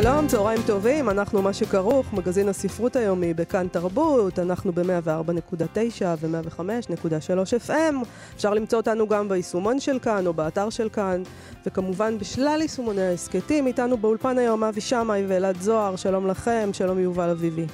שלום, 0.00 0.26
צהריים 0.26 0.60
טובים, 0.66 1.10
אנחנו 1.10 1.42
מה 1.42 1.52
שכרוך, 1.52 2.12
מגזין 2.12 2.48
הספרות 2.48 2.96
היומי 2.96 3.34
בכאן 3.34 3.68
תרבות, 3.68 4.38
אנחנו 4.38 4.72
ב-104.9 4.72 6.04
ו-105.3 6.20 7.68
FM, 7.68 7.94
אפשר 8.36 8.54
למצוא 8.54 8.78
אותנו 8.78 9.08
גם 9.08 9.28
ביישומון 9.28 9.80
של 9.80 9.98
כאן 9.98 10.26
או 10.26 10.34
באתר 10.34 10.70
של 10.70 10.88
כאן, 10.88 11.22
וכמובן 11.66 12.18
בשלל 12.18 12.58
יישומוני 12.62 13.02
ההסכתים, 13.02 13.66
איתנו 13.66 13.96
באולפן 13.96 14.38
היום 14.38 14.64
אבי 14.64 14.80
שמאי 14.80 15.26
ואלעד 15.28 15.60
זוהר, 15.60 15.96
שלום 15.96 16.26
לכם, 16.26 16.70
שלום 16.72 16.98
יובל 16.98 17.30
אביבי. 17.30 17.66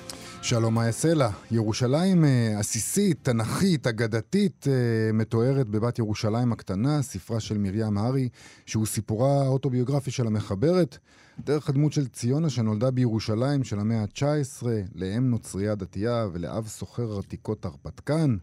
שלום 0.42 0.74
מאיה 0.74 0.92
סלע, 0.92 1.28
ירושלים 1.50 2.24
אה, 2.24 2.58
עסיסית, 2.58 3.18
תנכית, 3.22 3.86
אגדתית, 3.86 4.66
אה, 4.68 5.12
מתוארת 5.12 5.68
בבת 5.68 5.98
ירושלים 5.98 6.52
הקטנה, 6.52 7.02
ספרה 7.02 7.40
של 7.40 7.58
מרים 7.58 7.98
הארי, 7.98 8.28
שהוא 8.66 8.86
סיפורה 8.86 9.42
האוטוביוגרפי 9.44 10.10
של 10.10 10.26
המחברת. 10.26 10.98
דרך 11.44 11.68
הדמות 11.68 11.92
של 11.92 12.08
ציונה 12.08 12.50
שנולדה 12.50 12.90
בירושלים 12.90 13.64
של 13.64 13.78
המאה 13.78 14.02
ה-19, 14.02 14.66
לאם 14.94 15.30
נוצרייה 15.30 15.74
דתייה 15.74 16.26
ולאב 16.32 16.66
סוחר 16.66 17.18
עתיקות 17.18 17.64
הרפתקן. 17.64 18.36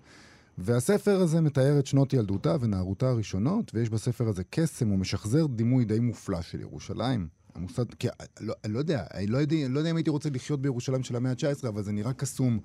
והספר 0.57 1.21
הזה 1.21 1.41
מתאר 1.41 1.79
את 1.79 1.87
שנות 1.87 2.13
ילדותה 2.13 2.55
ונערותה 2.59 3.09
הראשונות, 3.09 3.71
ויש 3.73 3.89
בספר 3.89 4.27
הזה 4.27 4.43
קסם 4.49 4.91
ומשחזר 4.91 5.45
דימוי 5.45 5.85
די 5.85 5.99
מופלא 5.99 6.41
של 6.41 6.61
ירושלים. 6.61 7.27
המוסד, 7.55 7.93
כי 7.93 8.07
לא, 8.39 8.53
אני 8.63 8.73
לא 8.73 8.79
יודע, 8.79 9.03
לא 9.27 9.37
יודע, 9.37 9.55
לא 9.69 9.79
יודע 9.79 9.91
אם 9.91 9.95
הייתי 9.95 10.09
רוצה 10.09 10.29
לחיות 10.29 10.61
בירושלים 10.61 11.03
של 11.03 11.15
המאה 11.15 11.31
ה-19, 11.31 11.67
אבל 11.67 11.83
זה 11.83 11.91
נראה 11.91 12.13
קסום 12.13 12.59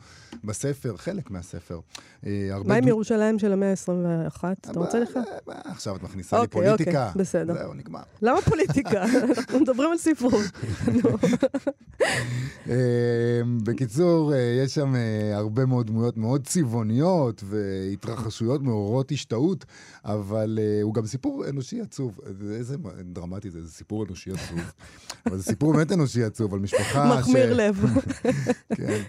בספר, 0.45 0.97
חלק 0.97 1.31
מהספר. 1.31 1.81
אה, 2.27 2.51
מה 2.65 2.75
עם 2.75 2.89
ירושלים 2.89 3.39
של 3.39 3.53
המאה 3.53 3.71
ה-21? 3.71 4.45
אתה 4.61 4.81
רוצה 4.81 5.01
לך? 5.01 5.19
עכשיו 5.47 5.97
את 5.97 6.03
מכניסה 6.03 6.37
לי 6.37 6.43
אוקיי, 6.43 6.61
אוקיי, 6.61 6.77
פוליטיקה. 6.77 7.09
אוקיי, 7.09 7.23
בסדר. 7.23 7.55
זהו, 7.55 7.75
נגמר. 7.75 8.03
למה 8.23 8.41
פוליטיקה? 8.41 9.05
אנחנו 9.39 9.61
מדברים 9.61 9.91
על 9.91 9.99
ספרות. 9.99 10.45
אה, 12.69 13.41
בקיצור, 13.63 14.35
אה, 14.35 14.39
יש 14.65 14.75
שם 14.75 14.95
הרבה 15.35 15.67
מאוד 15.67 15.87
דמויות 15.87 16.17
מאוד 16.17 16.47
צבעוניות 16.47 17.43
והתרחשויות 17.45 18.63
מעוררות 18.63 19.13
השתאות, 19.13 19.65
אבל 20.05 20.59
הוא 20.83 20.95
גם 20.95 21.07
סיפור 21.07 21.49
אנושי 21.49 21.81
עצוב. 21.81 22.21
איזה 22.51 22.77
דרמטי 23.03 23.51
זה, 23.51 23.63
זה 23.63 23.73
סיפור 23.73 24.05
אנושי 24.05 24.31
עצוב. 24.31 24.59
אבל 25.27 25.37
זה 25.37 25.43
סיפור 25.43 25.73
באמת 25.73 25.93
אנושי 25.93 26.25
עצוב 26.25 26.55
על 26.55 26.61
משפחה 26.61 27.11
ש... 27.17 27.19
מחמיר 27.19 27.55
לב. 27.55 27.85
כן. 28.77 29.03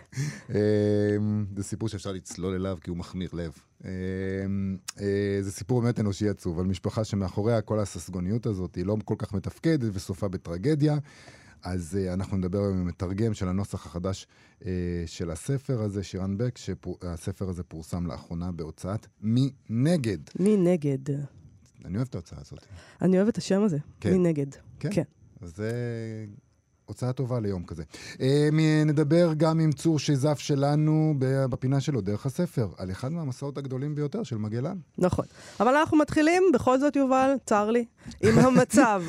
אמ, 0.49 1.45
זה 1.57 1.63
סיפור 1.63 1.89
שאפשר 1.89 2.11
לצלול 2.11 2.55
אליו 2.55 2.77
כי 2.81 2.89
הוא 2.89 2.97
מחמיר 2.97 3.29
לב. 3.33 3.51
אמ, 3.85 3.89
אה, 5.01 5.37
זה 5.41 5.51
סיפור 5.51 5.81
באמת 5.81 5.99
אנושי 5.99 6.29
עצוב 6.29 6.59
על 6.59 6.65
משפחה 6.65 7.03
שמאחוריה 7.03 7.61
כל 7.61 7.79
הססגוניות 7.79 8.45
הזאת 8.45 8.75
היא 8.75 8.85
לא 8.85 8.97
כל 9.05 9.15
כך 9.17 9.33
מתפקדת 9.33 9.89
וסופה 9.93 10.27
בטרגדיה. 10.27 10.97
אז 11.63 11.97
uh, 11.97 12.13
אנחנו 12.13 12.37
נדבר 12.37 12.59
היום 12.59 12.77
עם 12.77 12.87
מתרגם 12.87 13.33
של 13.33 13.47
הנוסח 13.47 13.85
החדש 13.85 14.27
uh, 14.59 14.65
של 15.05 15.31
הספר 15.31 15.81
הזה, 15.81 16.03
שירן 16.03 16.37
בק, 16.37 16.57
שהספר 16.57 17.49
הזה 17.49 17.63
פורסם 17.63 18.07
לאחרונה 18.07 18.51
בהוצאת 18.51 19.07
מי 19.21 19.51
נגד. 19.69 20.17
מי 20.39 20.57
נגד. 20.57 21.09
אני 21.85 21.97
אוהב 21.97 22.07
את 22.07 22.15
ההוצאה 22.15 22.39
הזאת. 22.41 22.65
אני 23.01 23.17
אוהב 23.17 23.27
את 23.27 23.37
השם 23.37 23.61
הזה, 23.63 23.77
כן. 23.99 24.11
מי 24.11 24.17
נגד. 24.17 24.47
כן. 24.79 24.89
כן. 24.91 25.03
זה 25.41 25.71
הוצאה 26.91 27.13
טובה 27.13 27.39
ליום 27.39 27.63
כזה. 27.63 27.83
אה, 28.21 28.49
נדבר 28.85 29.33
גם 29.37 29.59
עם 29.59 29.71
צור 29.71 29.99
שיזף 29.99 30.39
שלנו 30.39 31.13
בפינה 31.19 31.79
שלו, 31.79 32.01
דרך 32.01 32.25
הספר, 32.25 32.67
על 32.77 32.91
אחד 32.91 33.11
מהמסעות 33.11 33.57
הגדולים 33.57 33.95
ביותר 33.95 34.23
של 34.23 34.37
מגלן. 34.37 34.77
נכון. 34.97 35.25
אבל 35.59 35.75
אנחנו 35.75 35.97
מתחילים, 35.97 36.43
בכל 36.53 36.79
זאת, 36.79 36.95
יובל, 36.95 37.33
צר 37.45 37.71
לי, 37.71 37.85
עם 38.23 38.39
המצב. 38.45 39.03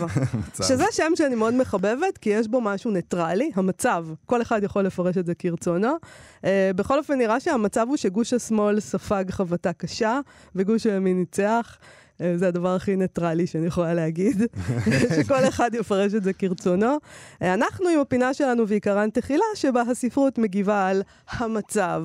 שזה 0.62 0.84
שם 0.90 1.12
שאני 1.14 1.34
מאוד 1.34 1.54
מחבבת, 1.54 2.18
כי 2.20 2.30
יש 2.30 2.48
בו 2.48 2.60
משהו 2.60 2.90
ניטרלי, 2.90 3.50
המצב. 3.54 4.06
כל 4.26 4.42
אחד 4.42 4.62
יכול 4.62 4.82
לפרש 4.82 5.18
את 5.18 5.26
זה 5.26 5.34
כרצונו. 5.34 5.96
Uh, 6.40 6.44
בכל 6.76 6.98
אופן, 6.98 7.18
נראה 7.18 7.40
שהמצב 7.40 7.86
הוא 7.88 7.96
שגוש 7.96 8.32
השמאל 8.32 8.80
ספג 8.80 9.24
חבטה 9.30 9.72
קשה, 9.72 10.20
וגוש 10.54 10.86
הימין 10.86 11.18
ניצח. 11.18 11.78
אה, 12.20 12.38
זה 12.38 12.48
הדבר 12.48 12.74
הכי 12.74 12.96
ניטרלי 12.96 13.46
שאני 13.46 13.66
יכולה 13.66 13.94
להגיד, 13.94 14.42
שכל 15.16 15.48
אחד 15.48 15.70
יפרש 15.74 16.14
את 16.14 16.22
זה 16.22 16.32
כרצונו. 16.32 16.96
אה, 17.42 17.54
אנחנו 17.54 17.88
עם 17.88 18.00
הפינה 18.00 18.34
שלנו 18.34 18.68
ועיקרן 18.68 19.10
תחילה, 19.10 19.44
שבה 19.54 19.82
הספרות 19.82 20.38
מגיבה 20.38 20.88
על 20.88 21.02
המצב. 21.30 22.04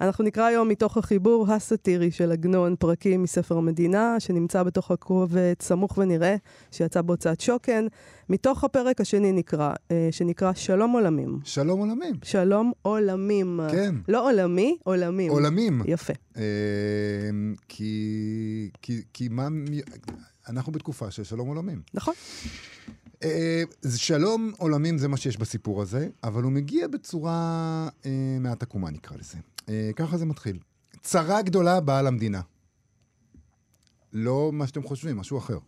אנחנו 0.00 0.24
נקרא 0.24 0.44
היום 0.44 0.68
מתוך 0.68 0.96
החיבור 0.96 1.52
הסאטירי 1.52 2.10
של 2.10 2.32
עגנון 2.32 2.76
פרקים 2.76 3.22
מספר 3.22 3.56
המדינה, 3.58 4.20
שנמצא 4.20 4.62
בתוך 4.62 4.90
הקובץ 4.90 5.62
סמוך 5.62 5.98
ונראה, 5.98 6.36
שיצא 6.70 7.02
בהוצאת 7.02 7.40
שוקן. 7.40 7.86
מתוך 8.28 8.64
הפרק 8.64 9.00
השני 9.00 9.32
נקרא, 9.32 9.74
אה, 9.90 10.08
שנקרא 10.10 10.52
שלום 10.54 10.92
עולמים. 10.92 11.38
שלום 11.44 11.80
עולמים. 11.80 12.14
שלום 12.22 12.72
עולמים. 12.82 13.60
כן. 13.70 13.94
לא 14.08 14.28
עולמי, 14.30 14.76
עולמים. 14.84 15.30
עולמים. 15.30 15.82
יפה. 15.86 16.12
אה, 16.36 16.42
כי, 17.68 18.70
כי, 18.82 19.02
כי 19.12 19.28
מה... 19.28 19.48
אנחנו 20.48 20.72
בתקופה 20.72 21.10
של 21.10 21.24
שלום 21.24 21.48
עולמים. 21.48 21.82
נכון. 21.94 22.14
אה, 23.24 23.62
שלום 23.96 24.52
עולמים 24.58 24.98
זה 24.98 25.08
מה 25.08 25.16
שיש 25.16 25.36
בסיפור 25.36 25.82
הזה, 25.82 26.08
אבל 26.24 26.42
הוא 26.42 26.52
מגיע 26.52 26.88
בצורה 26.88 27.88
אה, 28.06 28.36
מעט 28.40 28.62
עקומה 28.62 28.90
נקרא 28.90 29.16
לזה. 29.16 29.38
אה, 29.68 29.90
ככה 29.96 30.18
זה 30.18 30.26
מתחיל. 30.26 30.58
צרה 31.02 31.42
גדולה 31.42 31.80
באה 31.80 32.02
למדינה. 32.02 32.40
לא 34.12 34.50
מה 34.52 34.66
שאתם 34.66 34.82
חושבים, 34.82 35.16
משהו 35.16 35.38
אחר. 35.38 35.58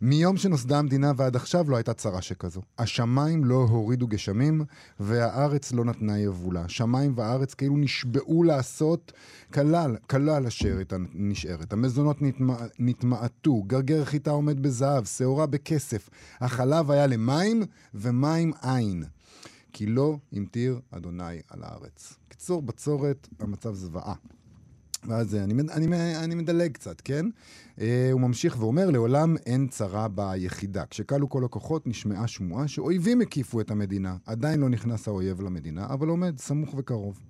מיום 0.00 0.36
שנוסדה 0.36 0.78
המדינה 0.78 1.12
ועד 1.16 1.36
עכשיו 1.36 1.70
לא 1.70 1.76
הייתה 1.76 1.94
צרה 1.94 2.22
שכזו. 2.22 2.62
השמיים 2.78 3.44
לא 3.44 3.54
הורידו 3.54 4.06
גשמים, 4.06 4.64
והארץ 5.00 5.72
לא 5.72 5.84
נתנה 5.84 6.18
יבולה. 6.18 6.68
שמיים 6.68 7.12
וארץ 7.16 7.54
כאילו 7.54 7.76
נשבעו 7.76 8.42
לעשות 8.42 9.12
כלל, 9.52 9.96
כלל 10.10 10.46
השארית 10.46 10.92
נשארת. 11.14 11.72
המזונות 11.72 12.16
נתמעטו, 12.78 13.62
גרגר 13.62 14.04
חיטה 14.04 14.30
עומד 14.30 14.62
בזהב, 14.62 15.04
שעורה 15.04 15.46
בכסף. 15.46 16.10
החלב 16.40 16.90
היה 16.90 17.06
למים, 17.06 17.62
ומים 17.94 18.52
אין. 18.62 19.04
כי 19.72 19.86
לא 19.86 20.18
המטיר 20.32 20.80
אדוני 20.90 21.40
על 21.48 21.62
הארץ. 21.62 22.14
קיצור, 22.28 22.62
בצורת, 22.62 23.28
המצב 23.40 23.74
זוועה. 23.74 24.14
ואז 25.06 25.34
אני, 25.34 25.54
אני, 25.72 26.16
אני 26.16 26.34
מדלג 26.34 26.72
קצת, 26.72 27.00
כן? 27.00 27.26
Uh, 27.76 27.80
הוא 28.12 28.20
ממשיך 28.20 28.56
ואומר, 28.60 28.90
לעולם 28.90 29.36
אין 29.46 29.68
צרה 29.68 30.08
ביחידה. 30.08 30.84
כשכלו 30.86 31.28
כל 31.28 31.44
הכוחות, 31.44 31.86
נשמעה 31.86 32.26
שמועה 32.26 32.68
שאויבים 32.68 33.20
הקיפו 33.20 33.60
את 33.60 33.70
המדינה. 33.70 34.16
עדיין 34.26 34.60
לא 34.60 34.68
נכנס 34.68 35.08
האויב 35.08 35.40
למדינה, 35.40 35.86
אבל 35.86 36.08
עומד 36.08 36.38
סמוך 36.38 36.74
וקרוב. 36.76 37.20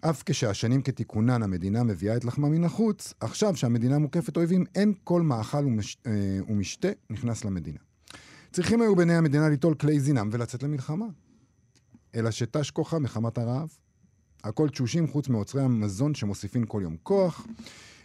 אף 0.00 0.22
כשהשנים 0.26 0.82
כתיקונן 0.82 1.42
המדינה 1.42 1.82
מביאה 1.82 2.16
את 2.16 2.24
לחמה 2.24 2.48
מן 2.48 2.64
החוץ, 2.64 3.14
עכשיו 3.20 3.56
שהמדינה 3.56 3.98
מוקפת 3.98 4.36
אויבים, 4.36 4.64
אין 4.74 4.92
כל 5.04 5.22
מאכל 5.22 5.66
ומש, 5.66 5.96
uh, 6.04 6.50
ומשתה 6.52 6.88
נכנס 7.10 7.44
למדינה. 7.44 7.78
צריכים 8.52 8.80
היו 8.80 8.96
בני 8.96 9.14
המדינה 9.14 9.48
ליטול 9.48 9.74
כלי 9.74 10.00
זינם 10.00 10.28
ולצאת 10.32 10.62
למלחמה. 10.62 11.06
אלא 12.14 12.30
שתש 12.30 12.70
כוחה 12.70 12.98
מחמת 12.98 13.38
הרעב. 13.38 13.68
הכל 14.44 14.68
תשושים 14.68 15.06
חוץ 15.06 15.28
מעוצרי 15.28 15.62
המזון 15.62 16.14
שמוסיפים 16.14 16.64
כל 16.64 16.80
יום 16.82 16.96
כוח, 17.02 17.46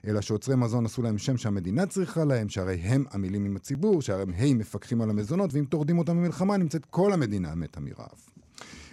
אלא 0.07 0.21
שעוצרי 0.21 0.55
מזון 0.55 0.85
עשו 0.85 1.01
להם 1.01 1.17
שם 1.17 1.37
שהמדינה 1.37 1.85
צריכה 1.85 2.25
להם, 2.25 2.49
שהרי 2.49 2.75
הם 2.75 3.05
עמילים 3.13 3.45
עם 3.45 3.55
הציבור, 3.55 4.01
שהרי 4.01 4.23
הם 4.37 4.57
מפקחים 4.57 5.01
על 5.01 5.09
המזונות, 5.09 5.53
ואם 5.53 5.65
טורדים 5.65 5.99
אותם 5.99 6.17
במלחמה, 6.17 6.57
נמצאת 6.57 6.85
כל 6.85 7.13
המדינה 7.13 7.55
מתה 7.55 7.79
מרעב. 7.79 8.19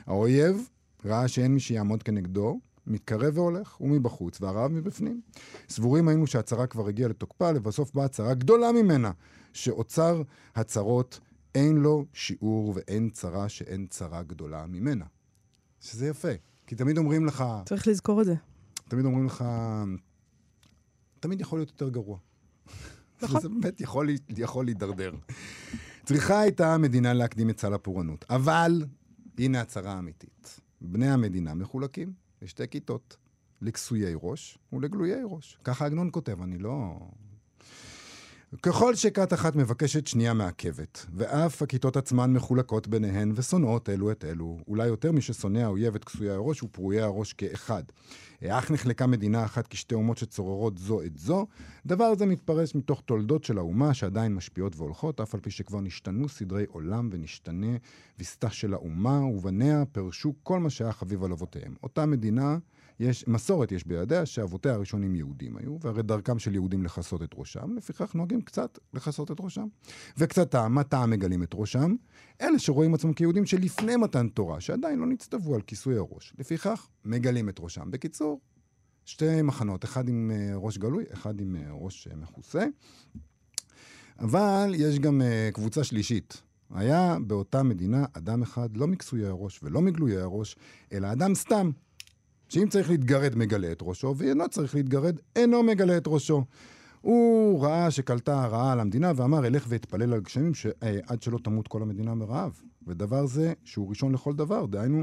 האויב 0.06 0.69
ראה 1.04 1.28
שאין 1.28 1.54
מי 1.54 1.60
שיעמוד 1.60 2.02
כנגדו, 2.02 2.60
מתקרב 2.87 3.38
והולך, 3.38 3.81
ומבחוץ, 3.81 4.40
והרעב 4.40 4.72
מבפנים. 4.72 5.20
סבורים 5.69 6.08
היינו 6.08 6.26
שהצרה 6.26 6.66
כבר 6.66 6.88
הגיעה 6.88 7.08
לתוקפה, 7.08 7.50
לבסוף 7.50 7.94
באה 7.94 8.08
צרה 8.08 8.34
גדולה 8.34 8.72
ממנה, 8.72 9.10
שאוצר 9.52 10.22
הצרות 10.54 11.20
אין 11.54 11.76
לו 11.76 12.04
שיעור 12.12 12.72
ואין 12.76 13.10
צרה 13.10 13.49
שאין 13.49 13.87
צרה 13.90 14.22
גדולה 14.22 14.66
ממנה. 14.66 15.04
שזה 15.81 16.08
יפה. 16.08 16.28
כי 16.66 16.74
תמיד 16.74 16.98
אומרים 16.98 17.26
לך... 17.26 17.44
צריך 17.66 17.88
לזכור 17.88 18.20
את 18.20 18.26
זה. 18.26 18.34
תמיד 18.88 19.04
אומרים 19.04 19.26
לך, 19.26 19.44
תמיד 21.20 21.40
יכול 21.40 21.58
להיות 21.58 21.68
יותר 21.68 21.88
גרוע. 21.88 22.18
נכון. 23.22 23.36
וזה 23.36 23.48
באמת 23.48 23.80
יכול, 23.80 24.08
יכול 24.36 24.64
להידרדר. 24.64 25.14
צריכה 26.04 26.40
הייתה 26.40 26.74
המדינה 26.74 27.12
להקדים 27.12 27.50
את 27.50 27.60
סל 27.60 27.74
הפורענות, 27.74 28.24
אבל 28.30 28.84
הנה 29.38 29.60
הצהרה 29.60 29.92
האמיתית. 29.92 30.60
בני 30.80 31.10
המדינה 31.10 31.54
מחולקים 31.54 32.12
לשתי 32.42 32.68
כיתות, 32.68 33.16
לכסויי 33.62 34.14
ראש 34.22 34.58
ולגלויי 34.72 35.22
ראש. 35.24 35.58
ככה 35.64 35.86
עגנון 35.86 36.08
כותב, 36.12 36.42
אני 36.42 36.58
לא... 36.58 36.98
ככל 38.62 38.94
שכת 38.94 39.32
אחת 39.32 39.56
מבקשת, 39.56 40.06
שנייה 40.06 40.34
מעכבת, 40.34 41.06
ואף 41.14 41.62
הכיתות 41.62 41.96
עצמן 41.96 42.32
מחולקות 42.32 42.88
ביניהן 42.88 43.32
ושונאות 43.34 43.88
אלו 43.88 44.10
את 44.10 44.25
אלו, 44.25 44.58
אולי 44.69 44.87
יותר 44.87 45.12
מששונא 45.12 45.58
האויב 45.58 45.94
את 45.94 46.04
כסויי 46.04 46.31
הראש 46.31 46.62
ופרועי 46.62 47.00
הראש 47.00 47.32
כאחד. 47.32 47.82
אך 48.44 48.70
נחלקה 48.70 49.06
מדינה 49.06 49.44
אחת 49.44 49.66
כשתי 49.66 49.94
אומות 49.94 50.19
שצוררות 50.19 50.78
זו 50.78 51.02
את 51.02 51.19
זו, 51.19 51.46
דבר 51.87 52.14
זה 52.14 52.26
מתפרש 52.26 52.75
מתוך 52.75 53.02
תולדות 53.06 53.44
של 53.44 53.58
האומה 53.58 53.94
שעדיין 53.94 54.34
משפיעות 54.34 54.76
והולכות, 54.76 55.20
אף 55.20 55.34
על 55.34 55.40
פי 55.40 55.50
שכבר 55.50 55.81
נשתנו 55.81 56.28
סדרי 56.28 56.64
עולם 56.69 57.08
ונשתנה 57.12 57.76
ויסתה 58.19 58.50
של 58.50 58.75
האומה, 58.75 59.25
ובניה 59.25 59.84
פירשו 59.92 60.34
כל 60.42 60.60
מה 60.60 60.70
שהיה 60.70 60.92
חביב 60.92 61.25
על 61.25 61.32
אבותיהם. 61.32 61.75
אותה 61.82 62.06
מדינה 62.06 62.58
יש, 63.00 63.28
מסורת 63.28 63.72
יש 63.72 63.87
בידיה 63.87 64.26
שאבותיה 64.26 64.75
הראשונים 64.75 65.14
יהודים 65.14 65.56
היו, 65.56 65.76
והרי 65.81 66.02
דרכם 66.02 66.38
של 66.38 66.54
יהודים 66.54 66.84
לכסות 66.84 67.22
את 67.22 67.31
ראשם, 67.34 67.76
לפיכך 67.76 68.14
נוהגים 68.14 68.43
קצת 68.43 68.78
לכסות 68.94 69.31
את 69.31 69.37
ראשם. 69.40 69.66
וקצת 70.19 70.50
טעם, 70.50 70.75
מה 70.75 70.84
טעם 70.84 71.10
מגלים 71.10 71.43
את 71.43 71.50
ראשם? 71.54 71.94
אלה 72.40 72.58
שרואים 72.58 72.94
עצמם 72.94 73.12
כיהודים 73.12 73.46
שלפני 73.46 73.96
מתן 73.96 74.28
תורה, 74.28 74.60
שעדיין 74.60 74.98
לא 74.98 75.06
נצטוו 75.06 75.54
על 75.54 75.60
כיסוי 75.60 75.96
הראש. 75.96 76.34
לפיכך, 76.38 76.88
מגלים 77.04 77.48
את 77.48 77.56
ראשם. 77.60 77.90
בקיצור, 77.90 78.40
שתי 79.04 79.42
מחנות, 79.42 79.84
אחד 79.84 80.08
עם 80.08 80.31
uh, 80.34 80.56
ראש 80.56 80.78
גלוי, 80.78 81.04
אחד 81.12 81.40
עם 81.40 81.56
uh, 81.56 81.72
ראש 81.72 82.08
uh, 82.08 82.16
מכוסה. 82.16 82.66
אבל 84.19 84.72
יש 84.76 84.99
גם 84.99 85.22
קבוצה 85.52 85.84
שלישית. 85.84 86.42
היה 86.75 87.16
באותה 87.26 87.62
מדינה 87.62 88.04
אדם 88.12 88.42
אחד, 88.42 88.76
לא 88.76 88.87
מכסויי 88.87 89.26
הראש 89.26 89.60
ולא 89.62 89.81
מגלויי 89.81 90.16
הראש, 90.16 90.56
אלא 90.92 91.12
אדם 91.12 91.34
סתם, 91.34 91.70
שאם 92.48 92.69
צריך 92.69 92.90
להתגרד, 92.90 93.37
מגלה 93.37 93.72
את 93.72 93.78
ראשו, 93.82 94.14
ואינו 94.16 94.48
צריך 94.48 94.75
להתגרד, 94.75 95.16
אינו 95.37 95.62
מגלה 95.62 95.96
את 95.96 96.04
ראשו. 96.06 96.44
הוא 97.00 97.62
ראה 97.64 97.90
שקלטה 97.90 98.43
הרעה 98.43 98.72
על 98.72 98.81
המדינה 98.81 99.12
ואמר, 99.16 99.46
אלך 99.46 99.64
ואתפלל 99.69 100.12
על 100.12 100.20
גשמים 100.20 100.54
שעד 100.54 101.22
שלא 101.22 101.38
תמות 101.38 101.69
כל 101.69 101.82
המדינה 101.82 102.14
מרעב. 102.14 102.60
ודבר 102.87 103.26
זה, 103.26 103.52
שהוא 103.64 103.88
ראשון 103.88 104.12
לכל 104.12 104.34
דבר, 104.34 104.66
דהיינו, 104.66 105.02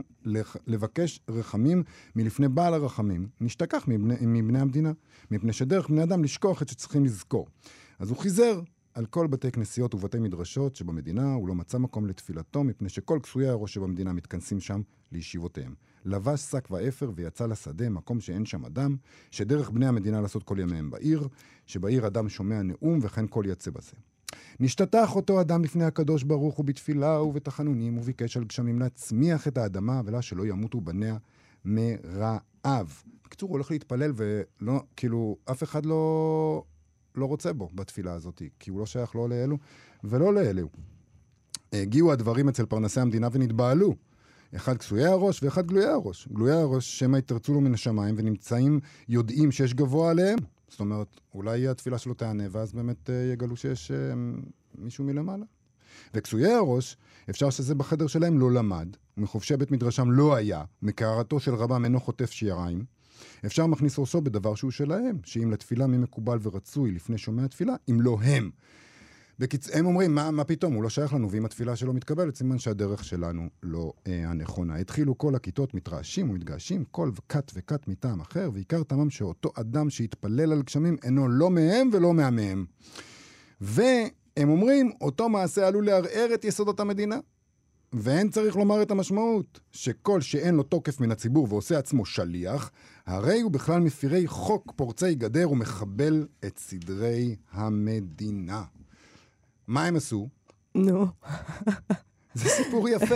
לבקש 0.68 1.19
רחמים 1.30 1.84
מלפני 2.16 2.48
בעל 2.48 2.74
הרחמים, 2.74 3.28
נשתכח 3.42 3.86
מבני, 3.88 4.16
מבני 4.22 4.60
המדינה, 4.60 4.92
מפני 5.31 5.54
שדרך 5.54 5.89
בני 5.89 6.04
אדם 6.04 6.24
לשכוח 6.24 6.62
את 6.62 6.69
שצריכים 6.69 7.06
לזכור. 7.06 7.48
אז 8.00 8.10
הוא 8.10 8.18
חיזר 8.18 8.62
על 8.94 9.06
כל 9.06 9.28
בתי 9.28 9.51
כנסיות 9.51 9.96
ובתי 9.96 10.19
מדרשות 10.19 10.75
שבמדינה 10.75 11.34
הוא 11.34 11.48
לא 11.48 11.56
מצא 11.56 11.78
מקום 11.78 12.06
לתפילתו, 12.06 12.63
מפני 12.63 12.89
שכל 12.89 13.19
כסויי 13.24 13.48
הראש 13.48 13.74
שבמדינה 13.74 14.13
מתכנסים 14.13 14.60
שם 14.60 14.81
לישיבותיהם. 15.12 15.74
לבש 16.06 16.42
שק 16.42 16.68
ואפר 16.72 17.12
ויצא 17.16 17.46
לשדה, 17.46 17.90
מקום 17.90 18.20
שאין 18.20 18.46
שם 18.46 18.66
אדם, 18.66 18.96
שדרך 19.32 19.70
בני 19.70 19.88
המדינה 19.88 20.22
לעשות 20.22 20.44
כל 20.44 20.60
ימיהם 20.60 20.90
בעיר, 20.90 21.28
שבעיר 21.66 22.08
אדם 22.08 22.30
שומע 22.30 22.62
נאום 22.62 23.00
וכן 23.02 23.26
כל 23.30 23.44
יצא 23.48 23.72
בזה. 23.72 23.94
נשתטח 24.60 25.16
אותו 25.16 25.42
אדם 25.42 25.64
לפני 25.64 25.84
הקדוש 25.84 26.24
ברוך 26.24 26.56
הוא 26.56 26.66
בתפילה 26.66 27.22
ובתחנונים, 27.22 27.98
וביקש 27.98 28.38
על 28.38 28.44
גשמים 28.44 28.80
להצמיח 28.80 29.48
את 29.48 29.58
האדמה, 29.58 30.02
ולה 30.06 30.22
שלא 30.22 30.46
ימותו 30.46 30.82
בניה 30.82 31.18
מרעב. 31.66 33.04
בקיצור, 33.26 33.50
הוא 33.50 33.56
הולך 33.56 33.72
להתפלל 33.72 34.12
ולא, 34.16 34.84
כאילו, 34.96 35.38
אף 35.52 35.64
אחד 35.64 35.86
לא, 35.86 36.64
לא 37.16 37.26
רוצה 37.26 37.54
בו 37.54 37.70
בתפילה 37.74 38.14
הזאת, 38.14 38.42
כי 38.60 38.70
הוא 38.70 38.80
לא 38.80 38.86
שייך 38.86 39.16
לא 39.16 39.30
לאלו 39.30 39.58
ולא 40.04 40.34
לאלו. 40.34 40.70
הגיעו 41.74 42.12
הדברים 42.12 42.50
אצל 42.50 42.66
פרנסי 42.66 43.00
המדינה 43.00 43.28
ונתבהלו. 43.32 43.96
אחד 44.56 44.78
כסויי 44.78 45.06
הראש 45.06 45.44
ואחד 45.44 45.68
גלויי 45.68 45.86
הראש. 45.88 46.28
גלויי 46.34 46.58
הראש, 46.58 47.00
שמא 47.00 47.18
יתרצו 47.18 47.54
לו 47.54 47.62
מן 47.62 47.74
השמיים 47.74 48.16
ונמצאים, 48.18 48.80
יודעים 49.10 49.52
שיש 49.52 49.74
גבוה 49.74 50.12
עליהם. 50.12 50.40
זאת 50.70 50.80
אומרת, 50.80 51.20
אולי 51.34 51.68
התפילה 51.68 51.98
שלו 51.98 52.14
תענה, 52.14 52.44
ואז 52.52 52.74
באמת 52.74 53.10
uh, 53.10 53.34
יגלו 53.34 53.56
שיש 53.56 53.92
uh, 53.92 53.94
מישהו 54.78 55.04
מלמעלה. 55.04 55.46
וכסויי 56.14 56.54
הראש, 56.54 56.98
אפשר 57.30 57.50
שזה 57.50 57.76
בחדר 57.76 58.08
שלהם 58.08 58.40
לא 58.40 58.52
למד, 58.52 58.88
ומחובשי 59.18 59.58
בית 59.58 59.72
מדרשם 59.72 60.12
לא 60.12 60.36
היה, 60.36 60.64
מקערתו 60.82 61.40
של 61.40 61.56
רבם 61.56 61.86
אינו 61.86 62.00
חוטף 62.00 62.32
שיריים. 62.32 62.86
אפשר 63.46 63.68
מכניס 63.68 64.00
ראשו 64.00 64.22
בדבר 64.22 64.56
שהוא 64.56 64.72
שלהם, 64.72 65.18
שאם 65.26 65.52
לתפילה 65.52 65.88
מי 65.88 65.98
מקובל 65.98 66.38
ורצוי 66.42 66.92
לפני 66.92 67.18
שומע 67.18 67.48
תפילה, 67.48 67.76
אם 67.90 68.02
לא 68.02 68.18
הם. 68.24 68.50
בקיצ... 69.40 69.70
הם 69.76 69.86
אומרים, 69.86 70.16
מה, 70.16 70.32
מה 70.32 70.44
פתאום, 70.44 70.74
הוא 70.74 70.84
לא 70.84 70.90
שייך 70.90 71.14
לנו, 71.14 71.32
ואם 71.32 71.46
התפילה 71.46 71.76
שלו 71.76 71.94
מתקבלת, 71.94 72.36
סימן 72.36 72.60
שהדרך 72.60 73.04
שלנו 73.04 73.50
לא 73.64 73.94
אה, 74.08 74.30
הנכונה. 74.30 74.76
התחילו 74.76 75.18
כל 75.18 75.36
הכיתות 75.36 75.74
מתרעשים 75.74 76.30
ומתגעשים, 76.30 76.84
כל 76.92 77.12
כת 77.30 77.52
וכת 77.56 77.88
מטעם 77.88 78.22
אחר, 78.22 78.50
ועיקר 78.54 78.84
טעמם 78.84 79.10
שאותו 79.10 79.52
אדם 79.56 79.90
שהתפלל 79.90 80.52
על 80.52 80.62
גשמים 80.62 80.98
אינו 81.04 81.28
לא 81.28 81.50
מהם 81.50 81.90
ולא 81.94 82.14
מהמהם. 82.14 82.66
והם 83.62 84.50
אומרים, 84.50 84.92
אותו 85.02 85.30
מעשה 85.30 85.68
עלול 85.68 85.86
לערער 85.86 86.30
את 86.34 86.46
יסודות 86.46 86.80
המדינה. 86.80 87.18
ואין 87.94 88.30
צריך 88.30 88.56
לומר 88.56 88.82
את 88.82 88.92
המשמעות, 88.92 89.60
שכל 89.72 90.22
שאין 90.22 90.56
לו 90.56 90.64
תוקף 90.64 91.00
מן 91.00 91.12
הציבור 91.12 91.48
ועושה 91.50 91.78
עצמו 91.78 92.06
שליח, 92.06 92.72
הרי 93.06 93.42
הוא 93.42 93.52
בכלל 93.52 93.80
מפירי 93.80 94.28
חוק 94.28 94.74
פורצי 94.76 95.16
גדר 95.16 95.52
ומחבל 95.52 96.28
את 96.46 96.58
סדרי 96.58 97.36
המדינה. 97.52 98.64
מה 99.68 99.86
הם 99.86 99.95
עשו? 99.95 100.30
נו. 100.75 101.06
זה 102.33 102.50
סיפור 102.50 102.89
יפה. 102.89 103.15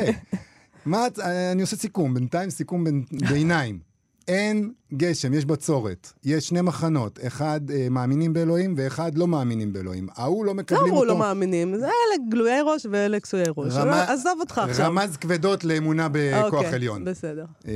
מה, 0.85 1.07
אני 1.51 1.61
עושה 1.61 1.75
סיכום, 1.75 2.13
בינתיים 2.13 2.49
סיכום 2.49 2.83
ביניים. 3.29 3.79
אין 4.27 4.71
גשם, 4.93 5.33
יש 5.33 5.45
בצורת. 5.45 6.11
יש 6.25 6.47
שני 6.47 6.61
מחנות, 6.61 7.19
אחד 7.27 7.61
אה, 7.71 7.87
מאמינים 7.91 8.33
באלוהים 8.33 8.73
ואחד 8.77 9.17
לא 9.17 9.27
מאמינים 9.27 9.73
באלוהים. 9.73 10.07
ההוא 10.15 10.45
לא 10.45 10.53
מקבלים 10.53 10.93
אותו... 10.93 11.05
לא 11.05 11.11
אמרו 11.11 11.19
לא 11.21 11.27
מאמינים, 11.27 11.75
זה 11.75 11.85
אלה 11.85 12.29
גלויי 12.29 12.61
ראש 12.61 12.85
ואלה 12.91 13.19
כסויי 13.19 13.45
ראש. 13.57 13.73
רמ... 13.73 13.89
עזוב 13.89 14.39
אותך 14.39 14.61
עכשיו. 14.69 14.85
רמז 14.87 15.17
כבדות 15.17 15.63
לאמונה 15.63 16.07
בכוח 16.11 16.53
אוקיי, 16.53 16.73
עליון. 16.73 17.05
בסדר. 17.05 17.45
אה, 17.67 17.73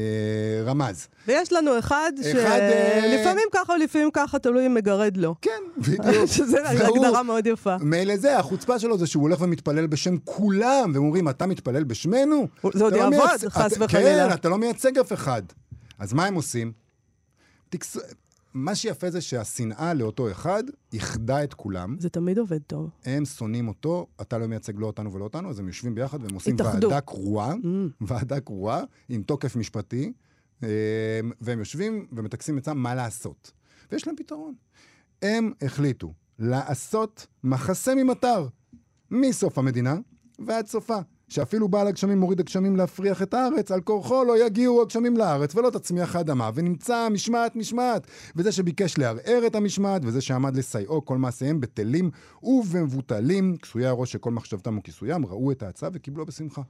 רמז. 0.65 1.07
ויש 1.27 1.53
לנו 1.53 1.79
אחד 1.79 2.11
שלפעמים 2.21 3.47
אה... 3.53 3.59
ככה 3.63 3.73
או 3.73 3.77
לפעמים 3.77 4.09
ככה, 4.13 4.39
תלוי 4.39 4.65
אם 4.65 4.73
מגרד 4.73 5.17
לו. 5.17 5.35
כן, 5.41 5.61
בדיוק. 5.87 6.25
שזה 6.25 6.69
הגדרה 6.69 7.23
מאוד 7.23 7.47
יפה. 7.47 7.77
מילא 7.77 8.17
זה, 8.17 8.37
החוצפה 8.39 8.79
שלו 8.79 8.97
זה 8.97 9.07
שהוא 9.07 9.23
הולך 9.23 9.41
ומתפלל 9.41 9.87
בשם 9.87 10.17
כולם, 10.23 10.91
והם 10.93 11.03
אומרים, 11.03 11.29
אתה 11.29 11.45
מתפלל 11.45 11.83
בשמנו? 11.83 12.47
זה 12.73 12.83
עוד 12.83 12.93
לא 12.93 12.97
יעבוד. 12.97 13.29
חס 13.49 13.73
וחלילה. 13.79 14.27
כן, 14.29 14.33
אתה 14.33 14.49
לא 14.49 14.57
מייצג 14.57 14.97
אף 14.97 15.13
אחד. 15.13 15.41
אז 16.01 16.13
מה 16.13 16.25
הם 16.25 16.35
עושים? 16.35 16.71
תקס... 17.69 17.97
מה 18.53 18.75
שיפה 18.75 19.09
זה 19.09 19.21
שהשנאה 19.21 19.93
לאותו 19.93 20.31
אחד 20.31 20.63
איחדה 20.93 21.43
את 21.43 21.53
כולם. 21.53 21.95
זה 21.99 22.09
תמיד 22.09 22.37
עובד 22.37 22.61
טוב. 22.61 22.89
הם 23.05 23.25
שונאים 23.25 23.67
אותו, 23.67 24.07
אתה 24.21 24.37
לא 24.37 24.47
מייצג 24.47 24.79
לא 24.79 24.85
אותנו 24.85 25.13
ולא 25.13 25.23
אותנו, 25.23 25.49
אז 25.49 25.59
הם 25.59 25.67
יושבים 25.67 25.95
ביחד 25.95 26.23
והם 26.23 26.33
עושים 26.33 26.55
התאחדו. 26.55 26.87
ועדה 26.87 27.01
קרואה, 27.01 27.53
mm. 27.53 27.57
ועדה 28.01 28.39
קרואה 28.39 28.83
עם 29.09 29.23
תוקף 29.23 29.55
משפטי, 29.55 30.13
אה, 30.63 30.69
והם 31.41 31.59
יושבים 31.59 32.07
ומטכסים 32.11 32.57
עצמם 32.57 32.83
מה 32.83 32.95
לעשות. 32.95 33.51
ויש 33.91 34.07
להם 34.07 34.15
פתרון. 34.15 34.53
הם 35.21 35.51
החליטו 35.61 36.13
לעשות 36.39 37.27
מחסה 37.43 37.95
ממטר, 37.95 38.47
מסוף 39.11 39.57
המדינה 39.57 39.95
ועד 40.45 40.67
סופה. 40.67 40.97
שאפילו 41.31 41.67
בעל 41.67 41.87
הגשמים 41.87 42.19
מוריד 42.19 42.39
הגשמים 42.39 42.75
להפריח 42.75 43.21
את 43.21 43.33
הארץ, 43.33 43.71
על 43.71 43.81
כורחו 43.81 44.23
לא 44.23 44.45
יגיעו 44.45 44.81
הגשמים 44.81 45.17
לארץ 45.17 45.55
ולא 45.55 45.69
תצמיח 45.69 46.15
האדמה, 46.15 46.49
ונמצא 46.53 47.07
משמעת 47.09 47.55
משמעת. 47.55 48.07
וזה 48.35 48.51
שביקש 48.51 48.97
לערער 48.97 49.43
את 49.47 49.55
המשמעת, 49.55 50.01
וזה 50.05 50.21
שעמד 50.21 50.55
לסייעו 50.55 51.05
כל 51.05 51.17
מעשיהם 51.17 51.59
בטלים 51.59 52.11
ובמבוטלים, 52.43 53.57
כסויי 53.57 53.85
הראש 53.85 54.11
שכל 54.11 54.31
מחשבתם 54.31 54.77
וכיסוים, 54.77 55.25
ראו 55.25 55.51
את 55.51 55.63
ההצעה 55.63 55.89
וקיבלו 55.93 56.25
בשמחה. 56.25 56.61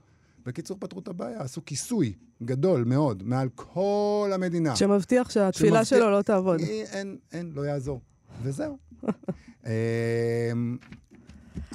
בקיצור, 0.45 0.77
פתרו 0.79 0.99
את 0.99 1.07
הבעיה, 1.07 1.41
עשו 1.41 1.65
כיסוי 1.65 2.13
גדול 2.43 2.83
מאוד 2.83 3.23
מעל 3.25 3.49
כל 3.55 4.31
המדינה. 4.33 4.75
שמבטיח 4.75 5.29
שהתפילה 5.29 5.85
שמבטיח... 5.85 5.99
שלו 5.99 6.11
לא 6.11 6.21
תעבוד. 6.21 6.59
אין, 6.59 7.17
אין, 7.31 7.51
לא 7.55 7.61
יעזור. 7.61 8.01
וזהו. 8.43 8.77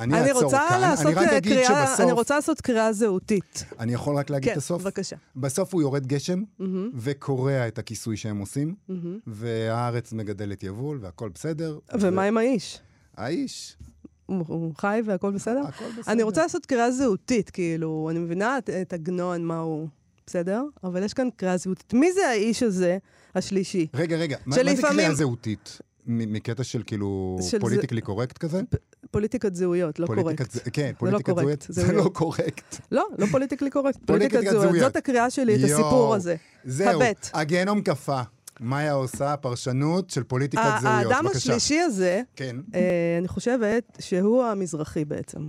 אני, 0.01 0.21
אני 0.21 0.29
אעצור 0.31 0.51
כאן, 0.51 0.95
אני 1.01 1.15
רק 1.15 1.29
אגיד 1.29 1.53
קריאה, 1.53 1.87
שבסוף... 1.87 2.01
אני 2.01 2.13
רוצה 2.13 2.35
לעשות 2.35 2.61
קריאה 2.61 2.93
זהותית. 2.93 3.65
אני 3.81 3.95
יכול 3.95 4.17
רק 4.17 4.31
להגיד 4.31 4.49
כן, 4.49 4.53
את 4.53 4.57
הסוף? 4.57 4.83
כן, 4.83 4.85
בבקשה. 4.85 5.17
בסוף 5.37 5.75
הוא 5.75 5.83
יורד 5.83 6.07
גשם, 6.07 6.43
mm-hmm. 6.43 6.65
וקורע 6.95 7.69
את 7.69 7.79
הכיסוי 7.79 8.17
שהם 8.17 8.39
עושים, 8.39 8.75
mm-hmm. 8.91 8.93
והארץ 9.27 10.13
מגדלת 10.13 10.63
יבול, 10.63 10.99
והכל 11.03 11.29
בסדר. 11.35 11.79
ומה 12.01 12.23
ו... 12.23 12.25
עם 12.25 12.37
האיש? 12.37 12.79
האיש... 13.17 13.77
הוא 14.27 14.75
חי 14.79 15.01
והכל 15.05 15.33
בסדר? 15.33 15.63
הכל 15.67 15.85
בסדר. 15.99 16.13
אני 16.13 16.23
רוצה 16.23 16.43
לעשות 16.43 16.67
קריאה 16.67 16.91
זהותית, 16.91 17.51
כאילו, 17.51 18.09
אני 18.11 18.19
מבינה 18.19 18.59
את, 18.59 18.71
את 18.71 18.93
עגנון, 18.93 19.45
מה 19.45 19.59
הוא... 19.59 19.89
בסדר? 20.27 20.63
אבל 20.85 21.03
יש 21.03 21.15
כאן 21.15 21.29
קריאה 21.37 21.57
זהותית. 21.57 21.95
מי 21.95 22.13
זה 22.13 22.29
האיש 22.29 22.63
הזה, 22.63 22.99
השלישי? 23.35 23.87
רגע, 23.95 24.17
רגע, 24.17 24.37
שלפעמים... 24.45 24.77
מה 24.77 24.77
זה 24.77 24.89
קריאה 24.89 25.15
זהותית? 25.15 25.79
מקטע 26.07 26.65
של 26.65 26.83
כאילו 26.87 27.39
פוליטיקלי 27.61 28.01
קורקט 28.01 28.39
כזה? 28.39 28.61
פוליטיקת 29.11 29.55
זהויות, 29.55 29.99
לא 29.99 30.07
פוליטיקת 30.07 30.37
קורקט. 30.39 30.53
ז- 30.53 30.69
כן, 30.73 30.91
לא 30.93 30.99
פוליטיקת 30.99 31.25
קורקט, 31.31 31.41
זהויות. 31.43 31.67
זה 31.69 31.93
לא- 31.93 32.05
לא 32.05 32.09
קורקט. 32.09 32.77
לא, 32.93 33.07
לא 33.19 33.27
פוליטיקלי 33.27 33.71
קורקט, 33.71 33.99
פוליטיקת 34.07 34.41
זהויות. 34.51 34.79
זאת 34.79 34.97
הקריאה 34.97 35.31
שלי, 35.31 35.55
את. 35.55 35.61
הסיפור 35.65 36.15
הזה. 36.15 36.37
זהו, 36.65 37.03
הבט. 37.03 37.31
הגיהנום 37.35 37.81
קפא. 37.81 38.23
מאיה 38.61 38.93
עושה 38.93 39.37
פרשנות 39.37 40.11
של 40.11 40.23
פוליטיקת 40.25 40.63
זהויות. 40.81 41.07
האדם 41.13 41.25
בבקשה. 41.25 41.39
השלישי 41.39 41.81
הזה, 41.81 42.23
כן. 42.37 42.57
אה, 42.75 42.81
אני 43.19 43.29
חושבת 43.29 43.97
שהוא 44.01 44.45
המזרחי 44.45 45.05
בעצם. 45.05 45.49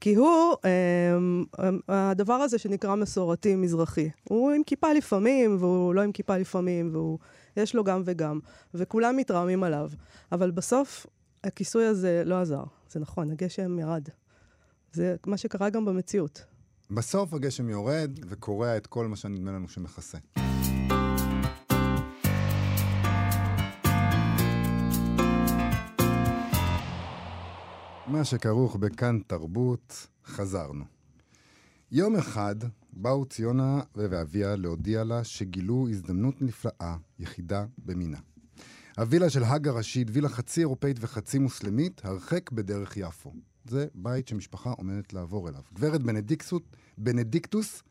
כי 0.00 0.14
הוא, 0.14 0.54
אה, 0.64 1.70
הדבר 1.88 2.34
הזה 2.34 2.58
שנקרא 2.58 2.94
מסורתי 2.94 3.56
מזרחי, 3.56 4.10
הוא 4.28 4.50
עם 4.52 4.62
כיפה 4.66 4.92
לפעמים, 4.92 5.56
והוא 5.60 5.94
לא 5.94 6.00
עם 6.00 6.12
כיפה 6.12 6.36
לפעמים, 6.36 6.90
והוא, 6.92 7.18
יש 7.56 7.74
לו 7.74 7.84
גם 7.84 8.02
וגם, 8.04 8.38
וכולם 8.74 9.16
מתרעמים 9.16 9.62
עליו. 9.64 9.90
אבל 10.32 10.50
בסוף, 10.50 11.06
הכיסוי 11.44 11.84
הזה 11.86 12.22
לא 12.26 12.34
עזר. 12.40 12.62
זה 12.90 13.00
נכון, 13.00 13.30
הגשם 13.30 13.78
ירד. 13.78 14.08
זה 14.92 15.16
מה 15.26 15.36
שקרה 15.36 15.70
גם 15.70 15.84
במציאות. 15.84 16.44
בסוף 16.90 17.34
הגשם 17.34 17.68
יורד 17.68 18.10
וקורע 18.28 18.76
את 18.76 18.86
כל 18.86 19.06
מה 19.06 19.16
שנדמה 19.16 19.52
לנו 19.52 19.68
שמכסה. 19.68 20.18
מה 28.06 28.24
שכרוך 28.24 28.76
בכאן 28.76 29.18
תרבות, 29.26 30.06
חזרנו. 30.24 30.84
יום 31.92 32.16
אחד 32.16 32.56
באו 32.92 33.24
ציונה 33.24 33.80
ואביה 33.96 34.56
להודיע 34.56 35.04
לה 35.04 35.24
שגילו 35.24 35.88
הזדמנות 35.88 36.42
נפלאה, 36.42 36.96
יחידה 37.18 37.64
במינה. 37.78 38.18
הווילה 38.98 39.30
של 39.30 39.44
הגה 39.44 39.70
רשיד, 39.72 40.10
וילה 40.12 40.28
חצי 40.28 40.60
אירופאית 40.60 40.96
וחצי 41.00 41.38
מוסלמית, 41.38 42.00
הרחק 42.04 42.50
בדרך 42.50 42.96
יפו. 42.96 43.32
זה 43.64 43.86
בית 43.94 44.28
שמשפחה 44.28 44.70
עומדת 44.70 45.12
לעבור 45.12 45.48
אליו. 45.48 45.62
גברת 45.74 46.02
בנדיקסות, 46.02 46.62
בנדיקטוס, 46.98 47.82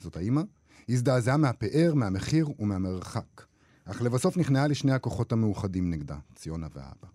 זאת 0.00 0.16
האימא, 0.16 0.42
הזדעזעה 0.88 1.36
מהפאר, 1.36 1.94
מהמחיר 1.94 2.48
ומהמרחק. 2.58 3.42
אך 3.84 4.02
לבסוף 4.02 4.36
נכנעה 4.36 4.66
לשני 4.66 4.92
הכוחות 4.92 5.32
המאוחדים 5.32 5.90
נגדה, 5.90 6.16
ציונה 6.34 6.66
והאבא. 6.74 7.08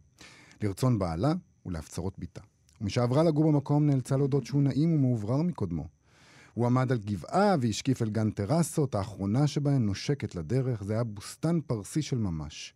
לרצון 0.61 0.99
בעלה 0.99 1.33
ולהפצרות 1.65 2.19
בתה. 2.19 2.41
ומשעברה 2.81 3.23
לגור 3.23 3.51
במקום 3.51 3.85
נאלצה 3.85 4.17
להודות 4.17 4.45
שהוא 4.45 4.63
נעים 4.63 4.93
ומאוורר 4.93 5.41
מקודמו. 5.41 5.87
הוא 6.53 6.65
עמד 6.65 6.91
על 6.91 6.97
גבעה 6.97 7.55
והשקיף 7.61 8.01
אל 8.01 8.09
גן 8.09 8.31
טרסות, 8.31 8.95
האחרונה 8.95 9.47
שבהן 9.47 9.85
נושקת 9.85 10.35
לדרך, 10.35 10.83
זה 10.83 10.93
היה 10.93 11.03
בוסתן 11.03 11.59
פרסי 11.67 12.01
של 12.01 12.17
ממש. 12.17 12.73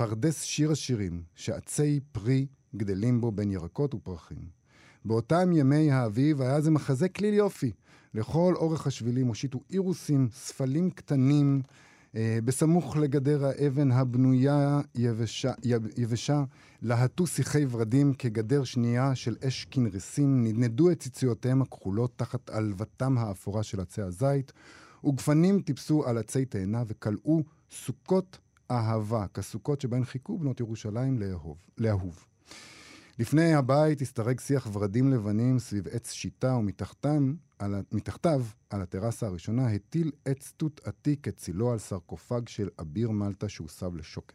פרדס 0.00 0.42
שיר 0.42 0.70
השירים, 0.72 1.22
שעצי 1.34 2.00
פרי 2.12 2.46
גדלים 2.76 3.20
בו 3.20 3.32
בין 3.32 3.50
ירקות 3.50 3.94
ופרחים. 3.94 4.48
באותם 5.04 5.52
ימי 5.52 5.90
האביב 5.90 6.42
היה 6.42 6.60
זה 6.60 6.70
מחזה 6.70 7.08
כליל 7.08 7.34
יופי. 7.34 7.72
לכל 8.14 8.54
אורך 8.56 8.86
השבילים 8.86 9.26
הושיטו 9.26 9.60
אירוסים, 9.70 10.28
ספלים 10.32 10.90
קטנים, 10.90 11.62
אה, 12.16 12.38
בסמוך 12.44 12.96
לגדר 12.96 13.44
האבן 13.44 13.92
הבנויה 13.92 14.80
יבשה, 14.94 15.52
יב- 15.64 15.98
יבשה, 15.98 16.44
להטו 16.82 17.26
שיחי 17.26 17.64
ורדים 17.70 18.14
כגדר 18.14 18.64
שנייה 18.64 19.14
של 19.14 19.36
אש 19.48 19.66
כנרסים, 19.70 20.44
נדנדו 20.44 20.90
את 20.90 21.00
ציציותיהם 21.00 21.62
הכחולות 21.62 22.12
תחת 22.16 22.50
עלבתם 22.50 23.18
האפורה 23.18 23.62
של 23.62 23.80
עצי 23.80 24.02
הזית, 24.02 24.52
וגפנים 25.04 25.62
טיפסו 25.62 26.06
על 26.06 26.18
עצי 26.18 26.44
תאנה 26.44 26.82
וכלאו 26.86 27.42
סוכות 27.70 28.38
אהבה, 28.70 29.26
כסוכות 29.34 29.80
שבהן 29.80 30.04
חיכו 30.04 30.38
בנות 30.38 30.60
ירושלים 30.60 31.18
לאהוב, 31.18 31.56
לאהוב. 31.78 32.24
לפני 33.18 33.54
הבית 33.54 34.02
השתרג 34.02 34.40
שיח 34.40 34.68
ורדים 34.72 35.12
לבנים 35.12 35.58
סביב 35.58 35.88
עץ 35.88 36.12
שיטה, 36.12 36.54
ומתחתם, 36.54 37.34
על, 37.58 37.74
על 38.70 38.82
הטרסה 38.82 39.26
הראשונה, 39.26 39.68
הטיל 39.68 40.10
עץ 40.24 40.52
תות 40.56 40.80
עתיק 40.84 41.28
את 41.28 41.36
צילו 41.36 41.72
על 41.72 41.78
סרקופג 41.78 42.48
של 42.48 42.68
אביר 42.80 43.10
מלטה 43.10 43.48
שהוסב 43.48 43.96
לשוקת. 43.96 44.34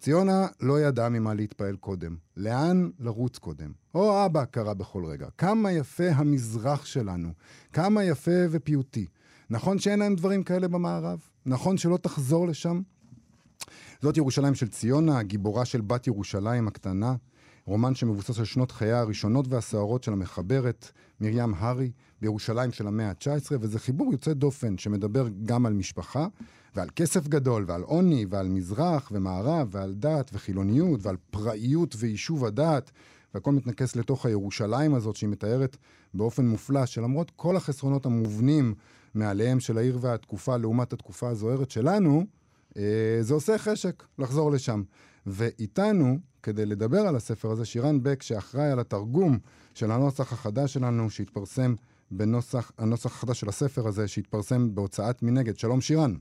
ציונה 0.00 0.46
לא 0.60 0.80
ידעה 0.80 1.08
ממה 1.08 1.34
להתפעל 1.34 1.76
קודם. 1.76 2.16
לאן 2.36 2.90
לרוץ 2.98 3.38
קודם? 3.38 3.72
או 3.94 4.26
אבא, 4.26 4.44
קרא 4.44 4.74
בכל 4.74 5.04
רגע. 5.04 5.28
כמה 5.38 5.72
יפה 5.72 6.08
המזרח 6.08 6.84
שלנו. 6.84 7.32
כמה 7.72 8.04
יפה 8.04 8.40
ופיוטי. 8.50 9.06
נכון 9.50 9.78
שאין 9.78 9.98
להם 9.98 10.14
דברים 10.14 10.42
כאלה 10.42 10.68
במערב? 10.68 11.20
נכון 11.46 11.76
שלא 11.76 11.96
תחזור 11.96 12.48
לשם? 12.48 12.80
זאת 14.04 14.16
ירושלים 14.16 14.54
של 14.54 14.68
ציונה, 14.68 15.18
הגיבורה 15.18 15.64
של 15.64 15.80
בת 15.80 16.06
ירושלים 16.06 16.68
הקטנה, 16.68 17.14
רומן 17.64 17.94
שמבוסס 17.94 18.38
על 18.38 18.44
שנות 18.44 18.70
חייה 18.70 19.00
הראשונות 19.00 19.46
והסוערות 19.48 20.02
של 20.02 20.12
המחברת 20.12 20.90
מרים 21.20 21.54
הארי 21.56 21.90
בירושלים 22.20 22.72
של 22.72 22.86
המאה 22.86 23.08
ה-19, 23.08 23.52
וזה 23.60 23.78
חיבור 23.78 24.12
יוצא 24.12 24.32
דופן 24.32 24.78
שמדבר 24.78 25.28
גם 25.44 25.66
על 25.66 25.72
משפחה, 25.72 26.26
ועל 26.74 26.88
כסף 26.96 27.28
גדול, 27.28 27.64
ועל 27.68 27.82
עוני, 27.82 28.26
ועל 28.30 28.48
מזרח 28.48 29.08
ומערב, 29.12 29.68
ועל 29.70 29.94
דת 29.94 30.30
וחילוניות, 30.32 31.06
ועל 31.06 31.16
פראיות 31.30 31.94
ויישוב 31.98 32.44
הדת, 32.44 32.90
והכל 33.34 33.52
מתנקס 33.52 33.96
לתוך 33.96 34.26
הירושלים 34.26 34.94
הזאת 34.94 35.16
שהיא 35.16 35.30
מתארת 35.30 35.76
באופן 36.14 36.46
מופלא, 36.46 36.86
שלמרות 36.86 37.32
כל 37.36 37.56
החסרונות 37.56 38.06
המובנים 38.06 38.74
מעליהם 39.14 39.60
של 39.60 39.78
העיר 39.78 39.98
והתקופה 40.00 40.56
לעומת 40.56 40.92
התקופה 40.92 41.28
הזוהרת 41.28 41.70
שלנו, 41.70 42.24
זה 43.20 43.34
עושה 43.34 43.58
חשק 43.58 44.04
לחזור 44.18 44.52
לשם. 44.52 44.82
ואיתנו, 45.26 46.18
כדי 46.42 46.66
לדבר 46.66 47.00
על 47.00 47.16
הספר 47.16 47.50
הזה, 47.50 47.64
שירן 47.64 48.02
בק, 48.02 48.22
שאחראי 48.22 48.70
על 48.70 48.80
התרגום 48.80 49.38
של 49.74 49.90
הנוסח 49.90 50.32
החדש 50.32 50.74
שלנו, 50.74 51.10
שהתפרסם 51.10 51.74
בנוסח, 52.10 52.72
הנוסח 52.78 53.10
החדש 53.16 53.40
של 53.40 53.48
הספר 53.48 53.88
הזה, 53.88 54.08
שהתפרסם 54.08 54.74
בהוצאת 54.74 55.22
מנגד. 55.22 55.58
שלום 55.58 55.80
שירן. 55.80 56.14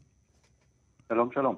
שלום, 1.09 1.29
שלום. 1.33 1.55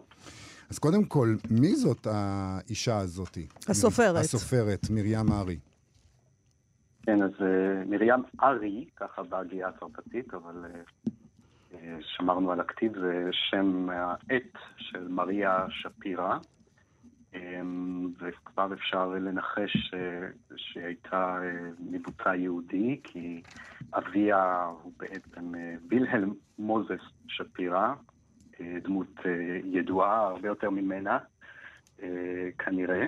אז 0.69 0.79
קודם 0.79 1.03
כל, 1.03 1.35
מי 1.51 1.75
זאת 1.75 2.07
האישה 2.11 2.97
הזאתי? 2.97 3.47
הסופרת. 3.67 4.15
הסופרת, 4.15 4.89
מרים 4.89 5.31
הארי. 5.31 5.59
כן, 7.03 7.23
אז 7.23 7.31
uh, 7.31 7.89
מרים 7.89 8.23
ארי, 8.43 8.85
ככה 8.95 9.23
בהגייה 9.23 9.67
הצרפתית, 9.67 10.33
אבל 10.33 10.65
uh, 10.65 11.09
שמרנו 12.01 12.51
על 12.51 12.59
הכתיב, 12.59 12.99
זה 12.99 13.29
שם 13.31 13.89
העט 13.89 14.57
של 14.77 15.07
מריה 15.07 15.65
שפירא, 15.69 16.37
um, 17.33 17.37
וכבר 18.19 18.73
אפשר 18.73 19.07
לנחש 19.07 19.93
uh, 19.93 20.53
שהיא 20.55 20.85
הייתה 20.85 21.39
uh, 21.41 21.81
מבוצע 21.91 22.35
יהודי, 22.35 22.99
כי 23.03 23.41
אביה 23.93 24.69
הוא 24.83 24.91
בעצם 24.97 25.55
uh, 25.55 25.57
וילהלם 25.89 26.33
מוזס 26.59 27.01
שפירא, 27.27 27.93
דמות 28.59 29.19
ידועה 29.63 30.27
הרבה 30.27 30.47
יותר 30.47 30.69
ממנה, 30.69 31.17
כנראה. 32.57 33.07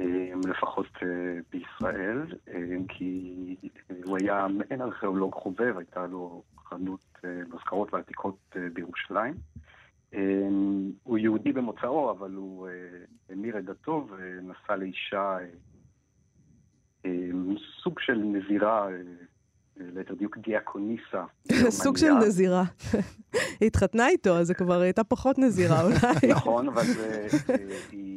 אמ, 0.00 0.40
לפחות 0.48 0.86
אה, 1.02 1.38
בישראל, 1.52 2.22
אמ, 2.54 2.86
כי 2.86 3.56
הוא 4.04 4.18
היה 4.20 4.46
מעין 4.48 4.82
ארכיאולוג 4.82 5.34
חובב, 5.34 5.78
הייתה 5.78 6.06
לו 6.06 6.42
חנות 6.68 7.00
אה, 7.24 7.30
מזכרות 7.54 7.94
ועתיקות 7.94 8.38
אה, 8.56 8.60
בירושלים. 8.72 9.34
אמ, 10.14 10.90
הוא 11.02 11.18
יהודי 11.18 11.52
במוצאו, 11.52 12.10
אבל 12.10 12.32
הוא 12.32 12.68
אה, 12.68 12.72
המיר 13.30 13.58
את 13.58 13.64
דתו 13.64 14.06
ונשא 14.10 14.72
לאישה 14.72 15.36
אמ, 17.04 17.54
סוג 17.82 18.00
של 18.00 18.14
נזירה, 18.14 18.88
ליתר 19.76 20.14
דיוק 20.14 20.38
דיאקוניסה. 20.38 21.24
סוג 21.82 21.96
של. 21.96 22.12
נזירה. 22.12 22.64
היא 23.60 23.66
התחתנה 23.66 24.08
איתו, 24.08 24.38
אז 24.38 24.46
זה 24.46 24.54
כבר 24.54 24.80
הייתה 24.80 25.04
פחות 25.04 25.38
נזירה 25.38 25.82
אולי. 25.84 26.32
נכון, 26.32 26.68
אבל 26.68 26.82
היא 27.92 28.15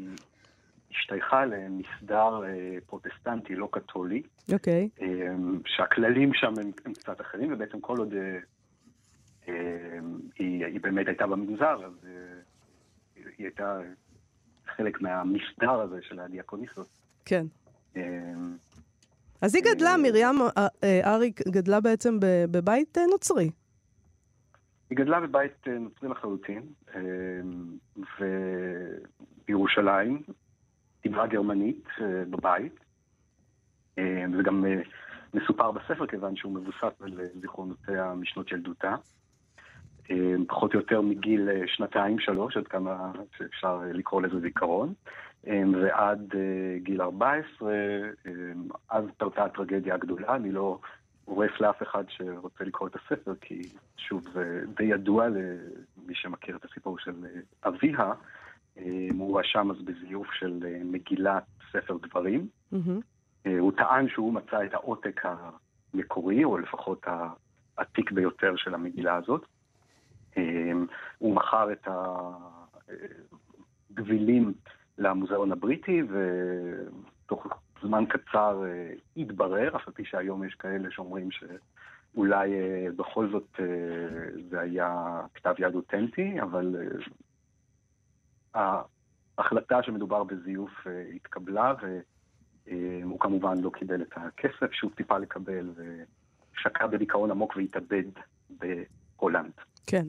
השתייכה 1.10 1.46
למסדר 1.46 2.44
אה, 2.44 2.78
פרוטסטנטי, 2.86 3.56
לא 3.56 3.70
קתולי. 3.72 4.22
אוקיי. 4.54 4.90
אמ, 5.02 5.60
שהכללים 5.66 6.34
שם 6.34 6.54
הם, 6.62 6.72
הם 6.86 6.94
קצת 6.94 7.22
אחרים, 7.22 7.54
ובעצם 7.54 7.80
כל 7.80 7.98
עוד 7.98 8.14
אה, 9.48 9.54
היא, 10.40 10.66
היא 10.66 10.82
באמת 10.82 11.08
הייתה 11.08 11.28
במנזר, 11.28 11.86
אז 11.86 12.06
אה, 12.06 12.12
היא 13.38 13.46
הייתה 13.46 13.80
חלק 14.76 15.02
מהמסדר 15.02 15.72
הזה 15.72 16.00
של 16.02 16.20
הדיאקוניסות. 16.20 16.88
כן. 17.26 17.46
אז 19.42 19.56
היא 19.56 19.64
גדלה, 19.64 19.96
מרים 19.98 20.42
אה, 20.58 20.68
אה, 20.84 21.16
אריק 21.16 21.48
גדלה 21.48 21.80
בעצם 21.80 22.18
בבית 22.52 22.98
אה, 22.98 23.04
נוצרי. 23.12 23.50
היא 24.90 24.98
גדלה 24.98 25.20
בבית 25.20 25.68
אה, 25.68 25.80
נוצרי 25.80 26.10
לחלוטין, 26.10 26.64
אמ, 26.96 27.02
דיברה 31.04 31.28
גרמנית 31.28 31.88
אה, 32.02 32.24
בבית, 32.30 32.80
אמ, 33.98 34.36
זה 34.38 34.44
גם 34.44 34.66
אה, 34.66 34.82
מסופר 35.34 35.72
בספר 35.72 36.08
כיוון 36.08 36.36
שהוא 36.36 36.54
מבוסס 36.54 37.02
על 37.02 37.20
אה, 37.20 37.26
זיכרונותיה 37.42 38.14
משנות 38.14 38.52
ילדותה. 38.52 38.96
פחות 40.48 40.74
או 40.74 40.80
יותר 40.80 41.02
מגיל 41.02 41.50
שנתיים-שלוש, 41.68 42.58
עד 42.58 42.68
כמה 42.68 43.12
שאפשר 43.38 43.82
לקרוא 43.94 44.22
לזה 44.22 44.40
זיכרון. 44.40 44.94
ועד 45.74 46.34
גיל 46.78 47.02
14, 47.02 47.74
אז 48.90 49.06
פרצה 49.18 49.46
הטרגדיה 49.46 49.96
הגדולה, 49.96 50.36
אני 50.36 50.52
לא 50.52 50.80
עורף 51.26 51.62
לאף 51.62 51.84
אחד 51.84 52.04
שרוצה 52.08 52.64
לקרוא 52.64 52.88
את 52.88 52.96
הספר, 52.96 53.34
כי 53.42 53.62
שוב, 53.98 54.28
זה 54.34 54.62
די 54.78 54.84
ידוע 54.84 55.28
למי 55.28 56.16
שמכיר 56.16 56.56
את 56.56 56.66
הסיפור 56.66 57.00
של 57.00 57.14
אביה. 57.64 58.14
הוא 59.18 59.32
הואשם 59.32 59.72
אז 59.72 59.82
בזיוף 59.82 60.28
של 60.32 60.60
מגילת 60.84 61.44
ספר 61.72 61.98
דברים. 62.08 62.48
Mm-hmm. 62.74 63.48
הוא 63.60 63.72
טען 63.78 64.10
שהוא 64.10 64.34
מצא 64.34 64.66
את 64.66 64.74
העותק 64.74 65.22
המקורי, 65.94 66.44
או 66.44 66.58
לפחות 66.58 67.06
העתיק 67.78 68.12
ביותר 68.12 68.56
של 68.56 68.74
המגילה 68.74 69.16
הזאת. 69.16 69.46
הוא 71.18 71.36
מכר 71.36 71.72
את 71.72 71.88
הגבילים 73.92 74.54
למוזיאון 74.98 75.52
הבריטי, 75.52 76.02
ותוך 76.04 77.48
זמן 77.82 78.06
קצר 78.06 78.64
אה, 78.66 78.94
התברר, 79.18 79.76
אף 79.76 79.88
על 79.88 79.94
פי 79.94 80.06
שהיום 80.06 80.44
יש 80.44 80.54
כאלה 80.54 80.92
שאומרים 80.92 81.30
שאולי 81.32 82.54
אה, 82.54 82.88
בכל 82.96 83.30
זאת 83.32 83.60
אה, 83.60 83.66
זה 84.50 84.60
היה 84.60 85.22
כתב 85.34 85.54
יד 85.60 85.76
אותנטי, 85.76 86.42
אבל 86.42 86.76
ההחלטה 89.38 89.84
שמדובר 89.84 90.24
בזיוף 90.24 90.72
התקבלה, 91.16 91.74
והוא 91.82 93.20
כמובן 93.20 93.58
לא 93.58 93.70
קיבל 93.70 94.02
את 94.02 94.14
הכסף 94.16 94.72
שהוא 94.72 94.92
טיפה 94.96 95.18
לקבל, 95.18 95.70
ושקע 95.76 96.88
בדיכאון 96.88 97.32
עמוק 97.32 97.56
והתאבד 97.56 98.04
בהולנד. 98.50 99.52
כן. 99.88 100.06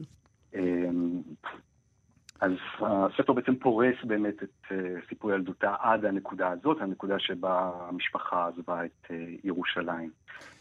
אז 2.41 2.51
הספר 2.81 3.33
בעצם 3.33 3.55
פורס 3.55 3.95
באמת 4.03 4.43
את 4.43 4.65
uh, 4.65 4.71
סיפור 5.09 5.31
ילדותה 5.31 5.75
עד 5.79 6.05
הנקודה 6.05 6.49
הזאת, 6.49 6.81
הנקודה 6.81 7.19
שבה 7.19 7.71
המשפחה 7.89 8.47
עזבה 8.47 8.85
את 8.85 9.05
uh, 9.05 9.13
ירושלים. 9.43 10.11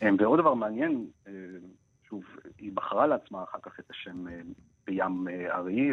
Um, 0.01 0.05
ועוד 0.19 0.41
דבר 0.41 0.55
מעניין, 0.55 1.07
שוב, 2.09 2.25
היא 2.59 2.73
בחרה 2.75 3.07
לעצמה 3.07 3.43
אחר 3.43 3.59
כך 3.63 3.81
את 3.81 3.91
השם 3.91 4.25
בים 4.87 5.29
ארי, 5.51 5.91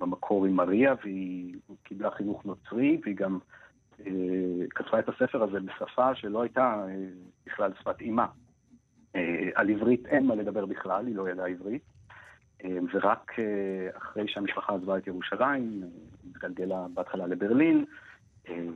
במקור 0.00 0.46
עם 0.46 0.52
מריה, 0.52 0.94
והיא 1.04 1.54
קיבלה 1.82 2.10
חינוך 2.10 2.44
נוצרי, 2.44 3.00
והיא 3.02 3.16
גם 3.16 3.38
uh, 4.00 4.04
כתבה 4.70 4.98
את 4.98 5.08
הספר 5.08 5.42
הזה 5.42 5.60
בשפה 5.60 6.14
שלא 6.14 6.42
הייתה 6.42 6.84
uh, 6.86 7.46
בכלל 7.46 7.72
שפת 7.80 8.00
אימה. 8.00 8.26
Uh, 9.16 9.18
על 9.54 9.70
עברית 9.70 10.06
אין 10.06 10.26
מה 10.26 10.34
לדבר 10.34 10.66
בכלל, 10.66 11.06
היא 11.06 11.16
לא 11.16 11.30
ידעה 11.30 11.48
עברית. 11.48 11.82
ורק 12.92 13.32
אה, 13.38 13.96
אחרי 13.96 14.28
שהמשפחה 14.28 14.74
עזבה 14.74 14.98
את 14.98 15.06
ירושלים, 15.06 15.82
התגלגלה 16.30 16.86
בהתחלה 16.94 17.26
לברלין, 17.26 17.84
אה, 18.48 18.66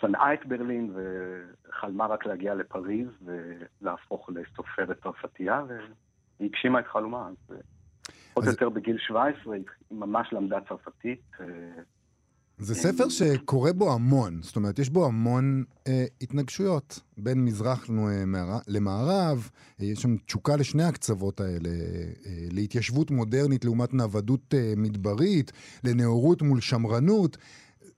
שנאה 0.00 0.34
את 0.34 0.46
ברלין 0.46 0.94
וחלמה 0.94 2.06
רק 2.06 2.26
להגיע 2.26 2.54
לפריז 2.54 3.08
ולהפוך 3.24 4.30
לסופרת 4.30 5.02
צרפתייה, 5.02 5.62
והיא 5.68 6.50
הגשימה 6.50 6.80
את 6.80 6.86
חלומה. 6.86 7.28
אז 7.28 7.56
עוד 8.38 8.48
אז... 8.48 8.54
יותר 8.54 8.68
בגיל 8.68 8.96
17 8.98 9.54
היא 9.54 9.64
ממש 9.90 10.28
למדה 10.32 10.58
צרפתית. 10.68 11.20
אה, 11.40 11.46
זה 12.58 12.74
ספר 12.74 13.08
שקורה 13.08 13.72
בו 13.72 13.92
המון, 13.92 14.42
זאת 14.42 14.56
אומרת, 14.56 14.78
יש 14.78 14.90
בו 14.90 15.06
המון 15.06 15.64
אה, 15.86 16.04
התנגשויות 16.20 17.00
בין 17.18 17.44
מזרח 17.44 17.86
למערב, 18.68 19.50
אה, 19.80 19.84
יש 19.86 20.02
שם 20.02 20.16
תשוקה 20.16 20.56
לשני 20.56 20.84
הקצוות 20.84 21.40
האלה, 21.40 21.68
אה, 22.26 22.48
להתיישבות 22.50 23.10
מודרנית 23.10 23.64
לעומת 23.64 23.94
נוודות 23.94 24.54
אה, 24.54 24.72
מדברית, 24.76 25.52
לנאורות 25.84 26.42
מול 26.42 26.60
שמרנות. 26.60 27.36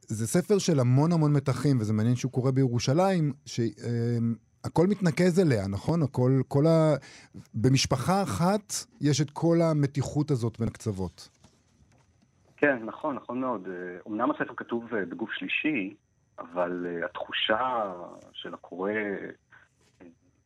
זה 0.06 0.26
ספר 0.26 0.58
של 0.58 0.80
המון 0.80 1.12
המון 1.12 1.32
מתחים, 1.32 1.80
וזה 1.80 1.92
מעניין 1.92 2.16
שהוא 2.16 2.32
קורה 2.32 2.52
בירושלים, 2.52 3.32
שהכל 3.46 3.80
אה, 3.84 4.18
מתנקז 4.88 5.40
אליה, 5.40 5.68
נכון? 5.68 6.02
הכל, 6.02 6.30
כל 6.48 6.66
ה... 6.66 6.94
במשפחה 7.54 8.22
אחת 8.22 8.72
יש 9.00 9.20
את 9.20 9.30
כל 9.30 9.56
המתיחות 9.62 10.30
הזאת 10.30 10.58
בין 10.58 10.68
הקצוות. 10.68 11.28
כן, 12.60 12.78
נכון, 12.84 13.14
נכון 13.14 13.40
מאוד. 13.40 13.68
אמנם 14.08 14.30
הספר 14.30 14.54
כתוב 14.56 14.94
אה, 14.94 15.04
בגוף 15.04 15.30
שלישי, 15.32 15.94
אבל 16.38 16.86
אה, 16.86 17.04
התחושה 17.04 17.92
של 18.32 18.54
הקורא 18.54 18.90
אה, 18.90 19.26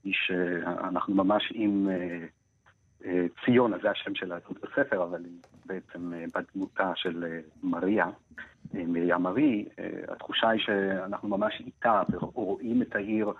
היא 0.04 0.14
שאנחנו 0.14 1.14
ממש 1.14 1.52
עם 1.54 1.88
ציונה, 3.44 3.76
זה 3.82 3.90
השם 3.90 4.14
של 4.14 4.32
הדמות 4.32 4.58
בספר, 4.62 5.02
אבל 5.02 5.24
היא 5.24 5.38
בעצם 5.66 6.12
בדמותה 6.34 6.92
של 6.94 7.40
מריה, 7.62 8.06
מרים 8.74 9.22
מרי. 9.22 9.64
התחושה 10.08 10.48
היא 10.48 10.60
שאנחנו 10.60 11.28
ממש 11.28 11.62
איתה 11.66 12.02
ורואים 12.12 12.82
את 12.82 12.96
העיר 12.96 13.32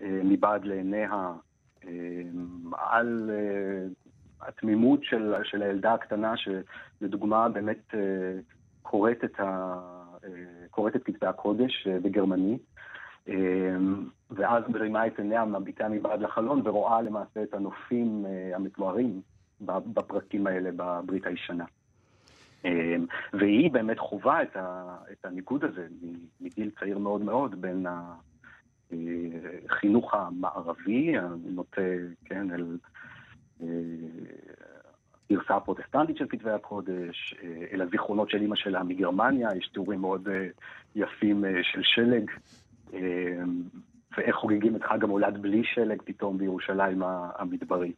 מבעד 0.00 0.64
לעיניה, 0.64 1.32
על 2.72 3.30
התמימות 4.40 5.04
של, 5.04 5.34
של 5.44 5.62
הילדה 5.62 5.94
הקטנה, 5.94 6.34
שלדוגמה 6.36 7.48
באמת 7.48 7.94
אה, 7.94 8.00
קוראת 8.82 9.24
את, 9.24 9.40
ה, 9.40 9.78
אה, 10.24 10.30
קוראת 10.70 10.96
את 10.96 11.02
כתבי 11.04 11.26
הקודש 11.26 11.86
אה, 11.86 12.00
בגרמנית, 12.00 12.62
ואז 14.30 14.64
מרימה 14.68 15.06
את 15.06 15.18
עיניה, 15.18 15.44
מביטה 15.44 15.88
מבעד 15.88 16.20
לחלון, 16.20 16.62
ורואה 16.64 17.02
למעשה 17.02 17.42
את 17.42 17.54
הנופים 17.54 18.26
המתוארים 18.54 19.20
בפרקים 19.60 20.46
האלה 20.46 20.70
בברית 20.76 21.26
הישנה. 21.26 21.64
והיא 23.32 23.70
באמת 23.70 23.98
חווה 23.98 24.42
את 25.12 25.24
הניגוד 25.24 25.64
הזה 25.64 25.86
מגיל 26.40 26.70
צעיר 26.80 26.98
מאוד 26.98 27.20
מאוד 27.20 27.60
בין 27.60 27.86
החינוך 29.70 30.14
המערבי, 30.14 31.18
הנוטה, 31.18 31.80
כן, 32.24 32.50
אל 32.50 32.64
הגרסה 35.30 35.56
הפרוטסטנטית 35.56 36.16
של 36.16 36.24
כתבי 36.28 36.50
הקודש, 36.50 37.34
אה, 37.42 37.64
אל 37.72 37.82
הזיכרונות 37.82 38.30
של 38.30 38.40
אימא 38.40 38.56
שלה 38.56 38.82
מגרמניה, 38.82 39.48
יש 39.58 39.70
תיאורים 39.72 40.00
מאוד 40.00 40.28
אה, 40.28 40.46
יפים 40.94 41.44
אה, 41.44 41.50
של 41.62 41.80
שלג, 41.82 42.30
ואיך 44.16 44.36
חוגגים 44.36 44.76
את 44.76 44.82
חג 44.82 45.04
המולד 45.04 45.42
בלי 45.42 45.62
שלג 45.74 46.02
פתאום 46.04 46.38
בירושלים 46.38 47.02
המדברית. 47.38 47.96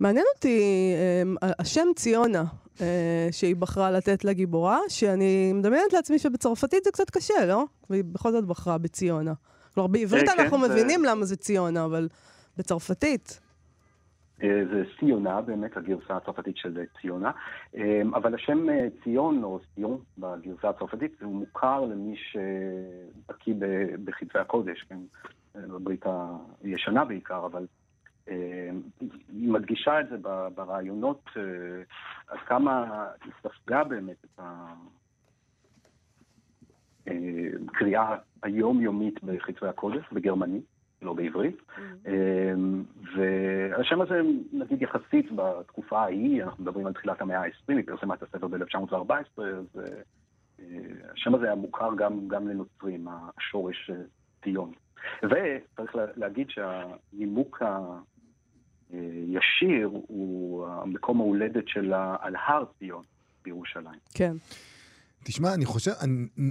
מעניין 0.00 0.24
אותי 0.34 0.94
השם 1.42 1.86
ציונה, 1.96 2.44
שהיא 3.30 3.56
בחרה 3.56 3.90
לתת 3.90 4.24
לגיבורה, 4.24 4.78
שאני 4.88 5.52
מדמיינת 5.52 5.92
לעצמי 5.92 6.18
שבצרפתית 6.18 6.84
זה 6.84 6.90
קצת 6.90 7.10
קשה, 7.10 7.46
לא? 7.46 7.64
והיא 7.90 8.04
בכל 8.04 8.32
זאת 8.32 8.44
בחרה 8.44 8.78
בציונה. 8.78 9.32
כלומר, 9.76 9.88
בעברית 9.88 10.28
אנחנו 10.38 10.58
כן, 10.58 10.64
מבינים 10.64 11.04
למה 11.04 11.24
זה 11.24 11.36
ציונה, 11.36 11.84
אבל 11.84 12.08
בצרפתית. 12.58 13.40
אה, 14.42 14.62
זה 14.70 14.82
ציונה, 14.98 15.40
באמת 15.40 15.76
הגרסה 15.76 16.16
הצרפתית 16.16 16.56
של 16.56 16.84
ציונה, 17.00 17.30
אה, 17.76 18.02
אבל 18.14 18.34
השם 18.34 18.70
אה, 18.70 18.86
ציון 19.04 19.44
או 19.44 19.60
ציון 19.74 19.98
בגרסה 20.18 20.68
הצרפתית 20.68 21.22
הוא 21.22 21.34
מוכר 21.34 21.80
למי 21.80 22.16
שבקיא 22.16 23.54
בכתבי 24.04 24.38
הקודש, 24.38 24.82
כן, 24.88 24.98
בברית 25.54 26.04
הישנה 26.62 27.04
בעיקר, 27.04 27.46
אבל 27.46 27.66
היא 28.26 29.50
מדגישה 29.50 30.00
את 30.00 30.08
זה 30.08 30.16
ברעיונות, 30.54 31.30
עד 32.28 32.38
כמה 32.46 33.04
היא 33.24 33.32
ספגה 33.42 33.84
באמת 33.84 34.16
את 34.24 34.40
הקריאה 37.06 38.16
היומיומית 38.42 39.24
בכתבי 39.24 39.68
הקודש, 39.68 40.04
בגרמנית. 40.12 40.64
לא 41.02 41.12
בעברית. 41.12 41.56
Mm-hmm. 41.56 42.08
אמ, 42.08 42.82
והשם 43.16 44.00
הזה, 44.00 44.20
נגיד 44.52 44.82
יחסית 44.82 45.32
בתקופה 45.36 46.02
ההיא, 46.02 46.42
אנחנו 46.44 46.64
מדברים 46.64 46.86
על 46.86 46.92
תחילת 46.92 47.20
המאה 47.20 47.40
ה-20, 47.40 47.76
היא 47.76 47.86
פרסמה 47.86 48.14
את 48.14 48.22
הספר 48.22 48.46
ב-1914, 48.46 49.42
אז 49.42 49.80
אה, 49.80 50.64
השם 51.12 51.34
הזה 51.34 51.46
היה 51.46 51.54
מוכר 51.54 51.90
גם, 51.96 52.28
גם 52.28 52.48
לנוצרים, 52.48 53.06
השורש 53.08 53.90
אה, 53.90 53.96
ציון. 54.44 54.72
וצריך 55.22 55.96
להגיד 56.16 56.50
שהנימוק 56.50 57.62
הישיר 58.92 59.86
הוא 59.92 60.66
מקום 60.86 61.20
ההולדת 61.20 61.68
שלה 61.68 62.16
על 62.20 62.36
הר 62.36 62.64
ציון 62.78 63.02
בירושלים. 63.44 64.00
כן. 64.14 64.32
תשמע, 65.28 65.54
אני 65.54 65.64
חושב, 65.64 65.92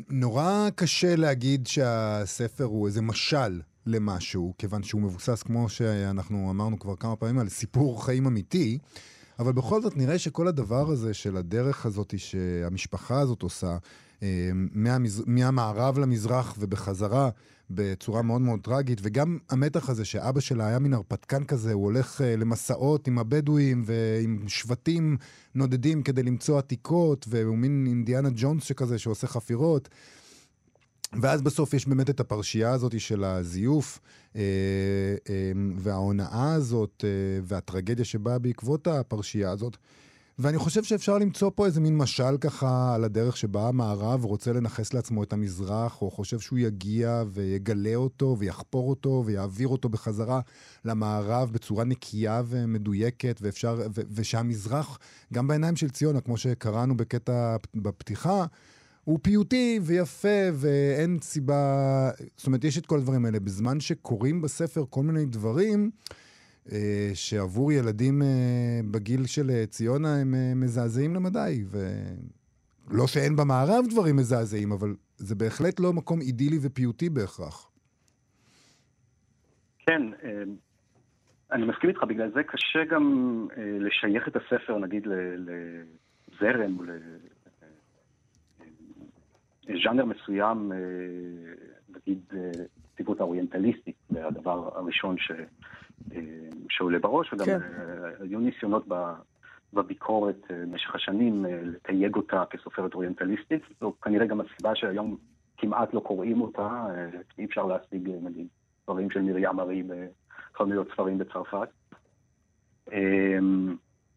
נורא 0.10 0.70
קשה 0.76 1.16
להגיד 1.16 1.68
שהספר 1.68 2.64
הוא 2.64 2.88
איזה 2.88 3.02
משל 3.02 3.62
למשהו, 3.86 4.54
כיוון 4.58 4.84
שהוא 4.84 5.02
מבוסס, 5.02 5.44
כמו 5.44 5.70
שאנחנו 5.70 6.52
אמרנו 6.52 6.80
כבר 6.80 6.96
כמה 6.96 7.16
פעמים, 7.16 7.40
על 7.40 7.50
סיפור 7.50 8.06
חיים 8.06 8.26
אמיתי. 8.26 8.78
אבל 9.40 9.52
בכל 9.52 9.82
זאת 9.82 9.98
נראה 9.98 10.20
שכל 10.20 10.48
הדבר 10.48 10.90
הזה 10.90 11.14
של 11.14 11.38
הדרך 11.38 11.86
הזאת 11.86 12.14
שהמשפחה 12.18 13.20
הזאת 13.20 13.42
עושה, 13.42 13.78
אה, 14.24 14.50
מהמז... 14.54 15.24
מהמערב 15.28 16.00
למזרח 16.00 16.56
ובחזרה, 16.60 17.30
בצורה 17.70 18.22
מאוד 18.22 18.42
מאוד 18.42 18.60
טרגית, 18.60 19.00
וגם 19.04 19.38
המתח 19.50 19.90
הזה 19.90 20.06
שאבא 20.06 20.40
שלה 20.40 20.68
היה 20.68 20.80
מין 20.80 20.94
הרפתקן 20.94 21.44
כזה, 21.44 21.74
הוא 21.74 21.84
הולך 21.84 22.22
uh, 22.22 22.24
למסעות 22.24 23.08
עם 23.08 23.20
הבדואים 23.20 23.84
ועם 23.86 24.48
שבטים 24.48 25.18
נודדים 25.56 26.04
כדי 26.04 26.24
למצוא 26.24 26.58
עתיקות, 26.58 27.26
והוא 27.30 27.58
מין 27.58 27.86
אינדיאנה 27.88 28.30
ג'ונס 28.36 28.64
שכזה 28.64 29.00
שעושה 29.00 29.28
חפירות. 29.28 29.90
ואז 31.22 31.42
בסוף 31.42 31.74
יש 31.74 31.88
באמת 31.88 32.10
את 32.10 32.20
הפרשייה 32.20 32.72
הזאת 32.72 33.00
של 33.00 33.24
הזיוף 33.24 34.00
אה, 34.36 34.42
אה, 35.30 35.52
וההונאה 35.78 36.54
הזאת 36.54 37.04
אה, 37.04 37.40
והטרגדיה 37.44 38.06
שבאה 38.06 38.40
בעקבות 38.40 38.88
הפרשייה 38.88 39.52
הזאת. 39.52 39.78
ואני 40.40 40.58
חושב 40.58 40.84
שאפשר 40.84 41.18
למצוא 41.18 41.52
פה 41.56 41.66
איזה 41.66 41.82
מין 41.82 41.98
משל 41.98 42.38
ככה 42.42 42.96
על 42.96 43.04
הדרך 43.04 43.38
שבה 43.38 43.68
המערב 43.68 44.26
רוצה 44.26 44.54
לנכס 44.54 44.94
לעצמו 44.94 45.24
את 45.24 45.34
המזרח, 45.34 46.02
או 46.02 46.12
חושב 46.12 46.40
שהוא 46.40 46.60
יגיע 46.60 47.24
ויגלה 47.28 47.96
אותו 47.96 48.36
ויחפור 48.40 48.90
אותו 48.90 49.24
ויעביר 49.26 49.68
אותו 49.68 49.90
בחזרה 49.90 50.40
למערב 50.86 51.52
בצורה 51.52 51.84
נקייה 51.84 52.42
ומדויקת, 52.46 53.40
ואפשר, 53.42 53.82
ו, 53.96 54.02
ושהמזרח, 54.12 55.00
גם 55.34 55.48
בעיניים 55.48 55.76
של 55.76 55.90
ציונה, 55.90 56.22
כמו 56.22 56.38
שקראנו 56.38 56.98
בקטע 56.98 57.56
בפתיחה, 57.76 58.46
הוא 59.04 59.20
פיוטי 59.22 59.80
ויפה 59.84 60.50
ואין 60.54 61.20
סיבה, 61.22 62.10
זאת 62.38 62.48
אומרת, 62.48 62.64
יש 62.64 62.78
את 62.78 62.86
כל 62.86 62.98
הדברים 62.98 63.26
האלה. 63.26 63.40
בזמן 63.40 63.80
שקורים 63.80 64.42
בספר 64.42 64.84
כל 64.90 65.04
מיני 65.04 65.26
דברים, 65.26 65.92
שעבור 67.14 67.72
ילדים 67.72 68.22
אה, 68.22 68.80
בגיל 68.92 69.26
של 69.26 69.50
אה, 69.50 69.66
ציונה 69.66 70.16
הם 70.22 70.34
מזעזעים 70.56 71.16
למדי. 71.16 71.64
ולא 71.70 73.08
שאין 73.08 73.36
במערב 73.36 73.86
דברים 73.90 74.16
מזעזעים, 74.16 74.72
אבל 74.72 74.96
זה 75.16 75.36
בהחלט 75.36 75.80
לא 75.80 75.94
מקום 75.94 76.22
אידילי 76.22 76.58
ופיוטי 76.62 77.10
בהכרח. 77.10 77.72
כן, 79.80 80.02
אני 81.52 81.66
מסכים 81.66 81.90
איתך, 81.90 82.04
בגלל 82.04 82.32
זה 82.34 82.44
קשה 82.44 82.86
גם 82.86 83.48
לשייך 83.58 84.28
את 84.28 84.36
הספר, 84.36 84.78
נגיד, 84.78 85.08
לזרם 85.38 86.78
או 86.80 86.84
לז'אנר 89.68 90.06
מסוים, 90.06 90.72
נגיד, 91.90 92.20
כתיבות 92.94 93.20
האוריינטליסטית, 93.20 93.96
זה 94.10 94.28
הדבר 94.28 94.78
הראשון 94.78 95.18
ש... 95.18 95.32
אה, 96.16 96.22
שעולה 96.70 97.00
בראש, 97.00 97.34
וגם 97.34 97.46
כן. 97.46 97.62
אה, 97.62 98.10
היו 98.20 98.40
ניסיונות 98.40 98.86
בביקורת 99.74 100.52
אה, 100.52 100.56
במשך 100.56 100.96
השנים 100.96 101.46
לתייג 101.46 102.16
אותה 102.16 102.44
כסופרת 102.50 102.94
אוריינטליסטית. 102.94 103.62
זו 103.80 103.94
כנראה 104.02 104.26
גם 104.26 104.42
הסיבה 104.42 104.76
שהיום 104.76 105.18
כמעט 105.58 105.94
לא 105.94 106.00
קוראים 106.00 106.42
אותה, 106.42 106.86
אי 107.38 107.46
אפשר 107.46 107.66
להשיג 107.66 108.10
נגיד 108.24 108.48
דברים 108.84 109.10
של 109.10 109.22
מרים 109.22 109.60
ארי 109.60 109.84
בחנויות 110.54 110.88
ספרים 110.92 111.18
בצרפת. 111.18 111.68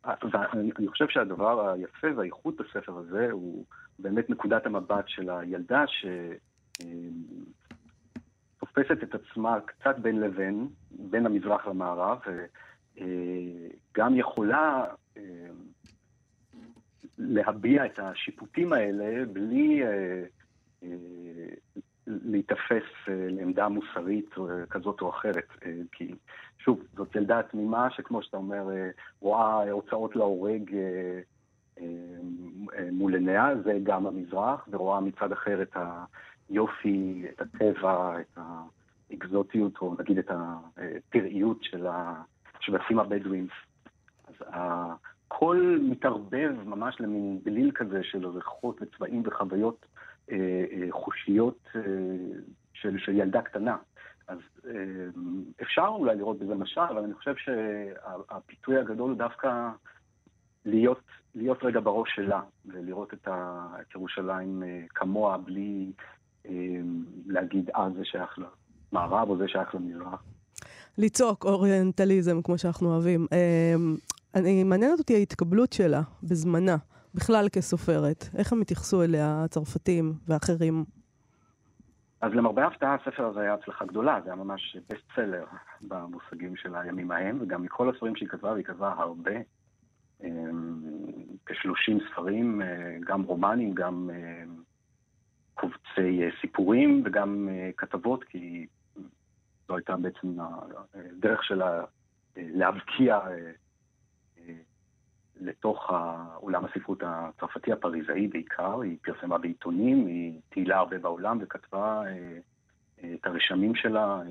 ואני 0.05 0.89
חושב 0.89 1.09
שהדבר 1.09 1.71
היפה 1.71 2.07
והאיכות 2.17 2.57
בספר 2.57 2.99
הזה 2.99 3.29
הוא 3.31 3.65
באמת 3.99 4.31
נקודת 4.31 4.67
המבט 4.67 5.05
של 5.09 5.31
הילדה 5.31 5.85
ש... 5.87 6.07
תופסת 8.73 9.03
את 9.03 9.15
עצמה 9.15 9.59
קצת 9.61 9.99
בין 9.99 10.21
לבין, 10.21 10.69
בין 10.91 11.27
המזרח 11.27 11.67
למערב, 11.67 12.19
וגם 12.97 14.15
יכולה 14.17 14.85
אה, 15.17 15.23
להביע 17.19 17.87
את 17.87 17.99
השיפוטים 17.99 18.73
האלה 18.73 19.25
בלי 19.33 19.83
אה, 19.83 20.23
אה, 20.83 20.89
להיתפס 22.07 22.85
לעמדה 23.09 23.69
מוסרית 23.69 24.35
כזאת 24.71 25.01
או 25.01 25.11
אחרת. 25.11 25.49
כי 25.93 26.15
שוב, 26.59 26.83
זאת 26.97 27.17
ילדה 27.17 27.43
תמימה 27.43 27.91
שכמו 27.91 28.23
שאתה 28.23 28.37
אומר, 28.37 28.69
רואה 29.21 29.71
הוצאות 29.71 30.17
להורג 30.17 30.71
מול 32.93 33.15
עיניה, 33.15 33.51
זה 33.65 33.79
גם 33.83 34.07
המזרח, 34.07 34.69
ורואה 34.71 35.01
מצד 35.01 35.33
אחר 35.33 35.63
את 35.63 35.77
ה... 35.77 36.05
היופי, 36.51 37.25
את 37.31 37.41
הטבע, 37.41 38.21
את 38.21 38.39
האקזוטיות, 39.11 39.73
או 39.81 39.95
נגיד 39.99 40.19
את 40.19 40.31
הפראיות 40.31 41.59
של 41.63 41.87
השבטים 41.87 42.99
הבדואים. 42.99 43.47
אז 44.29 44.35
הכל 45.29 45.79
מתערבב 45.83 46.53
ממש 46.65 47.01
למין 47.01 47.41
בליל 47.45 47.71
כזה 47.75 48.03
של 48.03 48.27
ריחות 48.27 48.83
וצבעים 48.83 49.23
וחוויות 49.27 49.87
אה, 50.31 50.65
אה, 50.73 50.87
חושיות 50.91 51.69
אה, 51.77 51.81
של, 52.73 52.99
של 52.99 53.17
ילדה 53.17 53.43
קטנה. 53.43 53.77
אז 54.29 54.39
אפשר 55.63 55.87
אולי 55.87 56.17
לראות 56.17 56.39
בזה 56.39 56.55
משל, 56.55 56.81
אבל 56.81 57.05
אני 57.05 57.15
חושב 57.15 57.35
שהפיתוי 57.37 58.79
הגדול 58.79 59.11
הוא 59.11 59.19
דווקא 59.19 59.69
להיות, 60.65 61.01
להיות 61.35 61.65
רגע 61.65 61.81
בראש 61.81 62.15
שלה, 62.15 62.41
ולראות 62.67 63.15
את, 63.15 63.29
ה, 63.29 63.67
את 63.81 63.95
ירושלים 63.95 64.63
כמוה, 64.89 65.39
בלי 65.39 65.93
להגיד, 67.27 67.71
אה, 67.77 67.89
זה 67.97 68.05
שייך 68.05 68.39
למערב 68.93 69.29
או 69.31 69.39
זה 69.39 69.49
שייך 69.49 69.75
למזרח. 69.75 70.23
לצעוק 70.99 71.45
אוריינטליזם, 71.45 72.43
כמו 72.43 72.59
שאנחנו 72.59 72.93
אוהבים. 72.93 73.27
אמ, 73.33 73.97
אני, 74.35 74.65
מעניינת 74.65 74.99
אותי 74.99 75.15
ההתקבלות 75.15 75.73
שלה 75.73 76.01
בזמנה, 76.23 76.77
בכלל 77.15 77.49
כסופרת. 77.49 78.25
איך 78.39 78.53
הם 78.53 78.61
התייחסו 78.61 79.03
אליה, 79.03 79.45
הצרפתים 79.45 80.13
ואחרים? 80.29 80.85
אז 82.21 82.33
למרבה 82.33 82.65
ההפתעה, 82.65 82.95
הספר 82.95 83.27
הזה 83.27 83.41
היה 83.41 83.55
הצלחה 83.55 83.85
גדולה, 83.85 84.21
זה 84.25 84.31
היה 84.31 84.45
ממש 84.45 84.77
בסט 84.89 85.05
סלר 85.17 85.45
במושגים 85.81 86.57
של 86.57 86.75
הימים 86.75 87.11
ההם, 87.11 87.39
וגם 87.41 87.63
מכל 87.63 87.91
הספרים 87.91 88.17
שהיא 88.17 88.29
כתבה, 88.29 88.53
והיא 88.53 88.65
כתבה 88.65 88.93
הרבה, 88.93 89.33
אמ, 90.25 90.81
כ-30 91.47 92.13
ספרים, 92.13 92.63
אה, 92.63 92.97
גם 93.07 93.23
רומנים, 93.23 93.75
גם 93.75 94.11
קובצי 95.59 96.23
אה, 96.23 96.29
סיפורים 96.41 97.03
וגם 97.05 97.49
אה, 97.51 97.71
כתבות, 97.77 98.25
כי 98.25 98.67
זו 99.69 99.77
הייתה 99.77 99.97
בעצם 99.97 100.37
הדרך 100.95 101.45
שלה 101.45 101.81
אה, 101.81 101.85
להבקיע 102.37 103.21
לתוך 105.41 105.91
עולם 106.35 106.65
הספרות 106.65 107.03
הצרפתי 107.07 107.73
הפריזאי 107.73 108.29
בעיקר. 108.29 108.81
היא 108.81 108.97
פרסמה 109.03 109.39
בעיתונים, 109.39 110.07
היא 110.07 110.41
טיילה 110.49 110.79
הרבה 110.79 110.99
בעולם 110.99 111.39
וכתבה 111.41 112.03
את 113.15 113.27
הרשמים 113.27 113.75
שלה, 113.75 114.23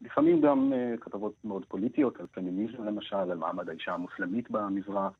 לפעמים 0.00 0.40
גם 0.40 0.72
כתבות 1.00 1.34
מאוד 1.44 1.64
פוליטיות, 1.64 2.20
על 2.20 2.26
פמיניזם 2.26 2.84
למשל, 2.84 3.16
על 3.16 3.38
מעמד 3.38 3.68
האישה 3.68 3.92
המוסלמית 3.92 4.50
במזרח. 4.50 5.12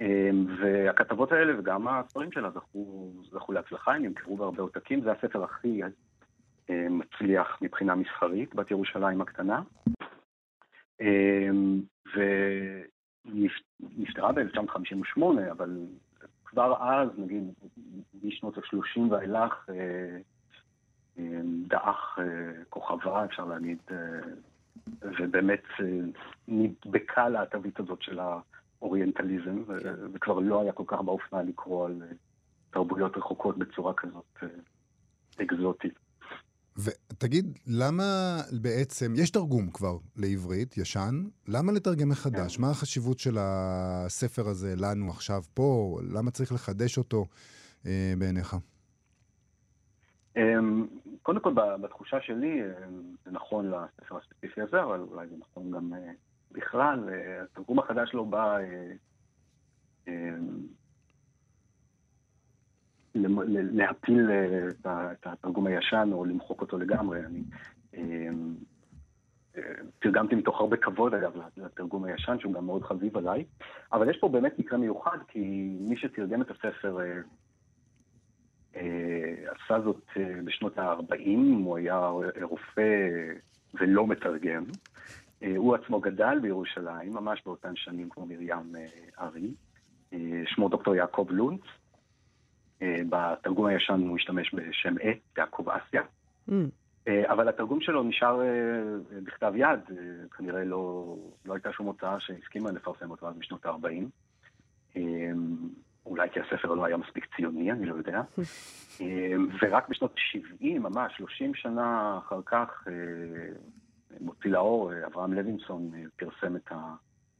אמ, 0.00 0.46
והכתבות 0.60 1.32
האלה 1.32 1.58
וגם 1.58 1.88
הספרים 1.88 2.32
שלה 2.32 2.50
זכו, 2.50 3.12
זכו 3.30 3.52
להצלחה, 3.52 3.94
הם 3.94 4.02
נמכרו 4.02 4.36
בהרבה 4.36 4.62
עותקים, 4.62 5.00
זה 5.00 5.12
הספר 5.12 5.44
הכי 5.44 5.82
אה, 6.70 6.86
מצליח 6.90 7.58
מבחינה 7.62 7.94
מסחרית, 7.94 8.54
בת 8.54 8.70
ירושלים 8.70 9.20
הקטנה. 9.20 9.62
אמ, 11.00 11.80
ונפטרה 13.24 14.32
ב-1958, 14.32 15.22
אבל 15.50 15.86
כבר 16.44 16.82
אז, 16.82 17.08
נגיד, 17.18 17.44
משנות 18.22 18.58
ה-30 18.58 19.00
ואילך, 19.10 19.68
אה, 19.68 20.18
אמ, 21.18 21.62
דעך 21.66 22.18
אה, 22.18 22.64
כוכבה, 22.70 23.24
אפשר 23.24 23.44
להגיד, 23.44 23.78
ובאמת 25.02 25.62
נדבקה 26.48 27.28
לה 27.28 27.42
התווית 27.42 27.80
הזאת 27.80 28.02
של 28.02 28.18
ה... 28.20 28.38
אוריינטליזם, 28.82 29.64
כן. 29.82 29.94
וכבר 30.14 30.38
לא 30.38 30.60
היה 30.60 30.72
כל 30.72 30.84
כך 30.86 31.00
באופנה 31.00 31.42
לקרוא 31.42 31.86
על 31.86 32.02
אה, 32.02 32.08
תרבויות 32.70 33.16
רחוקות 33.16 33.58
בצורה 33.58 33.94
כזאת 33.94 34.24
אה, 34.42 34.48
אקזוטית. 35.42 35.98
ותגיד, 36.78 37.58
למה 37.66 38.04
בעצם, 38.62 39.12
יש 39.16 39.30
תרגום 39.30 39.70
כבר 39.70 39.96
לעברית, 40.16 40.78
ישן, 40.78 41.14
למה 41.48 41.72
לתרגם 41.72 42.08
מחדש? 42.08 42.56
כן. 42.56 42.62
מה 42.62 42.70
החשיבות 42.70 43.18
של 43.18 43.36
הספר 43.40 44.48
הזה 44.48 44.74
לנו 44.76 45.10
עכשיו 45.10 45.42
פה? 45.54 45.98
למה 46.14 46.30
צריך 46.30 46.52
לחדש 46.52 46.98
אותו 46.98 47.26
אה, 47.86 48.12
בעיניך? 48.18 48.56
אמ, 50.36 50.86
קודם 51.22 51.40
כל, 51.40 51.52
בתחושה 51.82 52.16
שלי, 52.20 52.62
אה, 52.62 52.68
זה 53.24 53.30
נכון 53.30 53.70
לספר 53.70 54.16
הספציפי 54.16 54.60
הזה, 54.60 54.82
אבל 54.82 55.00
אולי 55.00 55.26
זה 55.28 55.34
נכון 55.40 55.70
גם 55.70 55.92
בכלל, 56.52 57.08
אה, 57.08 57.42
התרגום 57.42 57.78
החדש 57.78 58.14
לא 58.14 58.24
בא 58.24 58.58
אה, 58.58 58.92
אה, 60.08 60.30
להפיל 63.72 64.30
את 64.80 65.26
התרגום 65.26 65.66
הישן 65.66 66.08
או 66.12 66.24
למחוק 66.24 66.60
אותו 66.60 66.78
לגמרי. 66.78 67.20
אני, 67.26 67.42
תרגמתי 69.98 70.34
מתוך 70.34 70.60
הרבה 70.60 70.76
כבוד, 70.76 71.14
אגב, 71.14 71.32
לתרגום 71.56 72.04
הישן, 72.04 72.36
שהוא 72.40 72.52
גם 72.52 72.66
מאוד 72.66 72.82
חביב 72.82 73.16
עליי. 73.16 73.44
אבל 73.92 74.10
יש 74.10 74.18
פה 74.20 74.28
באמת 74.28 74.58
מקרה 74.58 74.78
מיוחד, 74.78 75.18
כי 75.28 75.40
מי 75.80 75.96
שתרגם 75.96 76.42
את 76.42 76.50
הספר 76.50 77.00
אה, 77.00 77.20
אה, 78.76 79.34
עשה 79.50 79.80
זאת 79.80 80.02
אה, 80.16 80.40
בשנות 80.44 80.78
ה-40, 80.78 81.38
הוא 81.64 81.76
היה 81.76 82.10
רופא 82.42 83.08
ולא 83.74 84.06
מתרגם. 84.06 84.64
הוא 85.56 85.74
עצמו 85.74 86.00
גדל 86.00 86.38
בירושלים, 86.42 87.12
ממש 87.12 87.42
באותן 87.46 87.76
שנים 87.76 88.08
כמו 88.08 88.26
מרים 88.26 88.72
ארי. 89.20 89.54
שמו 90.46 90.68
דוקטור 90.68 90.94
יעקב 90.94 91.26
לונץ. 91.30 91.60
בתרגום 92.82 93.66
הישן 93.66 94.00
הוא 94.08 94.16
השתמש 94.16 94.54
בשם 94.54 94.94
עט, 95.00 95.38
יעקב 95.38 95.68
אסיה. 95.68 96.02
Mm. 96.48 96.52
אה, 97.08 97.32
אבל 97.32 97.48
התרגום 97.48 97.80
שלו 97.80 98.02
נשאר 98.02 98.40
אה, 98.42 98.46
בכתב 99.22 99.52
יד, 99.56 99.80
אה, 99.90 99.96
כנראה 100.36 100.64
לא, 100.64 101.16
לא 101.44 101.54
הייתה 101.54 101.72
שום 101.72 101.86
הוצאה 101.86 102.20
שהסכימה 102.20 102.70
לפרסם 102.70 103.10
אותו 103.10 103.28
אז 103.28 103.36
משנות 103.36 103.66
ה-40. 103.66 104.98
אולי 106.06 106.28
כי 106.30 106.40
הספר 106.40 106.74
לא 106.74 106.84
היה 106.84 106.96
מספיק 106.96 107.26
ציוני, 107.36 107.72
אני 107.72 107.86
לא 107.86 107.94
יודע. 107.94 108.22
ורק 109.62 109.88
בשנות 109.88 110.14
ה-70, 110.14 110.78
ממש 110.78 111.12
30 111.16 111.54
שנה 111.54 112.18
אחר 112.18 112.40
כך, 112.46 112.84
מוציא 114.20 114.50
לאור, 114.50 114.90
אברהם 115.06 115.32
לוינסון 115.32 115.90
פרסם 116.16 116.56
את, 116.56 116.72
ה, 116.72 116.94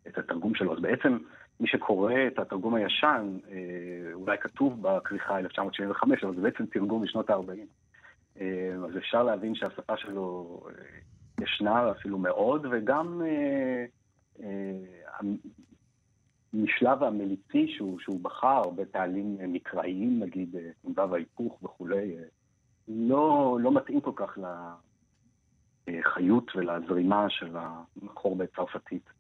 את 0.08 0.18
התרגום 0.18 0.54
שלו. 0.54 0.72
אז 0.72 0.80
בעצם 0.80 1.18
מי 1.60 1.68
שקורא 1.68 2.12
את 2.26 2.38
התרגום 2.38 2.74
הישן, 2.74 3.38
אולי 4.14 4.38
כתוב 4.38 4.82
בכריכה 4.82 5.38
1975, 5.38 6.24
אבל 6.24 6.34
זה 6.34 6.42
בעצם 6.42 6.66
תרגום 6.66 7.02
משנות 7.02 7.30
ה-40. 7.30 7.50
אה, 8.40 8.74
אז 8.88 8.96
אפשר 8.96 9.22
להבין 9.22 9.54
שהשפה 9.54 9.96
שלו 9.96 10.60
אה, 10.68 11.44
ישנה 11.44 11.90
אפילו 11.90 12.18
מאוד, 12.18 12.66
וגם 12.70 13.22
המשלב 16.52 17.02
אה, 17.02 17.08
המליצי 17.08 17.68
שהוא, 17.76 18.00
שהוא 18.00 18.20
בחר, 18.22 18.70
בתעלים 18.70 19.36
מקראיים, 19.40 20.22
נגיד, 20.22 20.56
תנועה 20.82 21.10
וההיפוך 21.10 21.62
וכולי, 21.62 22.16
לא, 22.88 23.58
לא 23.60 23.74
מתאים 23.74 24.00
כל 24.00 24.12
כך 24.16 24.38
לחיות 25.88 26.56
ולזרימה 26.56 27.30
של 27.30 27.56
המקור 27.56 28.36
בצרפתית. 28.36 29.10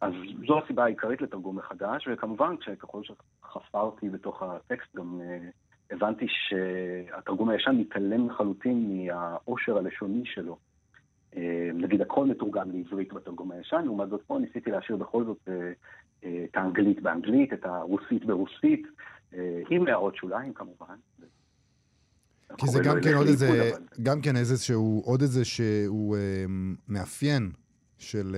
אז 0.00 0.12
זו 0.46 0.58
הסיבה 0.58 0.84
העיקרית 0.84 1.22
לתרגום 1.22 1.58
מחדש, 1.58 2.08
וכמובן, 2.12 2.54
ככל 2.78 3.02
שחפרתי 3.04 4.08
בתוך 4.08 4.42
הטקסט, 4.42 4.96
גם 4.96 5.20
הבנתי 5.90 6.26
שהתרגום 6.28 7.48
הישן 7.48 7.76
מתעלם 7.76 8.28
לחלוטין 8.28 9.06
מהעושר 9.06 9.78
הלשוני 9.78 10.22
שלו. 10.24 10.58
אה, 11.36 11.70
נגיד 11.74 12.00
הכל 12.00 12.26
מתורגם 12.26 12.70
לעברית 12.70 13.12
בתרגום 13.12 13.52
הישן, 13.52 13.82
לעומת 13.84 14.08
זאת 14.08 14.22
פה 14.26 14.38
ניסיתי 14.38 14.70
להשאיר 14.70 14.96
בכל 14.96 15.24
זאת 15.24 15.48
אה, 15.48 15.72
אה, 16.24 16.44
את 16.50 16.56
האנגלית 16.56 17.02
באנגלית, 17.02 17.52
את 17.52 17.64
הרוסית 17.64 18.24
ברוסית, 18.24 18.86
עם 19.70 19.86
הערות 19.86 20.16
שוליים 20.16 20.54
כמובן. 20.54 20.94
כי 22.64 22.70
זה 22.70 22.80
גם 22.84 22.96
כן 23.02 23.14
עוד 23.14 23.26
איזה, 23.26 23.70
גם 24.02 24.20
כן 24.20 24.36
איזשהו, 24.36 25.02
עוד 25.04 25.22
איזה 25.22 25.44
שהוא 25.44 26.16
מאפיין 26.88 27.50
של 27.98 28.36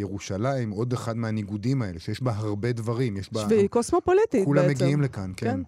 ירושלים, 0.00 0.70
עוד 0.70 0.92
אחד 0.92 1.16
מהניגודים 1.16 1.82
האלה, 1.82 1.98
שיש 1.98 2.22
בה 2.22 2.32
הרבה 2.36 2.72
דברים, 2.72 3.16
יש 3.16 3.32
בה... 3.32 3.40
והיא 3.48 3.68
קוסמופוליטית 3.68 4.32
בעצם. 4.32 4.44
כולם 4.44 4.68
מגיעים 4.68 5.02
לכאן, 5.02 5.30
כן. 5.36 5.46
כן. 5.46 5.60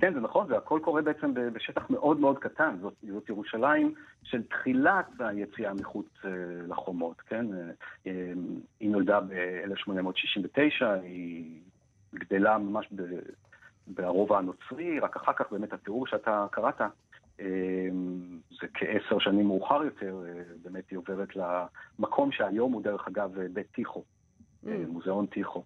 כן, 0.00 0.14
זה 0.14 0.20
נכון, 0.20 0.52
והכל 0.52 0.80
קורה 0.84 1.02
בעצם 1.02 1.34
בשטח 1.52 1.90
מאוד 1.90 2.20
מאוד 2.20 2.38
קטן. 2.38 2.76
זאת, 2.80 2.94
זאת 3.12 3.28
ירושלים 3.28 3.94
של 4.22 4.42
תחילת 4.42 5.06
היציאה 5.18 5.74
מחוץ 5.74 6.06
uh, 6.22 6.26
לחומות, 6.68 7.20
כן? 7.20 7.46
Uh, 7.52 8.08
היא 8.80 8.90
נולדה 8.90 9.20
ב-1869, 9.20 10.84
היא 11.02 11.60
גדלה 12.14 12.58
ממש 12.58 12.88
ב, 12.92 13.02
ברובע 13.94 14.38
הנוצרי, 14.38 15.00
רק 15.00 15.16
אחר 15.16 15.32
כך 15.32 15.52
באמת 15.52 15.72
התיאור 15.72 16.06
שאתה 16.06 16.46
קראת, 16.50 16.80
uh, 16.80 17.42
זה 18.60 18.66
כעשר 18.74 19.18
שנים 19.18 19.46
מאוחר 19.46 19.84
יותר, 19.84 20.22
uh, 20.24 20.58
באמת 20.64 20.90
היא 20.90 20.98
עוברת 20.98 21.28
למקום 21.36 22.32
שהיום 22.32 22.72
הוא 22.72 22.82
דרך 22.82 23.08
אגב 23.08 23.30
בית 23.52 23.66
טיחו, 23.72 24.04
mm. 24.64 24.68
מוזיאון 24.88 25.26
טיחו. 25.26 25.62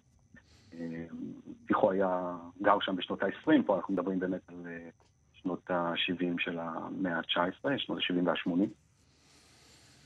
טיחו 1.67 1.91
היה 1.91 2.35
גר 2.61 2.77
שם 2.81 2.95
בשנות 2.95 3.23
ה-20, 3.23 3.51
פה 3.65 3.75
אנחנו 3.75 3.93
מדברים 3.93 4.19
באמת 4.19 4.41
על 4.49 4.55
אה, 4.67 4.89
שנות 5.33 5.71
ה-70 5.71 6.33
של 6.39 6.59
המאה 6.59 7.17
ה-19, 7.17 7.77
שנות 7.77 7.97
ה-70 7.97 8.25
וה-80. 8.25 8.67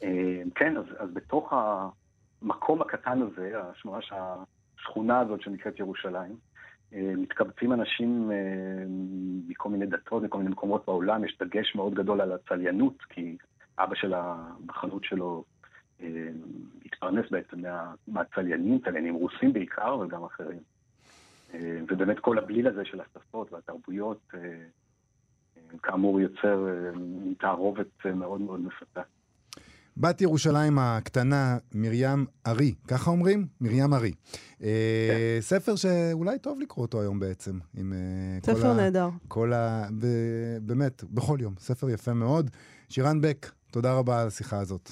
אה, 0.04 0.42
כן, 0.56 0.78
אז, 0.78 0.86
אז 0.98 1.10
בתוך 1.14 1.54
המקום 2.42 2.82
הקטן 2.82 3.22
הזה, 3.22 3.54
השכונה 4.76 5.20
הזאת 5.20 5.42
שנקראת 5.42 5.80
ירושלים, 5.80 6.32
אה, 6.32 6.38
מתקבצים 6.92 7.74
אנשים 7.74 8.32
מכל 9.48 9.70
מיני 9.70 9.86
דתות, 9.86 10.24
מכל 10.24 10.38
מיני 10.38 10.50
מקומות 10.50 10.86
בעולם, 10.86 11.26
יש 11.26 11.38
דגש 11.40 11.76
מאוד 11.76 11.94
גדול 11.94 12.22
על 12.22 12.32
הצליינות, 12.32 13.02
כי 13.10 13.38
אבא 13.80 13.96
של 13.96 14.14
בחנות 14.66 15.04
שלו 15.04 15.44
התפרנס 16.86 17.26
בעצם 17.32 17.62
מה, 17.62 17.94
מהצליינים, 18.08 18.80
צליינים 18.80 19.16
רוסים 19.16 19.54
בעיקר, 19.54 19.94
אבל 19.94 20.08
גם 20.08 20.24
אחרים. 20.24 20.60
אה, 21.54 21.80
ובאמת 21.88 22.20
כל 22.20 22.38
הבליל 22.38 22.68
הזה 22.68 22.86
של 22.86 23.02
השפות 23.02 23.54
והתרבויות, 23.54 24.22
אה, 24.34 24.40
אה, 24.40 25.78
כאמור, 25.84 26.20
יוצר 26.20 26.66
תערובת 27.40 28.06
מאוד 28.16 28.42
מאוד 28.42 28.60
מפתה. 28.60 29.02
בת 30.00 30.22
ירושלים 30.22 30.80
הקטנה, 30.80 31.58
מרים 31.76 32.26
ארי, 32.48 32.74
ככה 32.88 33.12
אומרים? 33.12 33.48
מרים 33.62 33.94
ארי. 33.94 34.14
כן. 34.60 34.66
ספר 35.40 35.76
שאולי 35.76 36.40
טוב 36.40 36.60
לקרוא 36.60 36.86
אותו 36.86 37.02
היום 37.02 37.20
בעצם. 37.20 37.60
עם 37.78 37.94
ספר 38.46 38.74
נהדר. 38.74 39.10
כל 39.28 39.54
ה... 39.54 39.88
באמת, 40.62 41.04
בכל 41.04 41.38
יום. 41.42 41.54
ספר 41.60 41.90
יפה 41.90 42.14
מאוד. 42.14 42.50
שירן 42.90 43.22
בק, 43.22 43.52
תודה 43.72 43.94
רבה 43.94 44.22
על 44.22 44.28
השיחה 44.28 44.60
הזאת. 44.60 44.92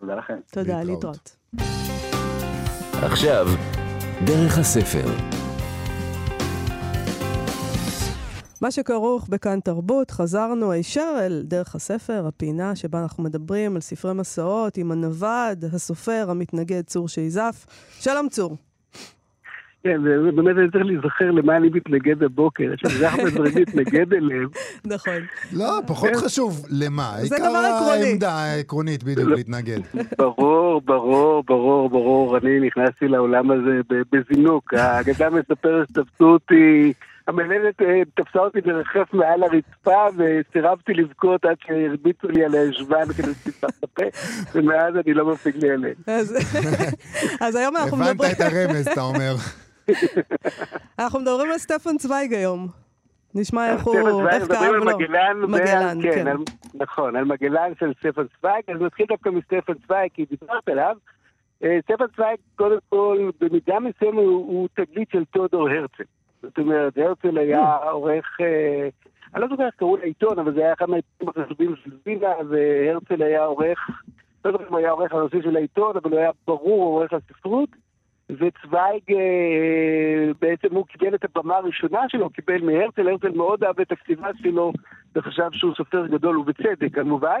תודה 0.00 0.14
לכם. 0.14 0.38
תודה, 0.50 0.82
להתראות. 0.82 1.36
עכשיו, 3.02 3.46
דרך 4.26 4.58
הספר. 4.58 5.43
מה 8.64 8.70
שכרוך 8.70 9.28
בכאן 9.28 9.60
תרבות, 9.60 10.10
חזרנו 10.10 10.72
הישר 10.72 11.14
אל 11.20 11.42
דרך 11.44 11.74
הספר, 11.74 12.26
הפינה 12.28 12.76
שבה 12.76 13.02
אנחנו 13.02 13.22
מדברים 13.24 13.74
על 13.74 13.80
ספרי 13.80 14.14
מסעות 14.14 14.76
עם 14.76 14.92
הנווד, 14.92 15.64
הסופר, 15.72 16.26
המתנגד 16.28 16.80
צור 16.80 17.08
שייזף. 17.08 17.66
שלום 18.00 18.28
צור. 18.28 18.56
כן, 19.82 20.02
באמת 20.36 20.56
אני 20.58 20.70
צריך 20.70 20.84
להיזכר 20.84 21.30
למה 21.30 21.56
אני 21.56 21.68
מתנגד 21.68 22.22
הבוקר, 22.22 22.64
יש 22.74 23.00
לי 23.00 23.06
הרבה 23.06 23.30
דברים 23.30 23.54
להתנגד 23.58 24.12
אליהם. 24.12 24.48
נכון. 24.84 25.20
לא, 25.52 25.80
פחות 25.86 26.10
כן. 26.10 26.18
חשוב 26.18 26.66
למה. 26.70 27.12
זה 27.20 27.36
דבר 27.38 27.46
עקרוני. 27.46 28.08
העמדה 28.08 28.32
העקרונית 28.32 29.02
בדיוק 29.04 29.28
לא. 29.28 29.36
להתנגד. 29.36 29.80
ברור, 30.18 30.80
ברור, 30.80 31.42
ברור, 31.46 31.90
ברור. 31.90 32.36
אני 32.36 32.60
נכנסתי 32.60 33.08
לעולם 33.08 33.50
הזה 33.50 33.80
בזינוק. 34.12 34.74
האגדה 34.74 35.30
מספרת 35.30 35.88
שתפסו 35.88 36.24
אותי... 36.24 36.92
המנהלת 37.28 37.82
אה, 37.82 38.02
תפסה 38.14 38.38
אותי 38.38 38.58
לרחף 38.64 39.12
מעל 39.12 39.42
הרצפה 39.42 40.06
וסירבתי 40.16 40.92
לבכות 40.94 41.44
עד 41.44 41.56
שהרביצו 41.66 42.28
לי 42.28 42.44
על 42.44 42.54
הישבן 42.54 43.12
כדי 43.16 43.34
שתפתח 43.34 43.68
את 43.78 43.84
הפה, 43.84 44.02
ומאז 44.54 44.94
אני 45.04 45.14
לא 45.14 45.32
מפיק 45.32 45.56
לי 45.56 45.70
עליהם. 45.70 45.94
אז 47.46 47.56
היום 47.56 47.76
אנחנו 47.76 47.96
מדברים... 47.96 48.16
הבנת 48.20 48.36
את 48.36 48.40
הרמז, 48.40 48.88
אתה 48.88 49.00
אומר. 49.00 49.34
אנחנו 50.98 51.20
מדברים 51.20 51.50
על 51.50 51.58
סטפן 51.58 51.96
צוויג 51.98 52.34
היום. 52.34 52.68
נשמע 53.34 53.72
איך 53.72 53.84
הוא, 53.84 54.28
איך 54.28 54.48
כאב 54.48 54.72
לו. 54.72 54.84
מגלן, 54.84 55.40
מגלן, 55.48 55.98
כן. 56.02 56.24
כן. 56.24 56.36
נכון, 56.74 57.16
על 57.16 57.24
מגלן 57.24 57.72
של 57.80 57.92
סטפן 57.98 58.22
צוויג, 58.40 58.62
אז 58.68 58.80
נתחיל 58.80 59.06
דווקא 59.08 59.28
מסטפן 59.28 59.72
צוויג, 59.86 60.10
כי 60.14 60.24
דיברת 60.30 60.68
עליו. 60.68 60.96
אה, 61.64 61.78
סטפן 61.82 62.04
צוויג, 62.16 62.36
קודם 62.56 62.78
כל, 62.88 63.30
במידה 63.40 63.78
מסוימת 63.80 64.18
הוא 64.18 64.68
תגלית 64.74 65.10
של 65.12 65.24
תיאודור 65.24 65.68
הרצל. 65.68 66.04
זאת 66.44 66.58
אומרת, 66.58 66.98
הרצל 66.98 67.38
היה 67.38 67.76
עורך, 67.76 68.40
אה, 68.40 68.88
אני 69.34 69.42
לא 69.42 69.48
זוכר 69.48 69.66
איך 69.66 69.74
קראו 69.74 69.96
לעיתון, 69.96 70.38
אבל 70.38 70.54
זה 70.54 70.60
היה 70.60 70.72
אחד 70.72 70.90
מהעיתונים 70.90 71.28
החשובים 71.36 71.74
של 71.84 71.90
וינה, 72.06 72.32
והרצל 72.48 73.22
היה 73.22 73.44
עורך, 73.44 73.90
לא 74.44 74.52
זוכר 74.52 74.64
אם 74.64 74.70
הוא 74.70 74.78
היה 74.78 74.90
עורך 74.90 75.12
הנושא 75.12 75.42
של 75.42 75.56
העיתון, 75.56 75.96
אבל 75.96 76.10
הוא 76.10 76.18
היה 76.18 76.30
ברור 76.46 76.84
עורך 76.84 77.12
הספרות. 77.12 77.68
וצוויג 78.30 79.02
אה, 79.10 80.32
בעצם 80.40 80.68
הוא 80.70 80.86
קיבל 80.86 81.14
את 81.14 81.24
הבמה 81.24 81.56
הראשונה 81.56 82.00
שלו, 82.08 82.30
קיבל 82.30 82.62
מהרצל, 82.62 83.08
הרצל 83.08 83.30
מאוד 83.30 83.64
אהב 83.64 83.80
את 83.80 83.92
הכתיבה 83.92 84.28
שלו 84.42 84.72
וחשב 85.16 85.48
שהוא 85.52 85.74
סופר 85.74 86.06
גדול, 86.06 86.38
ובצדק 86.38 86.94
כמובן, 86.94 87.40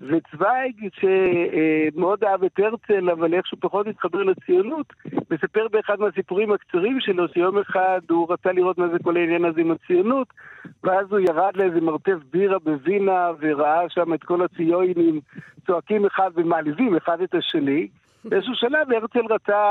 וצוויג 0.00 0.88
שמאוד 1.00 2.24
אהב 2.24 2.44
את 2.44 2.58
הרצל, 2.58 3.10
אבל 3.10 3.34
איכשהו 3.34 3.58
פחות 3.60 3.86
התחבר 3.86 4.22
לציונות, 4.22 4.86
מספר 5.30 5.66
באחד 5.70 6.00
מהסיפורים 6.00 6.52
הקצרים 6.52 7.00
שלו 7.00 7.28
שיום 7.28 7.58
אחד 7.58 8.00
הוא 8.10 8.32
רצה 8.32 8.52
לראות 8.52 8.78
מה 8.78 8.88
זה 8.88 8.98
כל 9.02 9.16
העניין 9.16 9.44
הזה 9.44 9.60
עם 9.60 9.70
הציונות, 9.70 10.28
ואז 10.84 11.06
הוא 11.10 11.20
ירד 11.20 11.56
לאיזה 11.56 11.80
מרתף 11.80 12.16
בירה 12.32 12.58
בווינה 12.58 13.30
וראה 13.40 13.88
שם 13.88 14.14
את 14.14 14.24
כל 14.24 14.42
הציונים 14.42 15.20
צועקים 15.66 16.06
אחד 16.06 16.30
ומעליבים 16.34 16.96
אחד 16.96 17.20
את 17.20 17.34
השני. 17.34 17.88
באיזשהו 18.24 18.54
שלב 18.54 18.92
הרצל 18.92 19.32
רצה, 19.34 19.62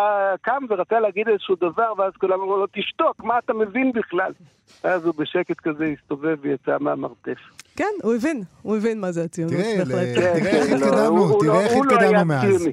קם 0.42 0.64
ורצה 0.70 1.00
להגיד 1.00 1.28
איזשהו 1.28 1.56
דבר, 1.56 1.94
ואז 1.98 2.14
כולם 2.14 2.42
אמרו 2.42 2.58
לו, 2.58 2.66
תשתוק, 2.72 3.24
מה 3.24 3.40
אתה 3.40 3.54
מבין 3.54 3.92
בכלל? 3.92 4.32
ואז 4.84 5.06
הוא 5.06 5.14
בשקט 5.18 5.60
כזה 5.60 5.86
הסתובב 5.86 6.38
ויצא 6.42 6.78
מהמרתף. 6.80 7.40
כן, 7.76 7.94
הוא 8.04 8.14
הבין, 8.16 8.42
הוא 8.62 8.78
הבין 8.78 9.00
מה 9.00 9.12
זה 9.12 9.24
הציונות, 9.24 9.56
בהחלט. 9.78 10.16
תראה 10.16 10.34
איך 10.36 10.72
התקדמנו, 10.72 11.40
תראה 11.40 11.62
איך 11.62 11.72
התקדמנו 11.72 12.26
מאז. 12.26 12.70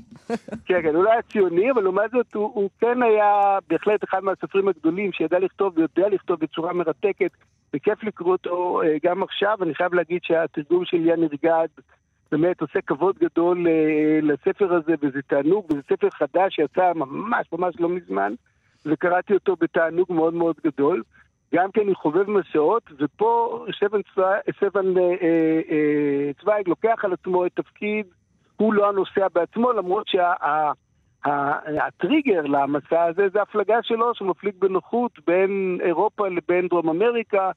כן, 0.67 0.83
כן, 0.83 0.95
הוא 0.95 1.05
לא 1.05 1.13
היה 1.13 1.23
ציוני, 1.23 1.71
אבל 1.71 1.83
לעומת 1.83 2.11
זאת 2.11 2.35
הוא 2.35 2.71
כן 2.81 3.03
היה 3.03 3.59
בהחלט 3.69 4.05
אחד 4.05 4.25
מהסופרים 4.25 4.69
הגדולים 4.69 5.13
שידע 5.13 5.39
לכתוב 5.39 5.73
ויודע 5.77 6.09
לכתוב 6.09 6.41
בצורה 6.41 6.73
מרתקת, 6.73 7.31
וכיף 7.75 8.05
לקרוא 8.05 8.33
אותו 8.33 8.83
אה, 8.83 8.97
גם 9.05 9.23
עכשיו. 9.23 9.59
אני 9.63 9.75
חייב 9.75 9.95
להגיד 9.95 10.21
שהתרגום 10.23 10.85
של 10.85 10.97
יניר 10.97 11.31
גד, 11.45 11.69
באמת 12.33 12.61
עושה 12.61 12.81
כבוד 12.81 13.19
גדול 13.19 13.67
אה, 13.69 14.19
לספר 14.23 14.75
הזה, 14.75 14.95
וזה 15.03 15.23
תענוג, 15.27 15.67
וזה 15.71 15.81
ספר 15.83 16.11
חדש 16.11 16.55
שיצא 16.55 16.93
ממש 16.95 17.47
ממש 17.53 17.75
לא 17.81 17.89
מזמן, 17.89 18.35
וקראתי 18.87 19.35
אותו 19.35 19.57
בתענוג 19.61 20.13
מאוד 20.13 20.35
מאוד 20.35 20.57
גדול. 20.65 21.03
גם 21.55 21.71
כן 21.71 21.81
עם 21.81 21.95
חובב 21.95 22.31
מסעות, 22.31 22.83
ופה 22.99 23.65
סבן, 23.81 24.01
סבן 24.61 24.99
אה, 24.99 25.03
אה, 25.71 26.31
צוויג 26.41 26.69
לוקח 26.69 27.05
על 27.05 27.13
עצמו 27.13 27.47
את 27.47 27.53
תפקיד, 27.55 28.07
הוא 28.57 28.75
לא 28.75 28.89
הנוסע 28.89 29.27
בעצמו, 29.35 29.73
למרות 29.73 30.07
שהטריגר 31.25 32.43
שה, 32.43 32.49
למסע 32.49 33.03
הזה 33.03 33.29
זה 33.33 33.43
הפלגה 33.43 33.83
שלו 33.83 34.15
שמפליג 34.15 34.55
בנוחות 34.59 35.13
בין 35.27 35.79
אירופה 35.83 36.29
לבין 36.29 36.69
דרום 36.69 36.89
אמריקה, 36.89 37.51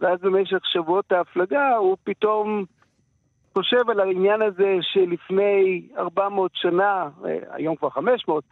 ואז 0.00 0.20
במשך 0.20 0.58
שבועות 0.64 1.12
ההפלגה 1.12 1.76
הוא 1.76 1.96
פתאום 2.04 2.64
חושב 3.56 3.90
על 3.90 4.00
העניין 4.00 4.42
הזה 4.42 4.76
שלפני 4.80 5.82
400 5.98 6.50
שנה, 6.54 7.08
אה, 7.24 7.36
היום 7.50 7.76
כבר 7.76 7.90
500, 7.90 8.44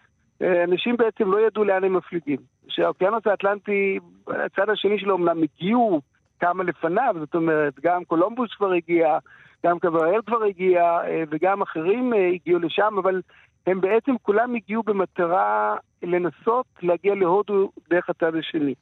אה, 0.42 0.64
אנשים 0.64 0.96
בעצם 0.96 1.30
לא 1.32 1.46
ידעו 1.46 1.64
לאן 1.64 1.84
הם 1.84 1.96
מפליגים. 1.96 2.38
שהאוקיינוס 2.68 3.26
האטלנטי, 3.26 3.98
הצד 4.28 4.70
השני 4.70 4.98
שלו 4.98 5.16
אמנם 5.16 5.42
הגיעו 5.42 6.00
כמה 6.40 6.64
לפניו, 6.64 7.14
זאת 7.20 7.34
אומרת, 7.34 7.80
גם 7.82 8.04
קולומבוס 8.04 8.50
כבר 8.54 8.72
הגיע, 8.72 9.18
גם 9.66 9.78
קבראל 9.78 10.20
כבר 10.26 10.42
הגיע, 10.44 10.82
אה, 10.82 11.22
וגם 11.30 11.62
אחרים 11.62 12.12
הגיעו 12.34 12.58
לשם, 12.58 12.94
אבל 13.02 13.20
הם 13.66 13.80
בעצם 13.80 14.12
כולם 14.22 14.54
הגיעו 14.54 14.82
במטרה 14.82 15.76
לנסות 16.02 16.66
להגיע 16.82 17.14
להודו 17.14 17.70
דרך 17.90 18.10
הצד 18.10 18.36
השני. 18.36 18.74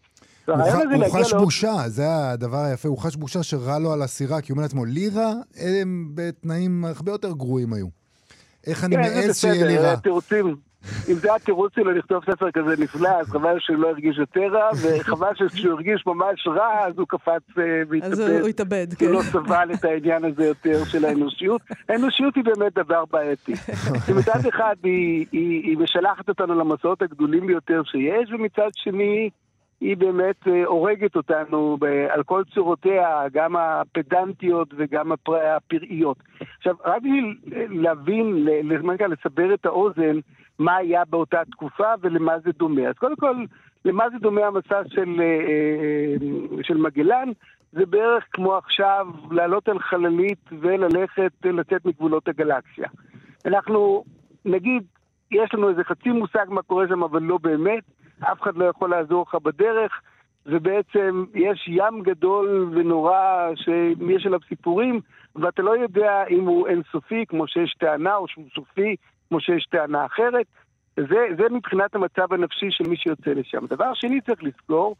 הוא, 0.46 0.56
הוא 0.94 1.20
חש 1.20 1.32
בושה, 1.32 1.74
זה 1.86 2.04
הדבר 2.08 2.58
היפה, 2.58 2.88
הוא 2.88 2.98
חש 2.98 3.16
בושה 3.16 3.42
שרע 3.42 3.78
לו 3.78 3.92
על 3.92 4.02
הסירה, 4.02 4.40
כי 4.40 4.52
הוא 4.52 4.56
אומר 4.56 4.62
לעצמו, 4.62 4.84
לירה, 4.84 5.32
הם 5.56 6.08
בתנאים 6.14 6.84
הרבה 6.84 7.12
יותר 7.12 7.32
גרועים 7.32 7.72
היו. 7.72 7.86
איך 8.66 8.84
אני 8.84 8.96
כן, 8.96 9.02
מעז 9.02 9.38
שיהיה 9.38 9.66
לי 9.66 9.78
רע? 9.78 9.96
תירוצים. 9.96 10.56
אם 11.08 11.14
זה 11.14 11.34
התירוץ 11.34 11.72
שלו 11.74 11.90
לכתוב 11.90 12.24
ספר 12.24 12.50
כזה 12.50 12.82
נפלא, 12.82 13.08
אז 13.08 13.26
חבל 13.26 13.56
שהוא 13.58 13.76
לא 13.76 13.88
הרגיש 13.88 14.18
יותר 14.18 14.40
רע, 14.40 14.70
וחבל 14.82 15.30
שכשהוא 15.34 15.72
הרגיש 15.72 16.04
ממש 16.06 16.46
רע, 16.46 16.86
אז 16.86 16.98
הוא 16.98 17.06
קפץ 17.08 17.58
אה, 17.58 17.82
והתאבד. 17.88 18.12
אז 18.12 18.18
הוא 18.20 18.48
התאבד, 18.48 18.86
כן. 18.98 19.06
הוא 19.06 19.14
לא 19.14 19.22
סבל 19.22 19.68
את 19.74 19.84
העניין 19.84 20.24
הזה 20.24 20.44
יותר 20.44 20.84
של 20.84 21.04
האנושיות. 21.04 21.60
האנושיות 21.88 22.36
היא 22.36 22.44
באמת 22.44 22.74
דבר 22.74 23.04
בעייתי. 23.10 23.52
מצד 24.18 24.46
אחד 24.48 24.74
היא 25.32 25.78
משלחת 25.78 26.28
אותנו 26.28 26.54
למסעות 26.54 27.02
הגדולים 27.02 27.46
ביותר 27.46 27.82
שיש, 27.84 28.32
ומצד 28.32 28.70
שני... 28.74 29.30
היא 29.82 29.96
באמת 29.96 30.48
אה, 30.48 30.64
הורגת 30.64 31.16
אותנו 31.16 31.78
על 32.10 32.22
כל 32.22 32.42
צורותיה, 32.54 33.22
גם 33.32 33.56
הפדנטיות 33.56 34.68
וגם 34.76 35.12
הפראיות. 35.12 36.16
עכשיו, 36.58 36.74
רק 36.84 37.02
בשביל 37.02 37.36
להבין, 37.82 38.44
לזמן 38.44 38.96
לסבר 39.08 39.54
את 39.54 39.66
האוזן, 39.66 40.18
מה 40.58 40.76
היה 40.76 41.02
באותה 41.10 41.40
תקופה 41.50 41.92
ולמה 42.00 42.38
זה 42.44 42.50
דומה. 42.58 42.88
אז 42.88 42.94
קודם 42.94 43.16
כל, 43.16 43.36
למה 43.84 44.04
זה 44.10 44.18
דומה 44.18 44.46
המסע 44.46 44.82
של, 44.88 45.20
אה, 45.20 45.24
אה, 45.24 46.62
של 46.62 46.76
מגלן? 46.76 47.28
זה 47.72 47.86
בערך 47.86 48.24
כמו 48.32 48.54
עכשיו 48.54 49.06
לעלות 49.30 49.68
על 49.68 49.78
חללית 49.78 50.44
וללכת, 50.60 51.32
לצאת 51.44 51.86
מגבולות 51.86 52.28
הגלקסיה. 52.28 52.88
אנחנו, 53.46 54.04
נגיד, 54.44 54.82
יש 55.30 55.54
לנו 55.54 55.68
איזה 55.68 55.84
חצי 55.84 56.08
מושג 56.08 56.46
מה 56.48 56.62
קורה 56.62 56.88
שם, 56.88 57.02
אבל 57.02 57.22
לא 57.22 57.38
באמת. 57.38 57.82
אף 58.22 58.42
אחד 58.42 58.56
לא 58.56 58.64
יכול 58.64 58.90
לעזור 58.90 59.24
לך 59.28 59.34
בדרך, 59.34 60.00
ובעצם 60.46 61.24
יש 61.34 61.68
ים 61.68 62.02
גדול 62.02 62.70
ונורא 62.74 63.48
שיש 63.54 64.26
עליו 64.26 64.40
סיפורים, 64.48 65.00
ואתה 65.36 65.62
לא 65.62 65.76
יודע 65.76 66.24
אם 66.30 66.46
הוא 66.46 66.68
אינסופי, 66.68 67.24
כמו 67.28 67.48
שיש 67.48 67.74
טענה, 67.78 68.16
או 68.16 68.28
שהוא 68.28 68.44
סופי, 68.54 68.96
כמו 69.28 69.40
שיש 69.40 69.66
טענה 69.70 70.06
אחרת. 70.06 70.46
זה, 70.96 71.26
זה 71.36 71.48
מבחינת 71.50 71.94
המצב 71.94 72.32
הנפשי 72.32 72.66
של 72.70 72.84
מי 72.88 72.96
שיוצא 72.96 73.30
לשם. 73.30 73.66
דבר 73.66 73.94
שני 73.94 74.20
צריך 74.20 74.42
לזכור, 74.42 74.96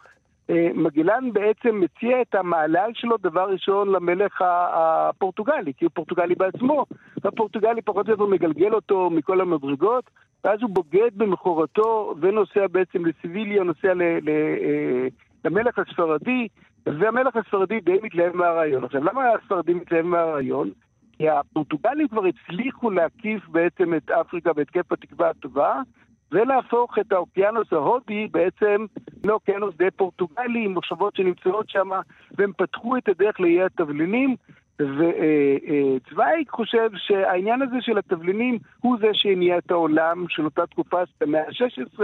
מגלן 0.75 1.33
בעצם 1.33 1.81
מציע 1.81 2.23
את 2.23 2.35
המעלל 2.35 2.91
שלו 2.95 3.17
דבר 3.17 3.51
ראשון 3.51 3.89
למלך 3.89 4.43
הפורטוגלי, 4.73 5.73
כי 5.77 5.85
הוא 5.85 5.91
פורטוגלי 5.95 6.35
בעצמו, 6.35 6.87
והפורטוגלי 7.25 7.83
פחות 7.83 8.07
או 8.07 8.13
יותר 8.13 8.27
מגלגל 8.27 8.75
אותו 8.75 9.11
מכל 9.11 9.41
המדרגות, 9.41 10.11
ואז 10.45 10.63
הוא 10.63 10.71
בוגד 10.71 11.11
במכורתו 11.17 12.15
ונוסע 12.21 12.67
בעצם 12.67 13.07
לסיביליה, 13.07 13.63
נוסע 13.63 13.95
ל, 13.95 14.03
ל, 14.03 14.29
אה, 14.29 15.07
למלך 15.45 15.79
הספרדי, 15.79 16.49
והמלך 16.87 17.37
הספרדי 17.37 17.81
די 17.81 17.99
מתלהב 18.03 18.37
מהרעיון. 18.37 18.85
עכשיו, 18.85 19.05
למה 19.05 19.23
הספרדי 19.33 19.75
מתלהב 19.75 20.07
מהרעיון? 20.07 20.71
כי 21.13 21.29
הפורטוגלים 21.29 22.09
כבר 22.09 22.23
הצליחו 22.25 22.91
להקיף 22.91 23.49
בעצם 23.49 23.95
את 23.95 24.11
אפריקה 24.11 24.51
כיף 24.73 24.93
התקווה 24.93 25.31
הטובה, 25.31 25.81
ולהפוך 26.33 26.99
את 26.99 27.13
האוקיינוס 27.13 27.73
ההודי 27.73 28.29
בעצם 28.31 28.87
לאוקיינוס 29.25 29.77
די 29.77 29.91
פורטוגלי 29.97 30.65
עם 30.65 30.73
מושבות 30.73 31.17
שנמצאות 31.17 31.69
שם, 31.69 31.91
והם 32.39 32.53
פתחו 32.57 32.97
את 32.97 33.09
הדרך 33.09 33.41
לאיי 33.41 33.63
התבלינים. 33.63 34.37
וצוויג 34.79 36.49
חושב 36.51 36.91
שהעניין 36.97 37.63
הזה 37.63 37.77
של 37.81 37.99
התבלינים 37.99 38.59
הוא 38.81 38.97
זה 39.01 39.09
שהניע 39.13 39.59
את 39.59 39.71
העולם 39.71 40.25
של 40.29 40.45
אותה 40.45 40.67
תקופה 40.67 41.07
של 41.07 41.25
המאה 41.25 41.41
ה-16, 41.41 42.03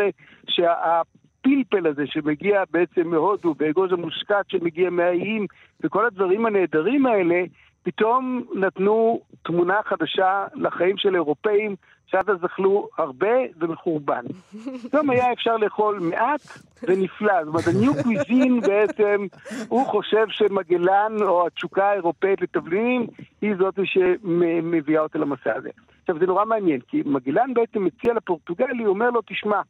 שהפלפל 0.48 1.86
הזה 1.86 2.06
שמגיע 2.06 2.62
בעצם 2.70 3.08
מהודו, 3.08 3.54
באגוז 3.54 3.92
המושקט 3.92 4.50
שמגיע 4.50 4.90
מהאיים, 4.90 5.46
וכל 5.84 6.06
הדברים 6.06 6.46
הנהדרים 6.46 7.06
האלה, 7.06 7.44
פתאום 7.82 8.44
נתנו 8.54 9.20
תמונה 9.42 9.80
חדשה 9.84 10.46
לחיים 10.54 10.96
של 10.96 11.14
אירופאים 11.14 11.76
שעד 12.06 12.30
אז 12.30 12.44
אכלו 12.44 12.88
הרבה 12.98 13.36
ומחורבן. 13.58 14.24
פתאום 14.84 15.10
היה 15.10 15.32
אפשר 15.32 15.56
לאכול 15.56 15.98
מעט 15.98 16.40
ונפלא. 16.82 17.44
זאת 17.44 17.48
אומרת, 17.48 17.66
הניו 17.66 17.92
קוויזין 18.02 18.60
בעצם, 18.68 19.26
הוא 19.68 19.86
חושב 19.86 20.26
שמגלן 20.28 21.12
או 21.22 21.46
התשוקה 21.46 21.90
האירופאית 21.90 22.40
לתבלינים 22.40 23.06
היא 23.42 23.54
זאת 23.58 23.78
שמביאה 23.84 25.02
אותה 25.02 25.18
למסע 25.18 25.54
הזה. 25.56 25.70
עכשיו, 26.00 26.18
זה 26.18 26.26
נורא 26.26 26.44
מעניין, 26.44 26.80
כי 26.80 27.02
מגלן 27.06 27.54
בעצם 27.54 27.84
מציע 27.84 28.14
לפורטוגלי, 28.14 28.84
הוא 28.84 28.94
אומר 28.94 29.10
לו, 29.10 29.20
תשמע, 29.26 29.60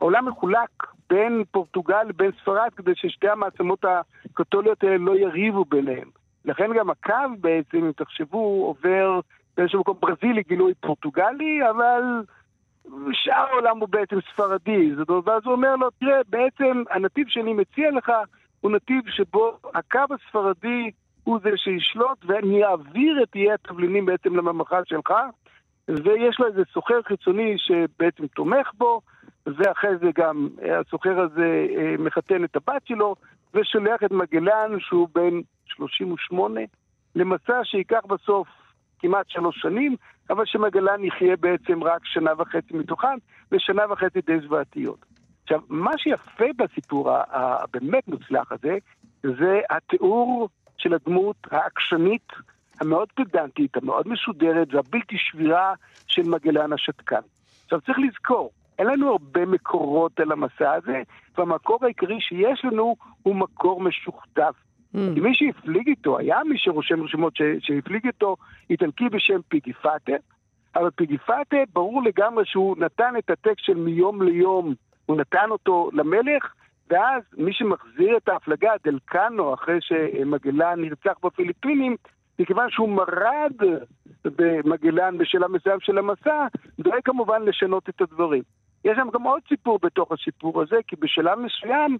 העולם 0.00 0.28
מחולק 0.28 0.86
בין 1.10 1.44
פורטוגל 1.50 2.02
לבין 2.08 2.30
ספרד 2.42 2.70
כדי 2.76 2.92
ששתי 2.94 3.28
המעצמות 3.28 3.84
הקתוליות 3.84 4.84
האלה 4.84 4.96
לא 4.98 5.16
יריבו 5.16 5.64
ביניהם. 5.64 6.21
לכן 6.44 6.70
גם 6.78 6.90
הקו 6.90 7.14
בעצם, 7.40 7.78
אם 7.78 7.92
תחשבו, 7.92 8.66
עובר 8.66 9.20
באיזשהו 9.56 9.80
מקום 9.80 9.96
ברזילי 10.00 10.42
גילוי 10.48 10.72
פורטוגלי, 10.80 11.70
אבל 11.70 12.02
שאר 13.12 13.46
העולם 13.50 13.78
הוא 13.78 13.88
בעצם 13.88 14.16
ספרדי. 14.32 14.94
זאת 14.96 15.08
אומרת, 15.08 15.28
ואז 15.28 15.42
הוא 15.44 15.52
אומר 15.52 15.76
לו, 15.76 15.90
תראה, 15.90 16.18
בעצם 16.28 16.82
הנתיב 16.90 17.26
שאני 17.28 17.52
מציע 17.52 17.90
לך 17.90 18.12
הוא 18.60 18.70
נתיב 18.70 19.02
שבו 19.08 19.58
הקו 19.74 20.00
הספרדי 20.10 20.90
הוא 21.24 21.38
זה 21.42 21.50
שישלוט, 21.56 22.18
ואני 22.26 22.64
אעביר 22.64 23.22
את 23.22 23.34
איי 23.34 23.52
התבלינים 23.52 24.06
בעצם 24.06 24.36
לממלכה 24.36 24.80
שלך, 24.84 25.12
ויש 25.88 26.40
לו 26.40 26.46
איזה 26.46 26.62
סוחר 26.72 27.02
חיצוני 27.02 27.54
שבעצם 27.58 28.26
תומך 28.26 28.70
בו, 28.78 29.00
ואחרי 29.46 29.96
זה 29.96 30.10
גם 30.14 30.48
הסוחר 30.80 31.20
הזה 31.20 31.66
אה, 31.76 31.94
מחתן 31.98 32.44
את 32.44 32.56
הבת 32.56 32.86
שלו, 32.86 33.14
ושולח 33.54 34.02
את 34.04 34.10
מגלן, 34.10 34.76
שהוא 34.78 35.08
בן 35.14 35.40
38, 35.76 36.60
למסע 37.14 37.60
שייקח 37.64 38.00
בסוף 38.08 38.48
כמעט 38.98 39.26
שלוש 39.28 39.60
שנים, 39.60 39.96
אבל 40.30 40.46
שמגלן 40.46 41.04
יחיה 41.04 41.36
בעצם 41.36 41.84
רק 41.84 42.00
שנה 42.04 42.30
וחצי 42.38 42.74
מתוכן, 42.74 43.16
ושנה 43.52 43.82
וחצי 43.92 44.20
די 44.26 44.40
זוועתיות. 44.40 45.04
עכשיו, 45.42 45.60
מה 45.68 45.90
שיפה 45.98 46.44
בסיפור 46.56 47.10
הבאמת 47.30 48.08
מוצלח 48.08 48.52
הזה, 48.52 48.78
זה 49.22 49.60
התיאור 49.70 50.48
של 50.78 50.94
הדמות 50.94 51.36
העקשנית, 51.50 52.28
המאוד 52.80 53.08
פדנטית, 53.12 53.76
המאוד 53.76 54.08
משודרת 54.08 54.74
והבלתי 54.74 55.16
שבירה 55.18 55.74
של 56.06 56.22
מגלן 56.22 56.72
השתקן. 56.72 57.20
עכשיו 57.64 57.80
צריך 57.80 57.98
לזכור, 57.98 58.50
אין 58.78 58.86
לנו 58.86 59.10
הרבה 59.10 59.46
מקורות 59.46 60.20
על 60.20 60.32
המסע 60.32 60.72
הזה, 60.72 61.02
והמקור 61.38 61.78
העיקרי 61.82 62.20
שיש 62.20 62.64
לנו 62.64 62.96
הוא 63.22 63.36
מקור 63.36 63.80
משוכתב. 63.80 64.52
Mm. 64.94 64.98
כי 65.14 65.20
מי 65.20 65.34
שהפליג 65.34 65.88
איתו, 65.88 66.18
היה 66.18 66.44
מי 66.44 66.58
שרושם 66.58 67.02
רשימות 67.02 67.32
שהפליג 67.60 68.06
איתו, 68.06 68.36
איטלקי 68.70 69.08
בשם 69.08 69.40
פיגיפטה, 69.48 70.12
אבל 70.76 70.90
פיגיפטה, 70.90 71.56
ברור 71.72 72.02
לגמרי 72.02 72.44
שהוא 72.46 72.76
נתן 72.78 73.14
את 73.18 73.30
הטקסט 73.30 73.64
של 73.64 73.74
מיום 73.74 74.22
ליום, 74.22 74.74
הוא 75.06 75.16
נתן 75.16 75.50
אותו 75.50 75.90
למלך, 75.92 76.52
ואז 76.90 77.22
מי 77.36 77.52
שמחזיר 77.52 78.16
את 78.16 78.28
ההפלגה, 78.28 78.72
דלקנו, 78.84 79.54
אחרי 79.54 79.78
שמגלן 79.80 80.80
נרצח 80.80 81.14
בפיליפינים, 81.22 81.96
מכיוון 82.38 82.70
שהוא 82.70 82.88
מרד 82.88 83.52
במגלן 84.24 85.18
בשלב 85.18 85.50
מסוים 85.50 85.80
של 85.80 85.98
המסע, 85.98 86.46
דואג 86.78 87.00
כמובן 87.04 87.42
לשנות 87.42 87.88
את 87.88 88.00
הדברים. 88.00 88.42
יש 88.84 88.96
שם 88.96 89.08
גם 89.12 89.22
עוד 89.22 89.42
סיפור 89.48 89.78
בתוך 89.82 90.12
הסיפור 90.12 90.62
הזה, 90.62 90.76
כי 90.86 90.96
בשלב 90.96 91.38
מסוים, 91.38 91.98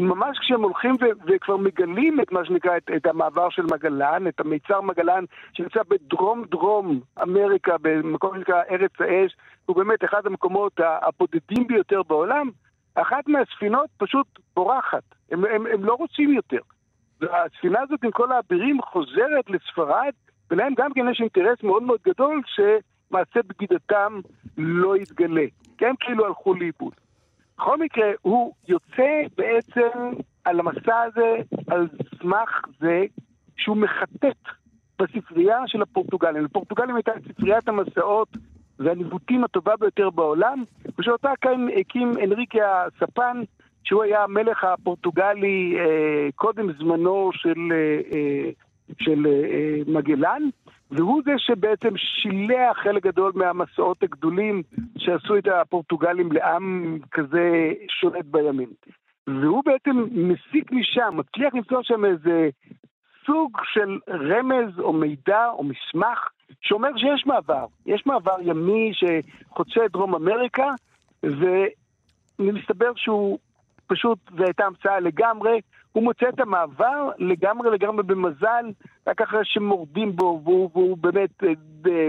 ממש 0.00 0.38
כשהם 0.38 0.62
הולכים 0.62 0.94
ו- 0.94 1.20
וכבר 1.26 1.56
מגלים 1.56 2.20
את 2.20 2.32
מה 2.32 2.44
שנקרא, 2.44 2.76
את, 2.76 2.90
את 2.96 3.06
המעבר 3.06 3.50
של 3.50 3.62
מגלן, 3.62 4.26
את 4.28 4.40
המיצר 4.40 4.80
מגלן 4.80 5.24
שנמצא 5.52 5.80
בדרום 5.88 6.44
דרום 6.50 7.00
אמריקה, 7.22 7.76
במקום 7.80 8.36
שנקרא 8.36 8.62
ארץ 8.70 8.92
האש, 9.00 9.36
הוא 9.66 9.76
באמת 9.76 10.04
אחד 10.04 10.26
המקומות 10.26 10.80
הבודדים 10.80 11.66
ביותר 11.66 12.02
בעולם, 12.02 12.50
אחת 12.94 13.28
מהספינות 13.28 13.90
פשוט 13.98 14.26
בורחת, 14.56 15.02
הם, 15.30 15.44
הם, 15.44 15.66
הם 15.66 15.84
לא 15.84 15.94
רוצים 15.94 16.32
יותר. 16.32 16.60
והספינה 17.20 17.80
הזאת 17.80 18.04
עם 18.04 18.10
כל 18.10 18.32
האבירים 18.32 18.82
חוזרת 18.82 19.50
לספרד, 19.50 20.12
ולהם 20.50 20.74
גם 20.76 20.92
כן 20.92 21.08
יש 21.10 21.20
אינטרס 21.20 21.62
מאוד 21.62 21.82
מאוד 21.82 22.00
גדול 22.06 22.42
שמעשה 22.46 23.40
בגידתם 23.46 24.20
לא 24.58 24.96
יתגלה. 24.96 25.46
כי 25.78 25.86
הם 25.86 25.94
כאילו 26.00 26.26
הלכו 26.26 26.54
לאיבוד. 26.54 26.92
בכל 27.60 27.78
מקרה, 27.78 28.10
הוא 28.22 28.52
יוצא 28.68 29.22
בעצם 29.36 30.10
על 30.44 30.60
המסע 30.60 31.00
הזה 31.02 31.36
על 31.68 31.88
סמך 32.18 32.60
זה 32.80 33.04
שהוא 33.56 33.76
מחטט 33.76 34.36
בספרייה 34.98 35.58
של 35.66 35.82
הפורטוגלים. 35.82 36.44
לפורטוגלים 36.44 36.96
הייתה 36.96 37.12
ספריית 37.28 37.68
המסעות 37.68 38.28
והניווטים 38.78 39.44
הטובה 39.44 39.72
ביותר 39.80 40.10
בעולם, 40.10 40.64
ושאותה 40.98 41.32
כאן 41.40 41.66
הקים 41.80 42.12
אנריקה 42.24 42.86
הספן, 42.86 43.42
שהוא 43.84 44.02
היה 44.02 44.24
המלך 44.24 44.64
הפורטוגלי 44.64 45.76
אה, 45.78 46.28
קודם 46.34 46.72
זמנו 46.72 47.30
של, 47.32 47.72
אה, 47.72 48.00
אה 48.12 48.50
של 49.00 49.26
מגלן, 49.86 50.42
והוא 50.90 51.22
זה 51.24 51.32
שבעצם 51.38 51.96
שילח 51.96 52.76
חלק 52.82 53.02
גדול 53.02 53.32
מהמסעות 53.34 54.02
הגדולים 54.02 54.62
שעשו 54.98 55.38
את 55.38 55.46
הפורטוגלים 55.46 56.32
לעם 56.32 56.98
כזה 57.10 57.72
שולט 58.00 58.24
בימין. 58.24 58.70
והוא 59.26 59.62
בעצם 59.64 60.04
מסיק 60.12 60.72
משם, 60.72 61.16
מצליח 61.16 61.54
למצוא 61.54 61.82
שם 61.82 62.04
איזה 62.04 62.48
סוג 63.26 63.58
של 63.72 63.98
רמז 64.08 64.78
או 64.78 64.92
מידע 64.92 65.46
או 65.48 65.64
מסמך 65.64 66.28
שאומר 66.60 66.88
שיש 66.96 67.26
מעבר. 67.26 67.66
יש 67.86 68.06
מעבר 68.06 68.36
ימי 68.42 68.92
שחוצה 68.94 69.84
את 69.84 69.92
דרום 69.92 70.14
אמריקה, 70.14 70.68
ומסתבר 71.22 72.92
שהוא 72.96 73.38
פשוט, 73.86 74.18
זו 74.36 74.44
הייתה 74.44 74.64
המצאה 74.64 75.00
לגמרי, 75.00 75.60
הוא 75.92 76.02
מוצא 76.02 76.28
את 76.28 76.40
המעבר 76.40 77.10
לגמרי 77.18 77.70
לגמרי 77.70 78.02
במזל, 78.02 78.64
רק 79.06 79.20
אחרי 79.20 79.40
שמורדים 79.44 80.16
בו, 80.16 80.40
והוא, 80.44 80.70
והוא 80.72 80.96
באמת 80.98 81.44
אה, 81.86 82.08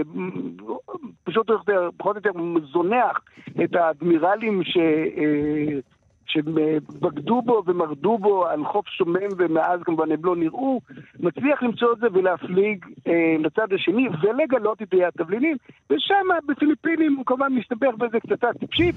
פשוט 1.24 1.50
פחות 1.96 2.16
או 2.16 2.20
יותר 2.24 2.62
זונח 2.72 3.20
את 3.64 3.74
האדמירלים 3.74 4.64
ש... 4.64 4.76
אה, 4.76 5.78
שבגדו 6.26 7.42
בו 7.42 7.62
ומרדו 7.66 8.18
בו 8.18 8.46
על 8.46 8.64
חוף 8.64 8.88
שומם 8.88 9.28
ומאז 9.36 9.80
כמובן 9.82 10.12
הם 10.12 10.24
לא 10.24 10.36
נראו, 10.36 10.80
מצליח 11.20 11.62
למצוא 11.62 11.92
את 11.92 11.98
זה 11.98 12.06
ולהפליג 12.12 12.84
אה, 13.06 13.36
לצד 13.38 13.72
השני 13.72 14.08
ולגלות 14.22 14.82
את 14.82 14.94
התבלינים, 15.08 15.56
ושם 15.90 16.26
בפיליפינים 16.48 17.14
הוא 17.16 17.26
כמובן 17.26 17.52
מסתבך 17.52 17.94
באיזה 17.98 18.20
קצתה 18.20 18.46
טיפשית, 18.60 18.94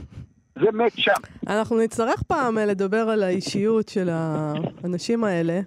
ומת 0.57 0.91
שם. 0.95 1.11
אנחנו 1.47 1.77
נצטרך 1.77 2.23
פעם 2.23 2.57
אה, 2.57 2.65
לדבר 2.65 3.09
על 3.09 3.23
האישיות 3.23 3.89
של 3.89 4.09
האנשים 4.11 5.23
האלה. 5.23 5.59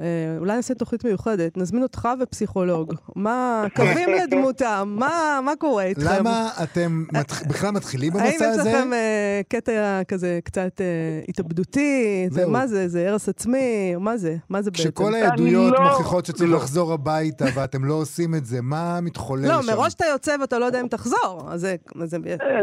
אה, 0.00 0.06
אולי 0.38 0.56
נעשה 0.56 0.74
תוכנית 0.74 1.04
מיוחדת, 1.04 1.56
נזמין 1.56 1.82
אותך 1.82 2.08
ופסיכולוג. 2.20 2.94
מה, 3.16 3.64
קווים 3.76 4.08
לדמותם, 4.22 4.94
מה, 4.98 5.40
מה 5.44 5.52
קורה 5.58 5.84
איתכם? 5.84 6.04
למה 6.18 6.48
אתם 6.62 7.04
מת... 7.12 7.32
בכלל 7.48 7.70
מתחילים 7.70 8.12
בנושא 8.12 8.44
הזה? 8.44 8.60
האם 8.60 8.68
יש 8.68 8.74
לכם 8.74 8.90
uh, 8.90 9.48
קטע 9.48 10.02
כזה 10.08 10.38
קצת 10.44 10.80
uh, 10.80 11.28
התאבדותי? 11.28 12.26
זה, 12.30 12.46
מה 12.46 12.66
זה, 12.66 12.88
זה 12.88 13.10
הרס 13.10 13.28
עצמי? 13.28 13.94
מה 14.00 14.16
זה? 14.16 14.36
מה 14.50 14.62
זה 14.62 14.70
בעצם? 14.70 14.82
כשכל 14.82 15.14
העדויות 15.14 15.72
לא... 15.72 15.84
מוכיחות 15.84 16.26
שצריך 16.26 16.50
לא. 16.50 16.56
לחזור 16.56 16.92
הביתה 16.92 17.44
ואתם 17.54 17.84
לא 17.84 17.94
עושים 17.94 18.34
את 18.34 18.44
זה, 18.44 18.58
מה 18.62 18.98
מתחולל 19.02 19.42
לא, 19.48 19.62
שם? 19.62 19.70
לא, 19.70 19.76
מראש 19.76 19.94
אתה 19.94 20.04
יוצא 20.06 20.36
ואתה 20.40 20.58
לא 20.58 20.64
יודע 20.64 20.80
אם 20.80 20.88
תחזור, 20.88 21.42
אז 21.48 21.60
זה, 21.60 21.76
זה, 21.94 22.06
זה, 22.06 22.18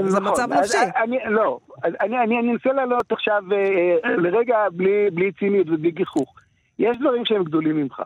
זה 0.07 0.19
נכון. 0.19 0.31
מצב 0.31 0.47
נפשי. 0.53 0.77
אני, 1.03 1.17
לא, 1.29 1.59
אני, 1.83 1.95
אני, 2.01 2.39
אני 2.39 2.51
אנסה 2.53 2.73
לעלות 2.73 3.11
עכשיו 3.11 3.43
לרגע 4.03 4.57
בלי, 4.73 5.09
בלי 5.13 5.31
ציניות 5.39 5.69
ובלי 5.69 5.91
גיחוך. 5.91 6.35
יש 6.79 6.97
דברים 6.97 7.25
שהם 7.25 7.43
גדולים 7.43 7.75
ממך. 7.75 8.01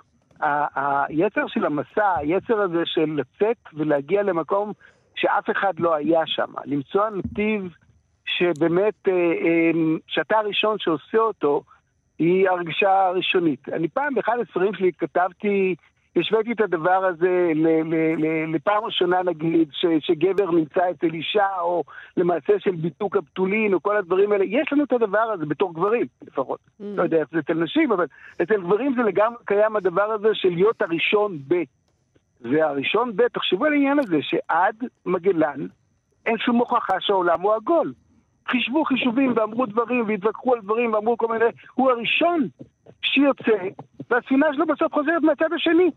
היצר 1.10 1.48
של 1.48 1.66
המסע, 1.66 2.16
היצר 2.18 2.62
הזה 2.62 2.82
של 2.86 3.06
לצאת 3.06 3.58
ולהגיע 3.74 4.24
למקום 4.24 4.74
שאף 5.16 5.50
אחד 5.50 5.80
לא 5.80 5.96
היה 5.96 6.22
שם, 6.26 6.54
למצוא 6.66 7.10
נתיב 7.10 7.74
שבאמת, 8.26 9.08
אה, 9.08 9.14
אה, 9.14 9.72
שאתה 10.08 10.38
הראשון 10.38 10.78
שעושה 10.80 11.18
אותו, 11.18 11.64
היא 12.20 12.50
הרגשה 12.50 13.10
ראשונית. 13.10 13.70
אני 13.70 13.88
פעם 13.88 14.16
באחד 14.16 14.38
הספרים 14.42 14.74
שלי 14.74 14.92
כתבתי 14.98 15.76
השוויתי 16.18 16.52
את 16.52 16.62
הדבר 16.62 17.06
הזה 17.06 17.52
לפעם 18.48 18.84
ראשונה, 18.84 19.24
נגיד, 19.24 19.70
ש, 19.72 19.86
שגבר 20.00 20.52
נמצא 20.52 20.92
אצל 20.92 21.14
אישה, 21.14 21.48
או 21.62 21.84
למעשה 22.18 22.54
של 22.60 22.72
ביטוק 22.72 23.18
הפתולין, 23.18 23.74
או 23.74 23.84
כל 23.84 23.98
הדברים 23.98 24.32
האלה. 24.32 24.46
יש 24.46 24.74
לנו 24.74 24.84
את 24.84 24.94
הדבר 24.94 25.32
הזה, 25.34 25.46
בתור 25.46 25.74
גברים 25.74 26.06
לפחות. 26.28 26.60
Mm. 26.60 26.84
לא 26.84 27.04
יודע 27.04 27.18
איך 27.18 27.28
זה 27.32 27.40
אצל 27.40 27.54
נשים, 27.54 27.92
אבל 27.92 28.06
אצל 28.42 28.62
גברים 28.62 28.94
זה 28.98 29.04
לגמרי 29.04 29.38
קיים 29.46 29.76
הדבר 29.76 30.12
הזה 30.12 30.28
של 30.34 30.50
להיות 30.50 30.82
הראשון 30.82 31.38
ב... 31.48 31.56
והראשון 32.42 33.16
ב, 33.16 33.28
תחשבו 33.28 33.66
על 33.66 33.74
העניין 33.74 34.00
הזה, 34.00 34.18
שעד 34.22 34.76
מגלן 35.06 35.68
אין 36.26 36.38
שום 36.38 36.56
הוכחה 36.56 36.96
שהעולם 37.00 37.42
הוא 37.42 37.54
עגול. 37.54 37.94
חישבו 38.48 38.86
חישובים 38.86 39.34
ואמרו 39.36 39.66
דברים 39.66 40.04
והתווכחו 40.08 40.54
על 40.54 40.62
דברים 40.62 40.94
ואמרו 40.94 41.18
כל 41.18 41.28
מיני... 41.28 41.46
הוא 41.74 41.92
הראשון 41.92 42.48
שיוצא, 43.02 43.68
והספינה 44.10 44.46
שלו 44.54 44.66
בסוף 44.66 44.94
חוזרת 44.94 45.22
מהצד 45.24 45.54
השני. 45.56 45.92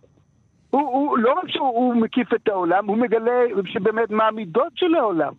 הוא, 0.71 0.81
הוא 0.81 1.19
לא 1.19 1.33
רק 1.33 1.49
שהוא 1.49 1.95
מקיף 1.95 2.35
את 2.35 2.49
העולם, 2.49 2.87
הוא 2.87 2.97
מגלה 2.97 3.41
שבאמת 3.65 4.11
מה 4.11 4.25
המידות 4.25 4.73
של 4.75 4.95
העולם. 4.95 5.33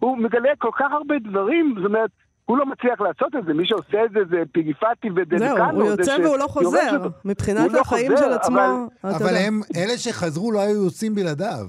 הוא 0.00 0.18
מגלה 0.18 0.50
כל 0.58 0.70
כך 0.78 0.92
הרבה 0.92 1.14
דברים, 1.18 1.74
זאת 1.76 1.86
אומרת, 1.86 2.10
הוא 2.44 2.58
לא 2.58 2.66
מצליח 2.66 3.00
לעשות 3.00 3.36
את 3.38 3.44
זה, 3.46 3.54
מי 3.54 3.66
שעושה 3.66 4.04
את 4.04 4.10
זה 4.10 4.20
זה 4.30 4.42
פיגיפטי 4.52 5.10
ודלקנו. 5.16 5.56
זהו, 5.56 5.70
הוא 5.70 5.84
יוצא 5.84 6.16
והוא 6.24 6.38
לא 6.38 6.46
חוזר, 6.46 7.08
מבחינת 7.24 7.72
לא 7.72 7.80
החיים 7.80 8.12
של 8.16 8.32
עצמו. 8.32 8.88
אבל 9.04 9.36
הם, 9.36 9.60
אלה 9.76 9.98
שחזרו 9.98 10.52
לא 10.52 10.60
היו 10.60 10.84
יוצאים 10.84 11.14
בלעדיו. 11.14 11.66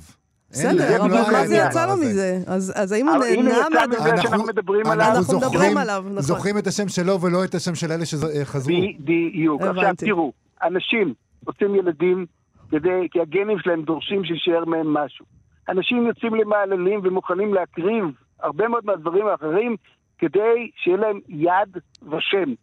בסדר, 0.53 1.01
אבל 1.01 1.31
מה 1.31 1.47
זה 1.47 1.55
יצא 1.55 1.85
לו 1.85 1.97
מזה? 1.97 2.39
אז 2.47 2.91
האם 2.91 3.07
הוא 3.07 3.17
נהנה 3.17 3.69
מהדבר 3.69 4.21
שאנחנו 4.21 4.47
מדברים 4.47 4.87
עליו? 4.87 5.11
אנחנו 5.17 5.37
מדברים 5.37 5.77
עליו, 5.77 6.03
נכון. 6.07 6.21
זוכרים 6.21 6.57
את 6.57 6.67
השם 6.67 6.87
שלו 6.87 7.21
ולא 7.21 7.43
את 7.43 7.55
השם 7.55 7.75
של 7.75 7.91
אלה 7.91 8.05
שחזרו. 8.05 8.75
בדיוק. 8.99 9.61
עכשיו 9.61 9.93
תראו, 9.97 10.33
אנשים 10.63 11.13
עושים 11.45 11.75
ילדים 11.75 12.25
כדי, 12.71 13.07
כי 13.11 13.19
הגנים 13.21 13.59
שלהם 13.59 13.81
דורשים 13.81 14.25
שישאר 14.25 14.65
מהם 14.65 14.93
משהו. 14.93 15.25
אנשים 15.69 16.07
יוצאים 16.07 16.35
למעללים 16.35 16.99
ומוכנים 17.03 17.53
להקריב 17.53 18.03
הרבה 18.39 18.67
מאוד 18.67 18.85
מהדברים 18.85 19.27
האחרים 19.27 19.75
כדי 20.17 20.69
שיהיה 20.83 20.97
להם 20.97 21.19
יד 21.29 21.77
ושם. 22.03 22.53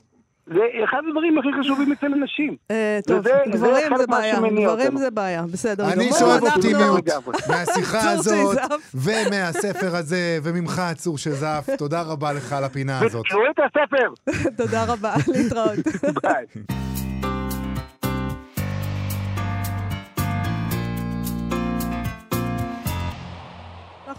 זה 0.47 0.61
אחד 0.85 0.99
הדברים 1.09 1.39
הכי 1.39 1.49
חשובים 1.61 1.93
אצל 1.93 2.07
אנשים. 2.07 2.57
אה, 2.71 2.99
טוב, 3.07 3.25
גברים 3.49 3.97
זה 3.97 4.07
בעיה, 4.07 4.41
גברים 4.65 4.97
זה 4.97 5.11
בעיה, 5.11 5.43
בסדר. 5.53 5.93
אני 5.93 6.11
שואב 6.19 6.43
אופטימיות 6.43 7.05
מהשיחה 7.51 8.11
הזאת, 8.11 8.59
ומהספר 8.95 9.97
הזה, 9.97 10.39
וממך 10.43 10.79
הצור 10.79 11.19
שזף. 11.19 11.67
תודה 11.79 12.03
רבה 12.03 12.33
לך 12.33 12.53
על 12.53 12.65
הפינה 12.65 12.99
הזאת. 13.01 13.21
ותקראו 13.27 13.43
את 13.51 13.59
הספר. 13.59 14.33
תודה 14.63 14.85
רבה, 14.85 15.15
להתראות. 15.29 15.79
ביי. 16.23 16.47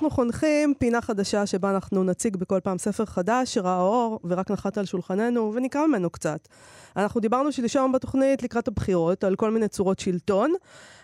אנחנו 0.02 0.16
חונכים 0.16 0.74
פינה 0.80 1.02
חדשה 1.02 1.46
שבה 1.46 1.72
אנחנו 1.72 2.04
נציג 2.04 2.38
בכל 2.38 2.60
פעם 2.64 2.78
ספר 2.78 3.06
חדש 3.06 3.54
שראה 3.54 3.82
אור 3.82 4.20
ורק 4.24 4.52
נחת 4.52 4.78
על 4.78 4.86
שולחננו 4.86 5.52
ונקרא 5.56 5.88
ממנו 5.88 6.10
קצת. 6.10 6.48
אנחנו 6.96 7.20
דיברנו 7.20 7.52
שלשום 7.52 7.92
בתוכנית 7.92 8.44
לקראת 8.44 8.68
הבחירות 8.68 9.24
על 9.24 9.36
כל 9.36 9.52
מיני 9.52 9.68
צורות 9.68 10.00
שלטון. 10.00 10.54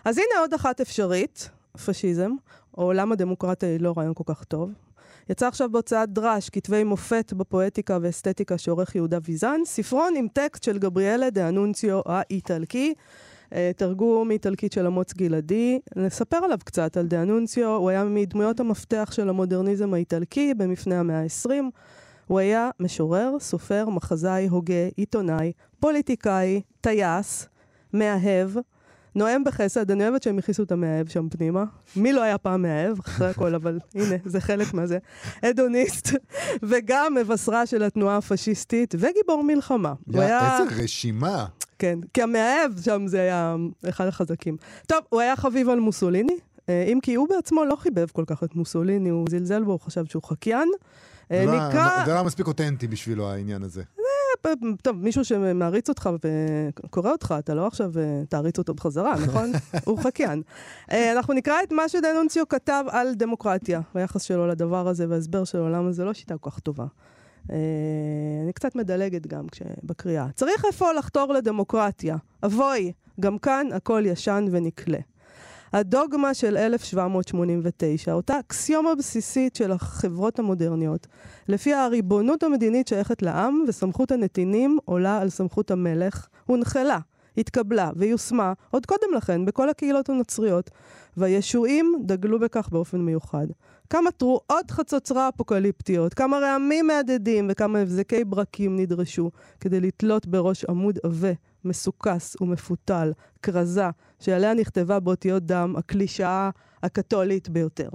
אז 0.04 0.18
הנה 0.18 0.40
עוד 0.40 0.54
אחת 0.54 0.80
אפשרית, 0.80 1.50
פשיזם, 1.86 2.30
או 2.78 2.92
למה 2.92 3.14
דמוקרטיה 3.14 3.68
היא 3.68 3.80
לא 3.80 3.94
רעיון 3.96 4.14
כל 4.14 4.24
כך 4.26 4.44
טוב. 4.44 4.70
יצא 5.30 5.46
עכשיו 5.46 5.70
בהוצאת 5.72 6.12
דחק, 6.12 6.50
כתבי 6.50 6.84
מופת 6.84 7.32
בפואטיקה 7.36 7.98
ואסתטיקה 8.02 8.58
שעורך 8.58 8.94
יהודה 8.94 9.18
ויזן, 9.24 9.60
ספרון 9.64 10.14
עם 10.16 10.26
טקסט 10.32 10.62
של 10.62 10.78
גבריאלה 10.78 11.30
דה 11.30 11.48
אנונציו 11.48 12.00
האיטלקי. 12.06 12.94
אה, 13.52 13.70
תרגום 13.76 14.28
מאיטלקית 14.28 14.72
של 14.72 14.86
אמוץ 14.86 15.14
גלעדי. 15.14 15.78
נספר 15.96 16.36
עליו 16.36 16.58
קצת, 16.64 16.96
על 16.96 17.06
דה 17.06 17.22
אנונציו. 17.22 17.68
הוא 17.68 17.90
היה 17.90 18.04
מדמויות 18.04 18.60
המפתח 18.60 19.08
של 19.12 19.28
המודרניזם 19.28 19.94
האיטלקי 19.94 20.54
במפנה 20.54 21.00
המאה 21.00 21.22
ה-20. 21.22 21.50
הוא 22.26 22.38
היה 22.38 22.70
משורר, 22.80 23.36
סופר, 23.40 23.88
מחזאי, 23.88 24.46
הוגה, 24.48 24.88
עיתונאי, 24.96 25.52
פוליטיקאי, 25.80 26.60
טייס, 26.80 27.48
מאהב. 27.94 28.50
נואם 29.14 29.44
בחסד, 29.44 29.90
אני 29.90 30.08
אוהבת 30.08 30.22
שהם 30.22 30.38
הכניסו 30.38 30.62
את 30.62 30.72
המאהב 30.72 31.08
שם 31.08 31.28
פנימה. 31.28 31.64
מי 31.96 32.12
לא 32.12 32.22
היה 32.22 32.38
פעם 32.38 32.62
מאהב? 32.62 32.98
אחרי 32.98 33.28
הכל, 33.28 33.54
אבל 33.54 33.78
הנה, 33.94 34.16
זה 34.24 34.40
חלק 34.40 34.74
מהזה. 34.74 34.98
אדוניסט, 35.44 36.08
וגם 36.62 37.14
מבשרה 37.14 37.66
של 37.66 37.82
התנועה 37.82 38.16
הפשיסטית, 38.16 38.94
וגיבור 38.98 39.44
מלחמה. 39.44 39.92
יא, 40.08 40.20
היה... 40.20 40.58
איזה 40.58 40.84
רשימה. 40.84 41.46
כן, 41.78 41.98
כי 42.14 42.22
המאהב 42.22 42.80
שם 42.80 43.06
זה 43.06 43.20
היה 43.20 43.56
אחד 43.88 44.06
החזקים. 44.06 44.56
טוב, 44.86 44.98
הוא 45.08 45.20
היה 45.20 45.36
חביב 45.36 45.68
על 45.68 45.80
מוסוליני, 45.80 46.36
אה, 46.68 46.84
אם 46.92 46.98
כי 47.02 47.14
הוא 47.14 47.28
בעצמו 47.28 47.64
לא 47.64 47.76
חיבב 47.76 48.06
כל 48.12 48.24
כך 48.26 48.44
את 48.44 48.54
מוסוליני, 48.54 49.08
הוא 49.08 49.26
זלזל 49.30 49.62
בו, 49.62 49.72
הוא 49.72 49.80
חשב 49.80 50.04
שהוא 50.04 50.22
חקיין. 50.22 50.68
אה, 51.32 51.44
לא. 51.46 52.04
זה 52.06 52.14
לא 52.14 52.24
מספיק 52.24 52.46
אותנטי 52.46 52.86
בשבילו 52.86 53.30
העניין 53.30 53.62
הזה. 53.62 53.82
טוב, 54.82 54.96
מישהו 54.96 55.24
שמעריץ 55.24 55.88
אותך 55.88 56.10
וקורא 56.84 57.10
אותך, 57.10 57.34
אתה 57.38 57.54
לא 57.54 57.66
עכשיו 57.66 57.92
אה, 57.98 58.22
תעריץ 58.28 58.58
אותו 58.58 58.74
בחזרה, 58.74 59.14
נכון? 59.26 59.52
הוא 59.84 59.98
חקיין. 59.98 60.42
אה, 60.92 61.12
אנחנו 61.12 61.34
נקרא 61.34 61.54
את 61.62 61.72
מה 61.72 61.88
שדנונציו 61.88 62.48
כתב 62.48 62.84
על 62.88 63.14
דמוקרטיה, 63.14 63.80
היחס 63.94 64.22
שלו 64.22 64.46
לדבר 64.46 64.88
הזה 64.88 65.06
וההסבר 65.08 65.44
שלו 65.44 65.68
למה 65.68 65.92
זה 65.92 66.04
לא 66.04 66.14
שיטה 66.14 66.38
כל 66.38 66.50
כך 66.50 66.58
טובה. 66.58 66.86
אה, 67.50 67.56
אני 68.44 68.52
קצת 68.52 68.76
מדלגת 68.76 69.26
גם 69.26 69.46
בקריאה. 69.84 70.26
צריך 70.34 70.64
אפוא 70.64 70.92
לחתור 70.92 71.32
לדמוקרטיה. 71.32 72.16
אבוי, 72.44 72.92
גם 73.20 73.38
כאן 73.38 73.66
הכל 73.72 74.02
ישן 74.06 74.44
ונקלה. 74.50 74.98
הדוגמה 75.72 76.34
של 76.34 76.56
1789, 76.56 78.12
אותה 78.12 78.40
אקסיומה 78.40 78.94
בסיסית 78.94 79.56
של 79.56 79.72
החברות 79.72 80.38
המודרניות, 80.38 81.06
לפיה 81.48 81.84
הריבונות 81.84 82.42
המדינית 82.42 82.88
שייכת 82.88 83.22
לעם 83.22 83.64
וסמכות 83.68 84.12
הנתינים 84.12 84.78
עולה 84.84 85.18
על 85.18 85.28
סמכות 85.28 85.70
המלך, 85.70 86.26
הונחלה, 86.46 86.98
התקבלה 87.36 87.90
ויושמה 87.96 88.52
עוד 88.70 88.86
קודם 88.86 89.14
לכן 89.16 89.44
בכל 89.44 89.68
הקהילות 89.68 90.08
הנוצריות, 90.08 90.70
והישועים 91.16 92.02
דגלו 92.04 92.38
בכך 92.40 92.68
באופן 92.68 92.98
מיוחד. 92.98 93.46
כמה 93.90 94.10
תרועות 94.10 94.70
חצוצרה 94.70 95.28
אפוקליפטיות, 95.28 96.14
כמה 96.14 96.38
רעמים 96.38 96.86
מהדהדים 96.86 97.46
וכמה 97.50 97.78
הבזקי 97.78 98.24
ברקים 98.24 98.76
נדרשו 98.76 99.30
כדי 99.60 99.80
לתלות 99.80 100.26
בראש 100.26 100.64
עמוד 100.64 100.98
עבה, 101.02 101.32
מסוכס 101.64 102.36
ומפותל, 102.40 103.12
כרזה, 103.42 103.88
שעליה 104.20 104.54
נכתבה 104.54 105.00
באותיות 105.00 105.46
דם 105.46 105.74
הקלישאה 105.78 106.50
הקתולית 106.82 107.48
ביותר. 107.48 107.88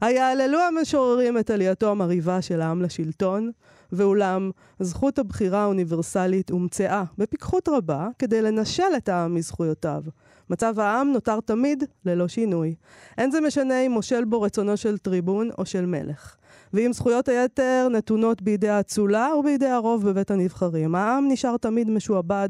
היעללו 0.00 0.58
המשוררים 0.60 1.38
את 1.38 1.50
עלייתו 1.50 1.90
המרהיבה 1.90 2.42
של 2.42 2.60
העם 2.60 2.82
לשלטון, 2.82 3.50
ואולם 3.92 4.50
זכות 4.80 5.18
הבחירה 5.18 5.62
האוניברסלית 5.62 6.50
הומצאה 6.50 7.04
בפיקחות 7.18 7.68
רבה 7.68 8.08
כדי 8.18 8.42
לנשל 8.42 8.92
את 8.96 9.08
העם 9.08 9.34
מזכויותיו. 9.34 10.02
מצב 10.50 10.80
העם 10.80 11.12
נותר 11.12 11.40
תמיד 11.40 11.84
ללא 12.04 12.28
שינוי. 12.28 12.74
אין 13.18 13.30
זה 13.30 13.40
משנה 13.40 13.80
אם 13.80 13.92
מושל 13.92 14.24
בו 14.24 14.42
רצונו 14.42 14.76
של 14.76 14.98
טריבון 14.98 15.50
או 15.58 15.66
של 15.66 15.86
מלך. 15.86 16.36
ואם 16.72 16.92
זכויות 16.92 17.28
היתר 17.28 17.88
נתונות 17.90 18.42
בידי 18.42 18.68
האצולה 18.68 19.28
ובידי 19.38 19.66
הרוב 19.66 20.08
בבית 20.08 20.30
הנבחרים. 20.30 20.94
העם 20.94 21.28
נשאר 21.28 21.56
תמיד 21.56 21.90
משועבד 21.90 22.48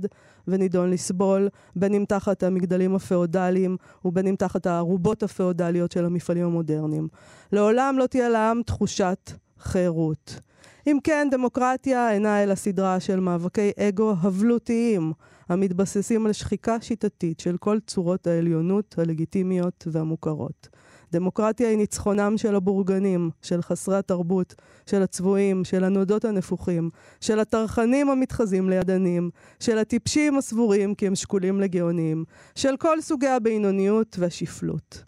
ונידון 0.49 0.91
לסבול, 0.91 1.49
בין 1.77 1.95
אם 1.95 2.05
תחת 2.09 2.43
המגדלים 2.43 2.95
הפאודליים 2.95 3.77
ובין 4.05 4.27
אם 4.27 4.35
תחת 4.39 4.67
הערובות 4.67 5.23
הפאודליות 5.23 5.93
של 5.93 6.05
המפעלים 6.05 6.45
המודרניים. 6.45 7.09
לעולם 7.53 7.97
לא 7.99 8.07
תהיה 8.07 8.29
לעם 8.29 8.63
תחושת 8.63 9.31
חירות. 9.59 10.41
אם 10.87 10.99
כן, 11.05 11.29
דמוקרטיה 11.31 12.13
אינה 12.13 12.43
אלא 12.43 12.55
סדרה 12.55 13.01
של 13.01 13.21
מאבקי 13.21 13.71
אגו 13.79 14.15
הבלותיים, 14.23 15.13
המתבססים 15.49 16.27
על 16.27 16.33
שחיקה 16.33 16.77
שיטתית 16.81 17.41
של 17.41 17.57
כל 17.57 17.79
צורות 17.87 18.27
העליונות 18.27 18.95
הלגיטימיות 18.99 19.87
והמוכרות. 19.91 20.69
דמוקרטיה 21.13 21.69
היא 21.69 21.77
ניצחונם 21.77 22.35
של 22.37 22.55
הבורגנים, 22.55 23.31
של 23.43 23.63
חסרי 23.63 23.97
התרבות, 23.97 24.55
של 24.87 25.03
הצבועים, 25.03 25.65
של 25.65 25.85
הנודות 25.85 26.25
הנפוחים, 26.25 26.91
של 27.21 27.41
הטרחנים 27.41 28.11
המתחזים 28.11 28.71
לידנים, 28.71 29.31
של 29.61 29.79
הטיפשים 29.79 30.39
הסבורים 30.39 30.95
כי 30.95 31.07
הם 31.07 31.15
שקולים 31.15 31.61
לגאונים, 31.61 32.25
של 32.55 32.77
כל 32.77 33.01
סוגי 33.01 33.29
הבינוניות 33.29 34.17
והשפלות. 34.19 35.05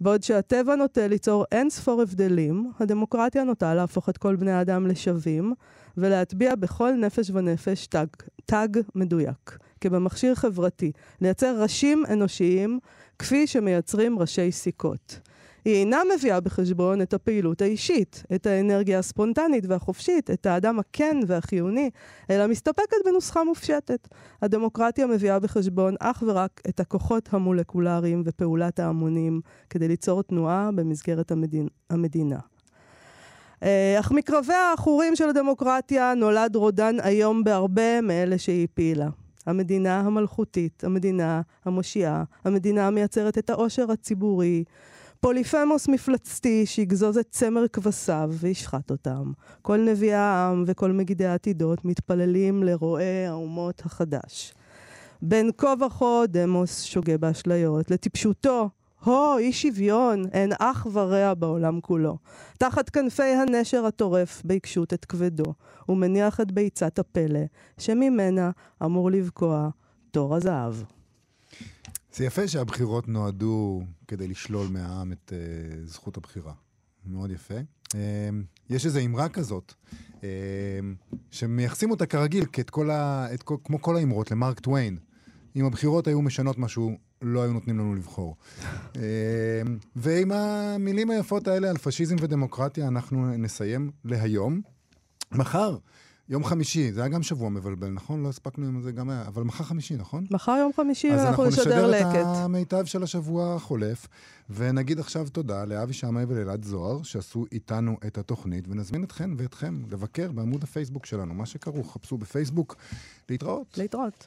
בעוד 0.00 0.22
שהטבע 0.22 0.74
נוטה 0.74 1.08
ליצור 1.08 1.44
אין 1.52 1.70
ספור 1.70 2.02
הבדלים, 2.02 2.70
הדמוקרטיה 2.80 3.44
נוטה 3.44 3.74
להפוך 3.74 4.08
את 4.08 4.18
כל 4.18 4.36
בני 4.36 4.52
האדם 4.52 4.86
לשווים, 4.86 5.54
ולהטביע 5.96 6.54
בכל 6.54 6.92
נפש 6.92 7.30
ונפש 7.30 7.86
תג, 7.86 8.06
תג 8.46 8.68
מדויק, 8.94 9.58
כבמכשיר 9.80 10.34
חברתי, 10.34 10.92
לייצר 11.20 11.62
ראשים 11.62 12.04
אנושיים 12.12 12.78
כפי 13.18 13.46
שמייצרים 13.46 14.18
ראשי 14.18 14.52
סיכות. 14.52 15.20
היא 15.64 15.74
אינה 15.74 16.02
מביאה 16.14 16.40
בחשבון 16.40 17.02
את 17.02 17.14
הפעילות 17.14 17.62
האישית, 17.62 18.22
את 18.34 18.46
האנרגיה 18.46 18.98
הספונטנית 18.98 19.64
והחופשית, 19.68 20.30
את 20.30 20.46
האדם 20.46 20.78
הכן 20.78 21.16
והחיוני, 21.26 21.90
אלא 22.30 22.46
מסתפקת 22.46 22.96
בנוסחה 23.04 23.44
מופשטת. 23.44 24.08
הדמוקרטיה 24.42 25.06
מביאה 25.06 25.38
בחשבון 25.38 25.94
אך 26.00 26.22
ורק 26.26 26.60
את 26.68 26.80
הכוחות 26.80 27.28
המולקולריים 27.32 28.22
ופעולת 28.24 28.78
ההמונים 28.78 29.40
כדי 29.70 29.88
ליצור 29.88 30.22
תנועה 30.22 30.70
במסגרת 30.74 31.30
המדינ... 31.30 31.66
המדינה. 31.90 32.38
אה, 33.62 33.96
אך 34.00 34.12
מקרבי 34.12 34.52
העכורים 34.52 35.16
של 35.16 35.28
הדמוקרטיה 35.28 36.14
נולד 36.14 36.56
רודן 36.56 36.96
איום 37.04 37.44
בהרבה 37.44 38.00
מאלה 38.00 38.38
שהיא 38.38 38.64
הפילה. 38.64 39.08
המדינה 39.46 40.00
המלכותית, 40.00 40.84
המדינה 40.84 41.40
המושיעה, 41.64 42.24
המדינה 42.44 42.86
המייצרת 42.86 43.38
את 43.38 43.50
העושר 43.50 43.92
הציבורי, 43.92 44.64
פוליפמוס 45.20 45.88
מפלצתי 45.88 46.66
שיגזוז 46.66 47.18
את 47.18 47.26
צמר 47.30 47.68
כבשיו 47.68 48.30
וישחט 48.32 48.90
אותם. 48.90 49.32
כל 49.62 49.78
נביאי 49.78 50.14
העם 50.14 50.64
וכל 50.66 50.92
מגידי 50.92 51.26
העתידות 51.26 51.84
מתפללים 51.84 52.62
לרועי 52.62 53.26
האומות 53.26 53.82
החדש. 53.84 54.54
בין 55.22 55.50
כה 55.58 55.74
וכה 55.86 56.22
דמוס 56.28 56.82
שוגה 56.82 57.18
באשליות, 57.18 57.90
לטיפשותו 57.90 58.68
הו, 59.04 59.38
אי 59.38 59.52
שוויון, 59.52 60.24
אין 60.32 60.52
אח 60.58 60.86
ורע 60.92 61.34
בעולם 61.34 61.80
כולו. 61.80 62.18
תחת 62.58 62.90
כנפי 62.90 63.22
הנשר 63.22 63.86
הטורף 63.86 64.42
בעיקשות 64.44 64.94
את 64.94 65.04
כבדו, 65.04 65.54
ומניח 65.88 66.40
את 66.40 66.52
ביצת 66.52 66.98
הפלא, 66.98 67.40
שממנה 67.78 68.50
אמור 68.84 69.10
לבקוע 69.10 69.68
תור 70.10 70.34
הזהב. 70.34 70.74
זה 72.14 72.24
יפה 72.24 72.48
שהבחירות 72.48 73.08
נועדו 73.08 73.82
כדי 74.08 74.28
לשלול 74.28 74.66
מהעם 74.70 75.12
את 75.12 75.32
uh, 75.32 75.88
זכות 75.88 76.16
הבחירה. 76.16 76.52
מאוד 77.06 77.30
יפה. 77.30 77.54
Uh, 77.88 77.94
יש 78.70 78.86
איזו 78.86 79.00
אמרה 79.00 79.28
כזאת, 79.28 79.74
uh, 80.20 80.22
שמייחסים 81.30 81.90
אותה 81.90 82.06
כרגיל, 82.06 82.44
כל 82.70 82.90
ה, 82.90 83.26
כל, 83.44 83.56
כמו 83.64 83.82
כל 83.82 83.96
האמרות, 83.96 84.30
למרק 84.30 84.60
טוויין. 84.60 84.98
אם 85.56 85.64
הבחירות 85.64 86.06
היו 86.06 86.22
משנות 86.22 86.58
משהו, 86.58 86.96
לא 87.22 87.42
היו 87.42 87.52
נותנים 87.52 87.78
לנו 87.78 87.94
לבחור. 87.94 88.36
uh, 88.92 88.96
ועם 89.96 90.32
המילים 90.32 91.10
היפות 91.10 91.48
האלה 91.48 91.70
על 91.70 91.78
פשיזם 91.78 92.16
ודמוקרטיה, 92.20 92.88
אנחנו 92.88 93.36
נסיים 93.36 93.90
להיום. 94.04 94.60
מחר 95.32 95.76
יום 96.28 96.44
חמישי, 96.44 96.92
זה 96.92 97.00
היה 97.00 97.08
גם 97.08 97.22
שבוע 97.22 97.48
מבלבל, 97.48 97.88
נכון? 97.88 98.22
לא 98.22 98.28
הספקנו 98.28 98.66
עם 98.66 98.82
זה 98.82 98.92
גם 98.92 99.10
היה, 99.10 99.24
אבל 99.26 99.42
מחר 99.42 99.64
חמישי, 99.64 99.96
נכון? 99.96 100.26
מחר 100.30 100.52
יום 100.52 100.72
חמישי 100.76 101.10
ואנחנו 101.10 101.44
נשדר 101.44 101.86
לקט. 101.86 101.96
אז 101.96 102.02
אנחנו 102.02 102.18
נשדר 102.18 102.32
את 102.32 102.36
המיטב 102.36 102.84
של 102.84 103.02
השבוע 103.02 103.54
החולף, 103.54 104.08
ונגיד 104.50 104.98
עכשיו 104.98 105.28
תודה 105.28 105.64
לאבי 105.64 105.92
שמאי 105.92 106.24
ולאלעד 106.28 106.64
זוהר, 106.64 107.02
שעשו 107.02 107.44
איתנו 107.52 107.96
את 108.06 108.18
התוכנית, 108.18 108.64
ונזמין 108.68 109.04
אתכם 109.04 109.34
ואתכם 109.36 109.82
לבקר 109.90 110.32
בעמוד 110.32 110.62
הפייסבוק 110.62 111.06
שלנו, 111.06 111.34
מה 111.34 111.46
שכרוך, 111.46 111.92
חפשו 111.92 112.18
בפייסבוק. 112.18 112.76
להתראות. 113.28 113.78
להתראות. 113.78 114.26